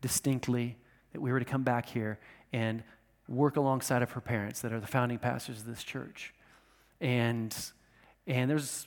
distinctly 0.00 0.76
that 1.12 1.20
we 1.20 1.32
were 1.32 1.38
to 1.38 1.44
come 1.44 1.64
back 1.64 1.86
here 1.86 2.18
and 2.52 2.82
work 3.28 3.56
alongside 3.56 4.02
of 4.02 4.12
her 4.12 4.20
parents 4.20 4.60
that 4.62 4.72
are 4.72 4.80
the 4.80 4.86
founding 4.86 5.18
pastors 5.18 5.58
of 5.58 5.66
this 5.66 5.82
church. 5.82 6.32
And, 7.00 7.54
and 8.26 8.50
there's 8.50 8.86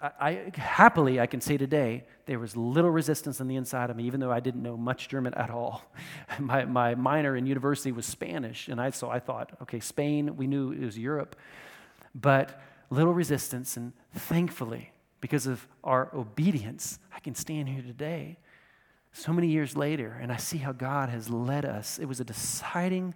I, 0.00 0.10
I, 0.20 0.50
happily 0.54 1.20
I 1.20 1.26
can 1.26 1.40
say 1.40 1.56
today 1.56 2.04
there 2.26 2.38
was 2.38 2.56
little 2.56 2.90
resistance 2.90 3.40
on 3.40 3.48
the 3.48 3.56
inside 3.56 3.90
of 3.90 3.96
me, 3.96 4.04
even 4.04 4.20
though 4.20 4.30
I 4.30 4.40
didn't 4.40 4.62
know 4.62 4.76
much 4.76 5.08
German 5.08 5.34
at 5.34 5.50
all. 5.50 5.82
my, 6.38 6.64
my 6.64 6.94
minor 6.94 7.36
in 7.36 7.46
university 7.46 7.92
was 7.92 8.06
Spanish, 8.06 8.68
and 8.68 8.80
I 8.80 8.90
so 8.90 9.10
I 9.10 9.18
thought, 9.18 9.52
okay, 9.62 9.80
Spain, 9.80 10.36
we 10.36 10.46
knew 10.46 10.72
it 10.72 10.80
was 10.80 10.98
Europe, 10.98 11.36
but 12.14 12.60
little 12.90 13.14
resistance, 13.14 13.76
and 13.76 13.92
thankfully, 14.14 14.92
because 15.20 15.46
of 15.46 15.66
our 15.84 16.10
obedience, 16.14 16.98
I 17.14 17.20
can 17.20 17.34
stand 17.34 17.68
here 17.68 17.82
today, 17.82 18.38
so 19.12 19.32
many 19.32 19.48
years 19.48 19.76
later, 19.76 20.16
and 20.20 20.30
I 20.30 20.36
see 20.36 20.58
how 20.58 20.72
God 20.72 21.08
has 21.08 21.28
led 21.28 21.64
us. 21.64 21.98
It 21.98 22.06
was 22.06 22.20
a 22.20 22.24
deciding 22.24 23.14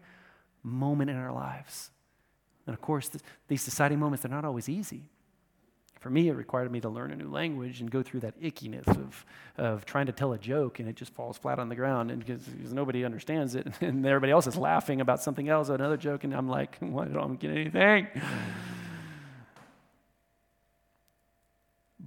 moment 0.62 1.10
in 1.10 1.16
our 1.16 1.32
lives, 1.32 1.90
and 2.66 2.74
of 2.74 2.80
course, 2.80 3.08
th- 3.08 3.22
these 3.48 3.64
deciding 3.64 3.98
moments 3.98 4.22
they're 4.22 4.30
not 4.30 4.44
always 4.44 4.68
easy. 4.68 5.10
For 6.02 6.10
me, 6.10 6.28
it 6.28 6.32
required 6.32 6.72
me 6.72 6.80
to 6.80 6.88
learn 6.88 7.12
a 7.12 7.16
new 7.16 7.30
language 7.30 7.80
and 7.80 7.88
go 7.88 8.02
through 8.02 8.20
that 8.20 8.40
ickiness 8.42 8.88
of, 8.88 9.24
of 9.56 9.84
trying 9.84 10.06
to 10.06 10.12
tell 10.12 10.32
a 10.32 10.38
joke 10.38 10.80
and 10.80 10.88
it 10.88 10.96
just 10.96 11.14
falls 11.14 11.38
flat 11.38 11.60
on 11.60 11.68
the 11.68 11.76
ground 11.76 12.10
and 12.10 12.26
because, 12.26 12.44
nobody 12.72 13.04
understands 13.04 13.54
it 13.54 13.68
and 13.80 14.04
everybody 14.04 14.32
else 14.32 14.48
is 14.48 14.56
laughing 14.56 15.00
about 15.00 15.22
something 15.22 15.48
else, 15.48 15.68
another 15.68 15.96
joke, 15.96 16.24
and 16.24 16.34
I'm 16.34 16.48
like, 16.48 16.76
well, 16.80 17.04
I 17.04 17.08
don't 17.08 17.32
I 17.32 17.34
get 17.36 17.50
anything. 17.52 18.08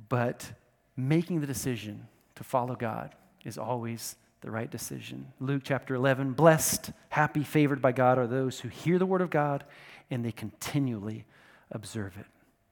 But 0.10 0.52
making 0.96 1.42
the 1.42 1.48
decision 1.48 2.08
to 2.36 2.44
follow 2.44 2.76
God 2.76 3.16
is 3.44 3.58
always 3.58 4.16
the 4.42 4.52
right 4.52 4.70
decision. 4.70 5.28
Luke 5.40 5.64
chapter 5.66 5.96
11 5.96 6.34
Blessed, 6.34 6.92
happy, 7.10 7.44
favored 7.44 7.82
by 7.82 7.92
God 7.92 8.18
are 8.18 8.28
those 8.28 8.60
who 8.60 8.70
hear 8.70 9.00
the 9.00 9.06
word 9.06 9.22
of 9.22 9.30
God 9.30 9.64
and 10.10 10.24
they 10.24 10.32
continually 10.32 11.26
observe 11.72 12.18
it. 12.18 12.26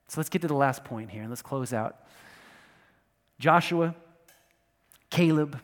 So 0.08 0.20
let's 0.20 0.30
get 0.30 0.42
to 0.44 0.48
the 0.48 0.54
last 0.54 0.84
point 0.84 1.10
here 1.10 1.22
and 1.22 1.32
let's 1.32 1.42
close 1.42 1.74
out. 1.74 1.98
Joshua, 3.40 3.96
Caleb, 5.10 5.60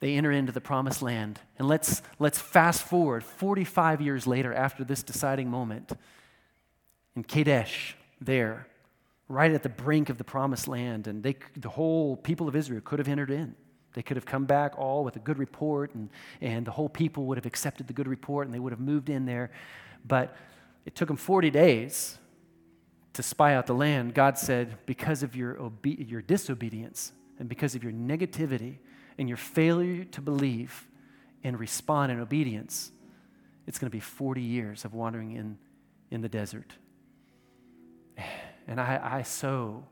they 0.00 0.14
enter 0.14 0.32
into 0.32 0.52
the 0.52 0.60
promised 0.60 1.02
land. 1.02 1.38
And 1.58 1.68
let's, 1.68 2.02
let's 2.18 2.38
fast 2.38 2.82
forward 2.82 3.22
45 3.22 4.00
years 4.00 4.26
later 4.26 4.54
after 4.54 4.82
this 4.82 5.02
deciding 5.02 5.50
moment 5.50 5.92
in 7.14 7.22
Kadesh, 7.22 7.96
there, 8.20 8.66
right 9.30 9.52
at 9.52 9.62
the 9.62 9.68
brink 9.68 10.10
of 10.10 10.18
the 10.18 10.24
promised 10.24 10.66
land. 10.66 11.06
And 11.06 11.22
they, 11.22 11.36
the 11.56 11.68
whole 11.68 12.16
people 12.16 12.48
of 12.48 12.56
Israel 12.56 12.80
could 12.84 12.98
have 12.98 13.08
entered 13.08 13.30
in. 13.30 13.54
They 13.94 14.02
could 14.02 14.16
have 14.16 14.26
come 14.26 14.44
back 14.44 14.76
all 14.76 15.04
with 15.04 15.16
a 15.16 15.20
good 15.20 15.38
report, 15.38 15.94
and, 15.94 16.10
and 16.40 16.66
the 16.66 16.70
whole 16.70 16.88
people 16.88 17.26
would 17.26 17.38
have 17.38 17.46
accepted 17.46 17.86
the 17.86 17.92
good 17.92 18.08
report 18.08 18.46
and 18.46 18.54
they 18.54 18.58
would 18.58 18.72
have 18.72 18.80
moved 18.80 19.08
in 19.08 19.26
there. 19.26 19.50
But 20.06 20.36
it 20.84 20.94
took 20.94 21.08
them 21.08 21.16
40 21.16 21.50
days 21.50 22.18
to 23.12 23.22
spy 23.22 23.54
out 23.54 23.66
the 23.66 23.74
land, 23.74 24.14
God 24.14 24.38
said, 24.38 24.78
because 24.86 25.22
of 25.22 25.34
your, 25.34 25.60
obe- 25.60 25.86
your 25.86 26.22
disobedience 26.22 27.12
and 27.38 27.48
because 27.48 27.74
of 27.74 27.82
your 27.82 27.92
negativity 27.92 28.76
and 29.18 29.28
your 29.28 29.36
failure 29.36 30.04
to 30.04 30.20
believe 30.20 30.86
and 31.42 31.58
respond 31.58 32.12
in 32.12 32.20
obedience, 32.20 32.92
it's 33.66 33.78
going 33.78 33.90
to 33.90 33.96
be 33.96 34.00
40 34.00 34.40
years 34.40 34.84
of 34.84 34.94
wandering 34.94 35.32
in, 35.32 35.58
in 36.10 36.20
the 36.20 36.28
desert. 36.28 36.72
And 38.70 38.80
I, 38.80 39.18
I 39.18 39.22
so, 39.22 39.84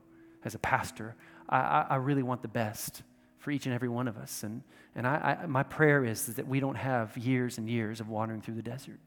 as 0.44 0.54
a 0.54 0.58
pastor, 0.58 1.16
I, 1.48 1.84
I 1.90 1.96
really 1.96 2.22
want 2.22 2.42
the 2.42 2.48
best 2.48 3.02
for 3.38 3.50
each 3.50 3.66
and 3.66 3.74
every 3.74 3.88
one 3.88 4.06
of 4.06 4.16
us. 4.16 4.44
And, 4.44 4.62
and 4.94 5.04
I, 5.04 5.40
I, 5.42 5.46
my 5.46 5.64
prayer 5.64 6.04
is 6.04 6.26
that 6.26 6.46
we 6.46 6.60
don't 6.60 6.76
have 6.76 7.18
years 7.18 7.58
and 7.58 7.68
years 7.68 7.98
of 7.98 8.08
wandering 8.08 8.40
through 8.40 8.54
the 8.54 8.62
desert. 8.62 9.00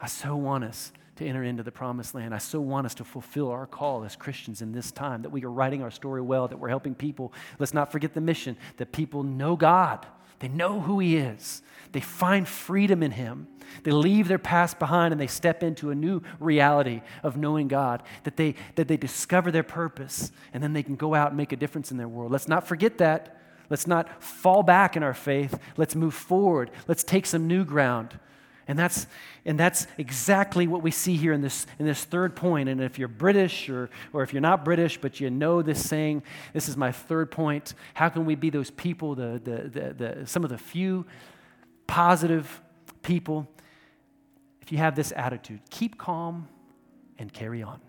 I 0.00 0.06
so 0.06 0.34
want 0.34 0.64
us 0.64 0.92
to 1.16 1.26
enter 1.26 1.44
into 1.44 1.62
the 1.62 1.70
promised 1.70 2.14
land. 2.14 2.34
I 2.34 2.38
so 2.38 2.60
want 2.60 2.86
us 2.86 2.94
to 2.96 3.04
fulfill 3.04 3.50
our 3.50 3.66
call 3.66 4.04
as 4.04 4.16
Christians 4.16 4.62
in 4.62 4.72
this 4.72 4.90
time, 4.90 5.22
that 5.22 5.30
we 5.30 5.44
are 5.44 5.50
writing 5.50 5.82
our 5.82 5.90
story 5.90 6.20
well, 6.20 6.48
that 6.48 6.58
we're 6.58 6.68
helping 6.68 6.94
people. 6.94 7.32
Let's 7.58 7.74
not 7.74 7.92
forget 7.92 8.14
the 8.14 8.20
mission 8.20 8.56
that 8.78 8.92
people 8.92 9.22
know 9.22 9.56
God, 9.56 10.06
they 10.40 10.48
know 10.48 10.80
who 10.80 10.98
He 10.98 11.16
is, 11.16 11.62
they 11.92 12.00
find 12.00 12.48
freedom 12.48 13.02
in 13.02 13.12
Him. 13.12 13.46
They 13.82 13.92
leave 13.92 14.28
their 14.28 14.38
past 14.38 14.78
behind 14.78 15.12
and 15.12 15.20
they 15.20 15.26
step 15.26 15.62
into 15.62 15.90
a 15.90 15.94
new 15.94 16.22
reality 16.38 17.00
of 17.22 17.36
knowing 17.36 17.66
God, 17.66 18.02
that 18.24 18.36
they, 18.36 18.56
that 18.74 18.88
they 18.88 18.96
discover 18.96 19.50
their 19.50 19.62
purpose, 19.62 20.32
and 20.52 20.62
then 20.62 20.74
they 20.74 20.82
can 20.82 20.96
go 20.96 21.14
out 21.14 21.28
and 21.28 21.36
make 21.36 21.52
a 21.52 21.56
difference 21.56 21.90
in 21.90 21.96
their 21.96 22.08
world. 22.08 22.30
Let's 22.30 22.48
not 22.48 22.68
forget 22.68 22.98
that. 22.98 23.40
Let's 23.70 23.86
not 23.86 24.22
fall 24.22 24.62
back 24.62 24.96
in 24.96 25.02
our 25.02 25.14
faith. 25.14 25.58
Let's 25.76 25.94
move 25.94 26.14
forward. 26.14 26.70
Let's 26.86 27.04
take 27.04 27.24
some 27.24 27.46
new 27.46 27.64
ground. 27.64 28.18
And 28.66 28.78
that's, 28.78 29.06
and 29.44 29.60
that's 29.60 29.86
exactly 29.98 30.66
what 30.66 30.82
we 30.82 30.90
see 30.90 31.16
here 31.16 31.32
in 31.32 31.42
this, 31.42 31.66
in 31.78 31.86
this 31.86 32.02
third 32.04 32.34
point. 32.34 32.68
And 32.68 32.80
if 32.80 32.98
you're 32.98 33.08
British 33.08 33.68
or, 33.68 33.90
or 34.12 34.22
if 34.22 34.32
you're 34.32 34.40
not 34.40 34.64
British, 34.64 34.98
but 34.98 35.20
you 35.20 35.30
know 35.30 35.60
this 35.60 35.86
saying, 35.86 36.22
this 36.52 36.68
is 36.68 36.76
my 36.76 36.90
third 36.90 37.30
point. 37.30 37.74
How 37.92 38.08
can 38.08 38.24
we 38.24 38.34
be 38.34 38.50
those 38.50 38.70
people, 38.70 39.14
the, 39.14 39.40
the, 39.42 39.68
the, 39.68 39.94
the, 39.94 40.26
some 40.26 40.44
of 40.44 40.50
the 40.50 40.58
few 40.58 41.04
positive 41.86 42.62
people? 43.02 43.46
If 44.62 44.72
you 44.72 44.78
have 44.78 44.96
this 44.96 45.12
attitude, 45.14 45.60
keep 45.68 45.98
calm 45.98 46.48
and 47.18 47.30
carry 47.30 47.62
on. 47.62 47.80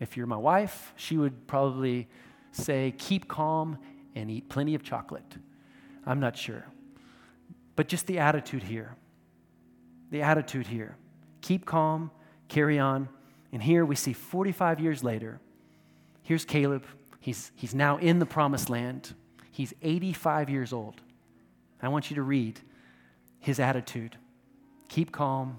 If 0.00 0.16
you're 0.16 0.26
my 0.26 0.36
wife, 0.36 0.92
she 0.96 1.16
would 1.16 1.46
probably 1.46 2.08
say, 2.52 2.94
keep 2.98 3.26
calm 3.26 3.78
and 4.14 4.30
eat 4.30 4.50
plenty 4.50 4.74
of 4.74 4.82
chocolate. 4.82 5.36
I'm 6.04 6.20
not 6.20 6.36
sure. 6.36 6.66
But 7.74 7.88
just 7.88 8.06
the 8.06 8.18
attitude 8.18 8.64
here 8.64 8.96
the 10.10 10.22
attitude 10.22 10.66
here. 10.66 10.96
Keep 11.40 11.66
calm, 11.66 12.10
carry 12.48 12.78
on. 12.78 13.08
And 13.52 13.62
here 13.62 13.84
we 13.84 13.94
see 13.94 14.12
45 14.12 14.80
years 14.80 15.02
later, 15.02 15.40
here's 16.22 16.44
Caleb. 16.44 16.84
He's, 17.20 17.50
he's 17.54 17.74
now 17.74 17.96
in 17.98 18.18
the 18.18 18.26
promised 18.26 18.70
land. 18.70 19.14
He's 19.50 19.74
85 19.82 20.50
years 20.50 20.72
old. 20.72 21.00
I 21.82 21.88
want 21.88 22.10
you 22.10 22.16
to 22.16 22.22
read 22.22 22.60
his 23.38 23.60
attitude. 23.60 24.16
Keep 24.88 25.12
calm, 25.12 25.58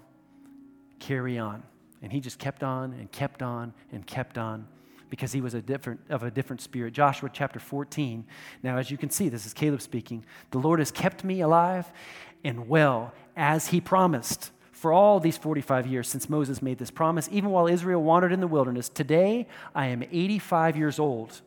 carry 0.99 1.37
on. 1.37 1.63
And 2.01 2.11
he 2.11 2.19
just 2.19 2.39
kept 2.39 2.63
on 2.63 2.93
and 2.93 3.11
kept 3.11 3.41
on 3.41 3.73
and 3.91 4.05
kept 4.05 4.37
on 4.37 4.67
because 5.09 5.31
he 5.31 5.41
was 5.41 5.53
a 5.53 5.61
different, 5.61 5.99
of 6.09 6.23
a 6.23 6.31
different 6.31 6.61
spirit. 6.61 6.93
Joshua 6.93 7.29
chapter 7.31 7.59
14. 7.59 8.25
Now, 8.63 8.77
as 8.77 8.91
you 8.91 8.97
can 8.97 9.09
see, 9.09 9.27
this 9.29 9.45
is 9.45 9.53
Caleb 9.53 9.81
speaking. 9.81 10.23
The 10.51 10.59
Lord 10.59 10.79
has 10.79 10.91
kept 10.91 11.23
me 11.23 11.41
alive 11.41 11.91
and 12.43 12.67
well 12.69 13.13
as 13.39 13.69
he 13.69 13.79
promised 13.79 14.51
for 14.73 14.91
all 14.91 15.21
these 15.21 15.37
45 15.37 15.87
years 15.87 16.09
since 16.09 16.29
Moses 16.29 16.61
made 16.61 16.77
this 16.77 16.91
promise, 16.91 17.29
even 17.31 17.51
while 17.51 17.67
Israel 17.67 18.03
wandered 18.03 18.33
in 18.33 18.41
the 18.41 18.47
wilderness. 18.47 18.89
Today, 18.89 19.47
I 19.73 19.87
am 19.87 20.03
85 20.03 20.75
years 20.75 20.99
old. 20.99 21.41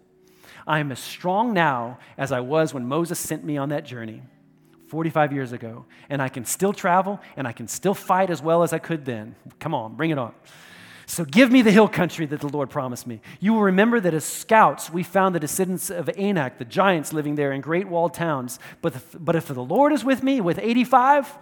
I 0.66 0.78
am 0.78 0.90
as 0.90 0.98
strong 0.98 1.52
now 1.52 1.98
as 2.16 2.32
I 2.32 2.40
was 2.40 2.72
when 2.72 2.86
Moses 2.86 3.18
sent 3.18 3.44
me 3.44 3.58
on 3.58 3.68
that 3.68 3.84
journey 3.84 4.22
45 4.88 5.34
years 5.34 5.52
ago. 5.52 5.84
And 6.08 6.22
I 6.22 6.30
can 6.30 6.46
still 6.46 6.72
travel 6.72 7.20
and 7.36 7.46
I 7.46 7.52
can 7.52 7.68
still 7.68 7.94
fight 7.94 8.30
as 8.30 8.42
well 8.42 8.62
as 8.62 8.72
I 8.72 8.78
could 8.78 9.04
then. 9.04 9.34
Come 9.58 9.74
on, 9.74 9.94
bring 9.94 10.10
it 10.10 10.18
on. 10.18 10.34
So 11.04 11.26
give 11.26 11.50
me 11.52 11.60
the 11.60 11.72
hill 11.72 11.88
country 11.88 12.24
that 12.24 12.40
the 12.40 12.48
Lord 12.48 12.70
promised 12.70 13.06
me. 13.06 13.20
You 13.38 13.52
will 13.52 13.62
remember 13.62 14.00
that 14.00 14.14
as 14.14 14.24
scouts, 14.24 14.90
we 14.90 15.02
found 15.02 15.34
the 15.34 15.40
descendants 15.40 15.90
of 15.90 16.08
Anak, 16.16 16.56
the 16.56 16.64
giants 16.64 17.12
living 17.12 17.34
there 17.34 17.52
in 17.52 17.60
great 17.60 17.86
walled 17.86 18.14
towns. 18.14 18.58
But, 18.80 18.94
but 19.22 19.36
if 19.36 19.48
the 19.48 19.62
Lord 19.62 19.92
is 19.92 20.04
with 20.04 20.22
me, 20.22 20.40
with 20.40 20.58
85, 20.58 21.36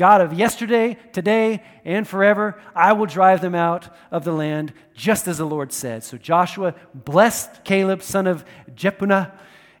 God 0.00 0.20
of 0.22 0.32
yesterday, 0.32 0.96
today, 1.12 1.62
and 1.84 2.08
forever, 2.08 2.60
I 2.74 2.94
will 2.94 3.06
drive 3.06 3.40
them 3.40 3.54
out 3.54 3.94
of 4.10 4.24
the 4.24 4.32
land, 4.32 4.72
just 4.94 5.28
as 5.28 5.38
the 5.38 5.44
Lord 5.44 5.72
said. 5.72 6.02
So 6.02 6.16
Joshua 6.16 6.74
blessed 6.94 7.64
Caleb, 7.64 8.02
son 8.02 8.26
of 8.26 8.44
Jephunneh, 8.74 9.30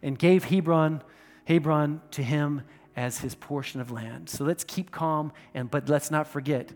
and 0.02 0.18
gave 0.18 0.44
Hebron, 0.44 1.02
Hebron 1.44 2.02
to 2.12 2.22
him 2.22 2.62
as 2.94 3.18
his 3.18 3.34
portion 3.34 3.80
of 3.80 3.90
land. 3.90 4.28
So 4.28 4.44
let's 4.44 4.62
keep 4.62 4.90
calm, 4.90 5.32
and, 5.54 5.70
but 5.70 5.88
let's 5.88 6.10
not 6.10 6.28
forget 6.28 6.70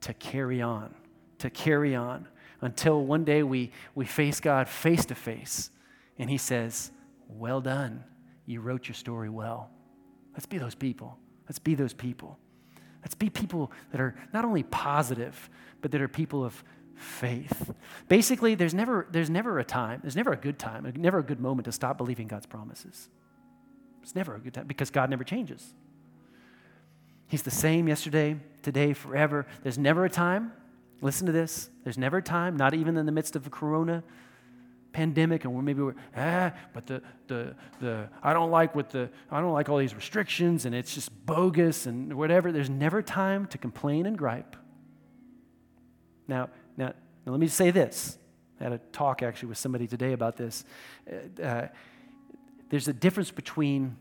to 0.00 0.14
carry 0.14 0.62
on 0.62 0.94
to 1.38 1.50
carry 1.50 1.94
on 1.94 2.26
until 2.60 3.04
one 3.04 3.24
day 3.24 3.42
we, 3.42 3.70
we 3.94 4.04
face 4.04 4.40
God 4.40 4.68
face 4.68 5.04
to 5.06 5.14
face 5.14 5.70
and 6.18 6.28
He 6.28 6.38
says, 6.38 6.90
Well 7.28 7.60
done. 7.60 8.04
You 8.46 8.60
wrote 8.60 8.88
your 8.88 8.94
story 8.94 9.28
well. 9.28 9.70
Let's 10.32 10.46
be 10.46 10.58
those 10.58 10.74
people. 10.74 11.18
Let's 11.48 11.58
be 11.58 11.74
those 11.74 11.92
people. 11.92 12.38
Let's 13.02 13.14
be 13.14 13.30
people 13.30 13.72
that 13.92 14.00
are 14.00 14.14
not 14.32 14.44
only 14.44 14.62
positive, 14.62 15.48
but 15.80 15.90
that 15.92 16.00
are 16.00 16.08
people 16.08 16.44
of 16.44 16.62
faith. 16.94 17.72
Basically, 18.08 18.54
there's 18.54 18.74
never, 18.74 19.06
there's 19.10 19.30
never 19.30 19.58
a 19.58 19.64
time, 19.64 20.00
there's 20.02 20.16
never 20.16 20.32
a 20.32 20.36
good 20.36 20.58
time, 20.58 20.92
never 20.96 21.18
a 21.18 21.22
good 21.22 21.40
moment 21.40 21.66
to 21.66 21.72
stop 21.72 21.96
believing 21.96 22.26
God's 22.26 22.46
promises. 22.46 23.08
It's 24.02 24.14
never 24.14 24.34
a 24.34 24.40
good 24.40 24.54
time 24.54 24.66
because 24.66 24.90
God 24.90 25.10
never 25.10 25.24
changes. 25.24 25.74
He's 27.26 27.42
the 27.42 27.50
same 27.50 27.88
yesterday, 27.88 28.36
today, 28.62 28.94
forever. 28.94 29.46
There's 29.62 29.78
never 29.78 30.04
a 30.04 30.10
time 30.10 30.52
Listen 31.00 31.26
to 31.26 31.32
this. 31.32 31.70
There's 31.84 31.98
never 31.98 32.18
a 32.18 32.22
time, 32.22 32.56
not 32.56 32.74
even 32.74 32.96
in 32.96 33.06
the 33.06 33.12
midst 33.12 33.36
of 33.36 33.46
a 33.46 33.50
corona 33.50 34.02
pandemic, 34.98 35.44
and 35.44 35.54
we're 35.54 35.62
maybe 35.62 35.80
we're, 35.80 35.94
ah, 36.16 36.52
but 36.74 36.84
the, 36.88 37.00
the, 37.28 37.54
the, 37.80 38.08
I 38.20 38.32
don't 38.32 38.50
like 38.50 38.74
what 38.74 38.90
the, 38.90 39.08
I 39.30 39.40
don't 39.40 39.52
like 39.52 39.68
all 39.68 39.78
these 39.78 39.94
restrictions, 39.94 40.64
and 40.64 40.74
it's 40.74 40.92
just 40.92 41.24
bogus 41.24 41.86
and 41.86 42.14
whatever. 42.14 42.50
There's 42.50 42.68
never 42.68 43.00
time 43.00 43.46
to 43.46 43.58
complain 43.58 44.06
and 44.06 44.18
gripe. 44.18 44.56
Now, 46.26 46.48
now, 46.76 46.94
now 47.24 47.30
let 47.32 47.38
me 47.38 47.46
say 47.46 47.70
this. 47.70 48.18
I 48.60 48.64
had 48.64 48.72
a 48.72 48.78
talk 48.90 49.22
actually 49.22 49.50
with 49.50 49.58
somebody 49.58 49.86
today 49.86 50.14
about 50.14 50.36
this. 50.36 50.64
Uh, 51.08 51.42
uh 51.42 51.68
there's 52.68 52.88
a 52.88 52.92
difference 52.92 53.30
between 53.30 53.96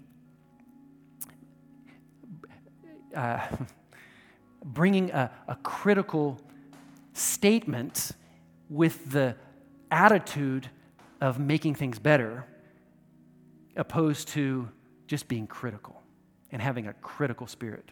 uh, 3.15 3.39
bringing 4.65 5.11
a, 5.11 5.29
a 5.47 5.55
critical 5.57 6.41
statement 7.13 8.13
with 8.67 9.11
the 9.11 9.35
attitude 9.91 10.69
of 11.21 11.39
making 11.39 11.75
things 11.75 11.99
better, 11.99 12.45
opposed 13.75 14.27
to 14.29 14.69
just 15.07 15.27
being 15.27 15.47
critical 15.47 16.01
and 16.51 16.61
having 16.61 16.87
a 16.87 16.93
critical 16.93 17.47
spirit. 17.47 17.91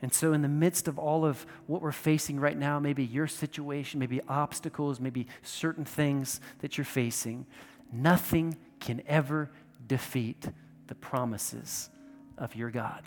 And 0.00 0.12
so, 0.14 0.32
in 0.32 0.42
the 0.42 0.48
midst 0.48 0.86
of 0.86 0.98
all 0.98 1.24
of 1.24 1.44
what 1.66 1.82
we're 1.82 1.90
facing 1.90 2.38
right 2.38 2.56
now, 2.56 2.78
maybe 2.78 3.04
your 3.04 3.26
situation, 3.26 3.98
maybe 3.98 4.20
obstacles, 4.28 5.00
maybe 5.00 5.26
certain 5.42 5.84
things 5.84 6.40
that 6.60 6.78
you're 6.78 6.84
facing, 6.84 7.46
nothing 7.92 8.56
can 8.78 9.02
ever 9.08 9.50
defeat 9.86 10.48
the 10.86 10.94
promises 10.94 11.90
of 12.36 12.54
your 12.54 12.70
God. 12.70 13.02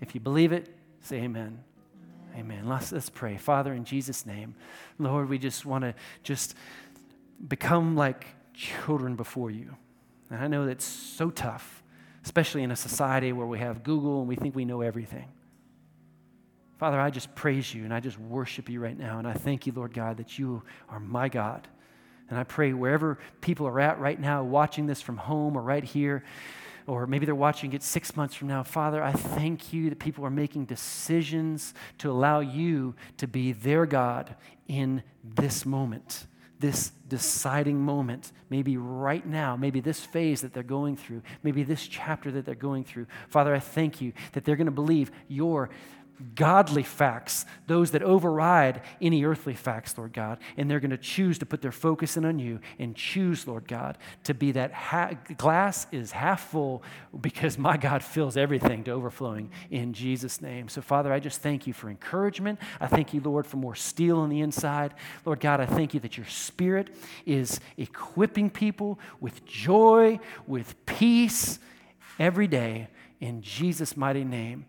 If 0.00 0.14
you 0.14 0.20
believe 0.20 0.52
it, 0.52 0.72
say 1.00 1.16
amen. 1.16 1.64
Amen. 2.36 2.68
Let's, 2.68 2.92
let's 2.92 3.10
pray. 3.10 3.36
Father, 3.36 3.74
in 3.74 3.84
Jesus' 3.84 4.24
name, 4.24 4.54
Lord, 4.98 5.28
we 5.28 5.36
just 5.36 5.66
want 5.66 5.82
to 5.82 5.94
just 6.22 6.54
become 7.48 7.96
like 7.96 8.26
children 8.60 9.16
before 9.16 9.50
you. 9.50 9.74
And 10.30 10.42
I 10.42 10.46
know 10.46 10.66
that's 10.66 10.84
so 10.84 11.30
tough, 11.30 11.82
especially 12.24 12.62
in 12.62 12.70
a 12.70 12.76
society 12.76 13.32
where 13.32 13.46
we 13.46 13.58
have 13.58 13.82
Google 13.82 14.20
and 14.20 14.28
we 14.28 14.36
think 14.36 14.54
we 14.54 14.66
know 14.66 14.82
everything. 14.82 15.28
Father, 16.78 17.00
I 17.00 17.10
just 17.10 17.34
praise 17.34 17.74
you 17.74 17.84
and 17.84 17.92
I 17.92 18.00
just 18.00 18.18
worship 18.18 18.68
you 18.68 18.80
right 18.80 18.96
now. 18.96 19.18
And 19.18 19.26
I 19.26 19.32
thank 19.32 19.66
you, 19.66 19.72
Lord 19.72 19.94
God, 19.94 20.18
that 20.18 20.38
you 20.38 20.62
are 20.88 21.00
my 21.00 21.28
God. 21.28 21.68
And 22.28 22.38
I 22.38 22.44
pray 22.44 22.72
wherever 22.72 23.18
people 23.40 23.66
are 23.66 23.80
at 23.80 23.98
right 23.98 24.20
now, 24.20 24.44
watching 24.44 24.86
this 24.86 25.00
from 25.00 25.16
home 25.16 25.56
or 25.56 25.62
right 25.62 25.82
here, 25.82 26.22
or 26.86 27.06
maybe 27.06 27.26
they're 27.26 27.34
watching 27.34 27.72
it 27.72 27.82
six 27.82 28.14
months 28.14 28.34
from 28.34 28.48
now. 28.48 28.62
Father, 28.62 29.02
I 29.02 29.12
thank 29.12 29.72
you 29.72 29.88
that 29.88 29.98
people 29.98 30.24
are 30.24 30.30
making 30.30 30.66
decisions 30.66 31.74
to 31.98 32.10
allow 32.10 32.40
you 32.40 32.94
to 33.16 33.26
be 33.26 33.52
their 33.52 33.86
God 33.86 34.34
in 34.68 35.02
this 35.24 35.66
moment, 35.66 36.26
this 36.60 36.92
deciding 37.08 37.80
moment, 37.80 38.32
maybe 38.50 38.76
right 38.76 39.26
now, 39.26 39.56
maybe 39.56 39.80
this 39.80 40.04
phase 40.04 40.42
that 40.42 40.52
they're 40.52 40.62
going 40.62 40.96
through, 40.96 41.22
maybe 41.42 41.62
this 41.62 41.86
chapter 41.86 42.30
that 42.30 42.44
they're 42.44 42.54
going 42.54 42.84
through. 42.84 43.06
Father, 43.28 43.54
I 43.54 43.58
thank 43.58 44.00
you 44.00 44.12
that 44.32 44.44
they're 44.44 44.56
going 44.56 44.66
to 44.66 44.70
believe 44.70 45.10
your 45.26 45.70
godly 46.34 46.82
facts, 46.82 47.46
those 47.66 47.90
that 47.92 48.02
override 48.02 48.82
any 49.00 49.24
earthly 49.24 49.54
facts, 49.54 49.96
Lord 49.96 50.12
God. 50.12 50.38
And 50.56 50.70
they're 50.70 50.80
going 50.80 50.90
to 50.90 50.98
choose 50.98 51.38
to 51.38 51.46
put 51.46 51.62
their 51.62 51.72
focus 51.72 52.16
in 52.16 52.24
on 52.24 52.38
you 52.38 52.60
and 52.78 52.94
choose, 52.94 53.46
Lord 53.46 53.66
God, 53.66 53.98
to 54.24 54.34
be 54.34 54.52
that 54.52 54.72
ha- 54.72 55.12
glass 55.36 55.86
is 55.92 56.12
half 56.12 56.50
full 56.50 56.82
because 57.20 57.58
my 57.58 57.76
God 57.76 58.02
fills 58.02 58.36
everything 58.36 58.84
to 58.84 58.90
overflowing 58.90 59.50
in 59.70 59.92
Jesus' 59.92 60.40
name. 60.40 60.68
So, 60.68 60.82
Father, 60.82 61.12
I 61.12 61.20
just 61.20 61.42
thank 61.42 61.66
you 61.66 61.72
for 61.72 61.88
encouragement. 61.88 62.58
I 62.80 62.86
thank 62.86 63.14
you, 63.14 63.20
Lord, 63.20 63.46
for 63.46 63.56
more 63.56 63.74
steel 63.74 64.18
on 64.18 64.28
the 64.28 64.40
inside. 64.40 64.94
Lord 65.24 65.40
God, 65.40 65.60
I 65.60 65.66
thank 65.66 65.94
you 65.94 66.00
that 66.00 66.16
your 66.16 66.26
spirit 66.26 66.94
is 67.26 67.60
equipping 67.76 68.50
people 68.50 68.98
with 69.20 69.44
joy, 69.44 70.20
with 70.46 70.74
peace 70.86 71.58
every 72.18 72.46
day 72.46 72.88
in 73.20 73.42
Jesus' 73.42 73.96
mighty 73.96 74.24
name 74.24 74.66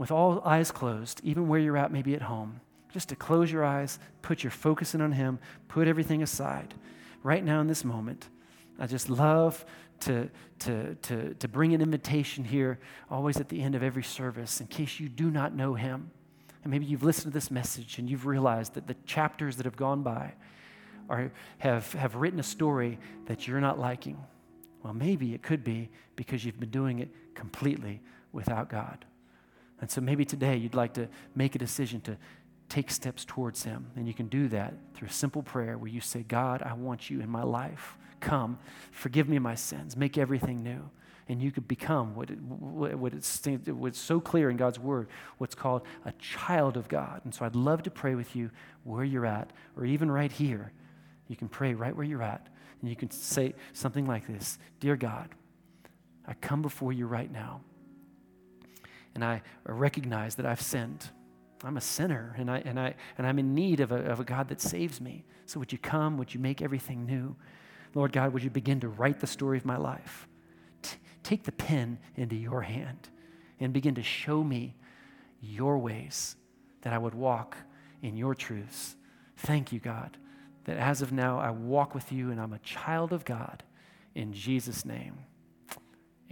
with 0.00 0.10
all 0.10 0.40
eyes 0.46 0.70
closed, 0.70 1.20
even 1.22 1.46
where 1.46 1.60
you're 1.60 1.76
at, 1.76 1.92
maybe 1.92 2.14
at 2.14 2.22
home, 2.22 2.58
just 2.90 3.10
to 3.10 3.14
close 3.14 3.52
your 3.52 3.62
eyes, 3.62 3.98
put 4.22 4.42
your 4.42 4.50
focus 4.50 4.94
in 4.94 5.02
on 5.02 5.12
Him, 5.12 5.38
put 5.68 5.86
everything 5.86 6.22
aside. 6.22 6.72
Right 7.22 7.44
now 7.44 7.60
in 7.60 7.66
this 7.66 7.84
moment, 7.84 8.26
I 8.78 8.86
just 8.86 9.10
love 9.10 9.62
to, 10.00 10.30
to, 10.60 10.94
to, 10.94 11.34
to 11.34 11.48
bring 11.48 11.74
an 11.74 11.82
invitation 11.82 12.44
here, 12.44 12.78
always 13.10 13.36
at 13.36 13.50
the 13.50 13.60
end 13.60 13.74
of 13.74 13.82
every 13.82 14.02
service, 14.02 14.62
in 14.62 14.68
case 14.68 14.98
you 15.00 15.10
do 15.10 15.30
not 15.30 15.54
know 15.54 15.74
Him. 15.74 16.10
And 16.64 16.70
maybe 16.70 16.86
you've 16.86 17.02
listened 17.02 17.34
to 17.34 17.36
this 17.36 17.50
message 17.50 17.98
and 17.98 18.08
you've 18.08 18.24
realized 18.24 18.72
that 18.76 18.86
the 18.86 18.96
chapters 19.04 19.56
that 19.56 19.66
have 19.66 19.76
gone 19.76 20.02
by 20.02 20.32
are, 21.10 21.30
have, 21.58 21.92
have 21.92 22.14
written 22.14 22.40
a 22.40 22.42
story 22.42 22.98
that 23.26 23.46
you're 23.46 23.60
not 23.60 23.78
liking. 23.78 24.16
Well, 24.82 24.94
maybe 24.94 25.34
it 25.34 25.42
could 25.42 25.62
be 25.62 25.90
because 26.16 26.42
you've 26.42 26.58
been 26.58 26.70
doing 26.70 27.00
it 27.00 27.10
completely 27.34 28.00
without 28.32 28.70
God. 28.70 29.04
And 29.80 29.90
so 29.90 30.00
maybe 30.00 30.24
today 30.24 30.56
you'd 30.56 30.74
like 30.74 30.94
to 30.94 31.08
make 31.34 31.54
a 31.54 31.58
decision 31.58 32.00
to 32.02 32.16
take 32.68 32.90
steps 32.90 33.24
towards 33.24 33.64
Him. 33.64 33.90
And 33.96 34.06
you 34.06 34.14
can 34.14 34.28
do 34.28 34.48
that 34.48 34.74
through 34.94 35.08
a 35.08 35.12
simple 35.12 35.42
prayer 35.42 35.76
where 35.76 35.90
you 35.90 36.00
say, 36.00 36.22
God, 36.22 36.62
I 36.62 36.72
want 36.74 37.10
you 37.10 37.20
in 37.20 37.28
my 37.28 37.42
life. 37.42 37.96
Come, 38.20 38.58
forgive 38.92 39.28
me 39.28 39.38
my 39.38 39.54
sins, 39.54 39.96
make 39.96 40.18
everything 40.18 40.62
new. 40.62 40.88
And 41.28 41.40
you 41.40 41.52
could 41.52 41.68
become 41.68 42.14
what, 42.16 42.28
what 42.30 43.12
it's, 43.14 43.40
so 43.92 44.20
clear 44.20 44.50
in 44.50 44.56
God's 44.56 44.78
Word, 44.78 45.08
what's 45.38 45.54
called 45.54 45.82
a 46.04 46.12
child 46.12 46.76
of 46.76 46.88
God. 46.88 47.20
And 47.24 47.32
so 47.32 47.44
I'd 47.44 47.54
love 47.54 47.84
to 47.84 47.90
pray 47.90 48.14
with 48.14 48.34
you 48.34 48.50
where 48.82 49.04
you're 49.04 49.26
at, 49.26 49.52
or 49.76 49.84
even 49.84 50.10
right 50.10 50.32
here. 50.32 50.72
You 51.28 51.36
can 51.36 51.48
pray 51.48 51.74
right 51.74 51.94
where 51.94 52.04
you're 52.04 52.22
at. 52.22 52.48
And 52.80 52.90
you 52.90 52.96
can 52.96 53.10
say 53.10 53.54
something 53.72 54.06
like 54.06 54.26
this 54.26 54.58
Dear 54.80 54.96
God, 54.96 55.28
I 56.26 56.34
come 56.34 56.62
before 56.62 56.92
you 56.92 57.06
right 57.06 57.30
now 57.30 57.60
and 59.14 59.24
I 59.24 59.42
recognize 59.64 60.34
that 60.36 60.46
I've 60.46 60.60
sinned. 60.60 61.10
I'm 61.62 61.76
a 61.76 61.80
sinner 61.80 62.34
and, 62.38 62.50
I, 62.50 62.58
and, 62.64 62.80
I, 62.80 62.94
and 63.18 63.26
I'm 63.26 63.38
in 63.38 63.54
need 63.54 63.80
of 63.80 63.92
a, 63.92 63.96
of 63.96 64.20
a 64.20 64.24
God 64.24 64.48
that 64.48 64.60
saves 64.60 65.00
me. 65.00 65.24
So 65.46 65.60
would 65.60 65.72
you 65.72 65.78
come? 65.78 66.16
Would 66.16 66.32
you 66.32 66.40
make 66.40 66.62
everything 66.62 67.04
new? 67.04 67.36
Lord 67.94 68.12
God, 68.12 68.32
would 68.32 68.42
you 68.42 68.50
begin 68.50 68.80
to 68.80 68.88
write 68.88 69.20
the 69.20 69.26
story 69.26 69.58
of 69.58 69.64
my 69.64 69.76
life? 69.76 70.28
T- 70.82 70.98
take 71.22 71.42
the 71.42 71.52
pen 71.52 71.98
into 72.16 72.36
your 72.36 72.62
hand 72.62 73.10
and 73.58 73.72
begin 73.72 73.94
to 73.96 74.02
show 74.02 74.42
me 74.42 74.74
your 75.40 75.78
ways 75.78 76.36
that 76.82 76.92
I 76.92 76.98
would 76.98 77.14
walk 77.14 77.56
in 78.02 78.16
your 78.16 78.34
truths. 78.34 78.96
Thank 79.36 79.72
you, 79.72 79.80
God, 79.80 80.16
that 80.64 80.76
as 80.76 81.02
of 81.02 81.12
now 81.12 81.38
I 81.38 81.50
walk 81.50 81.94
with 81.94 82.12
you 82.12 82.30
and 82.30 82.40
I'm 82.40 82.52
a 82.52 82.58
child 82.60 83.12
of 83.12 83.24
God. 83.24 83.62
In 84.14 84.32
Jesus' 84.32 84.84
name, 84.84 85.18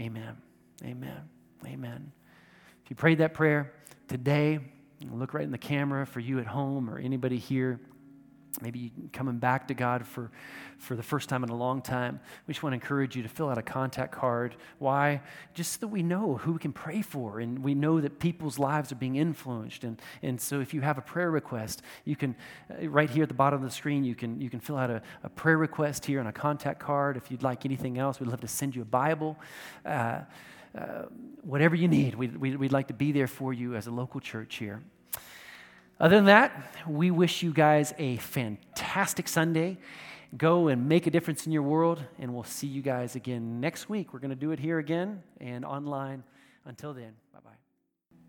amen. 0.00 0.36
Amen. 0.84 1.28
Amen. 1.66 2.12
If 2.88 2.92
you 2.92 2.96
prayed 2.96 3.18
that 3.18 3.34
prayer 3.34 3.70
today, 4.08 4.60
look 5.12 5.34
right 5.34 5.44
in 5.44 5.50
the 5.50 5.58
camera 5.58 6.06
for 6.06 6.20
you 6.20 6.38
at 6.38 6.46
home 6.46 6.88
or 6.88 6.98
anybody 6.98 7.36
here. 7.36 7.78
maybe 8.62 8.92
coming 9.12 9.36
back 9.36 9.68
to 9.68 9.74
God 9.74 10.06
for, 10.06 10.30
for 10.78 10.96
the 10.96 11.02
first 11.02 11.28
time 11.28 11.44
in 11.44 11.50
a 11.50 11.54
long 11.54 11.82
time, 11.82 12.18
we 12.46 12.54
just 12.54 12.62
want 12.62 12.72
to 12.72 12.76
encourage 12.76 13.14
you 13.14 13.22
to 13.22 13.28
fill 13.28 13.50
out 13.50 13.58
a 13.58 13.62
contact 13.62 14.10
card. 14.10 14.56
Why? 14.78 15.20
Just 15.52 15.74
so 15.74 15.80
that 15.80 15.88
we 15.88 16.02
know 16.02 16.36
who 16.36 16.52
we 16.52 16.58
can 16.58 16.72
pray 16.72 17.02
for 17.02 17.40
and 17.40 17.58
we 17.62 17.74
know 17.74 18.00
that 18.00 18.20
people's 18.20 18.58
lives 18.58 18.90
are 18.90 18.94
being 18.96 19.16
influenced. 19.16 19.84
And, 19.84 20.00
and 20.22 20.40
so 20.40 20.60
if 20.60 20.72
you 20.72 20.80
have 20.80 20.96
a 20.96 21.02
prayer 21.02 21.30
request, 21.30 21.82
you 22.06 22.16
can, 22.16 22.34
uh, 22.70 22.88
right 22.88 23.10
here 23.10 23.24
at 23.24 23.28
the 23.28 23.34
bottom 23.34 23.62
of 23.62 23.68
the 23.68 23.74
screen, 23.74 24.02
you 24.02 24.14
can, 24.14 24.40
you 24.40 24.48
can 24.48 24.60
fill 24.60 24.78
out 24.78 24.88
a, 24.88 25.02
a 25.22 25.28
prayer 25.28 25.58
request 25.58 26.06
here 26.06 26.20
on 26.20 26.26
a 26.26 26.32
contact 26.32 26.80
card. 26.80 27.18
If 27.18 27.30
you'd 27.30 27.42
like 27.42 27.66
anything 27.66 27.98
else, 27.98 28.18
we'd 28.18 28.30
love 28.30 28.40
to 28.40 28.48
send 28.48 28.74
you 28.74 28.80
a 28.80 28.86
Bible. 28.86 29.36
Uh, 29.84 30.20
uh, 30.76 31.04
whatever 31.42 31.74
you 31.74 31.88
need, 31.88 32.14
we'd, 32.14 32.36
we'd 32.36 32.72
like 32.72 32.88
to 32.88 32.94
be 32.94 33.12
there 33.12 33.26
for 33.26 33.52
you 33.52 33.74
as 33.74 33.86
a 33.86 33.90
local 33.90 34.20
church 34.20 34.56
here. 34.56 34.82
Other 36.00 36.16
than 36.16 36.26
that, 36.26 36.74
we 36.86 37.10
wish 37.10 37.42
you 37.42 37.52
guys 37.52 37.92
a 37.98 38.16
fantastic 38.18 39.28
Sunday. 39.28 39.78
Go 40.36 40.68
and 40.68 40.88
make 40.88 41.06
a 41.06 41.10
difference 41.10 41.46
in 41.46 41.52
your 41.52 41.62
world, 41.62 42.02
and 42.18 42.34
we'll 42.34 42.44
see 42.44 42.66
you 42.66 42.82
guys 42.82 43.16
again 43.16 43.60
next 43.60 43.88
week. 43.88 44.12
We're 44.12 44.20
going 44.20 44.30
to 44.30 44.36
do 44.36 44.52
it 44.52 44.60
here 44.60 44.78
again 44.78 45.22
and 45.40 45.64
online. 45.64 46.22
Until 46.68 46.92
then. 46.92 47.14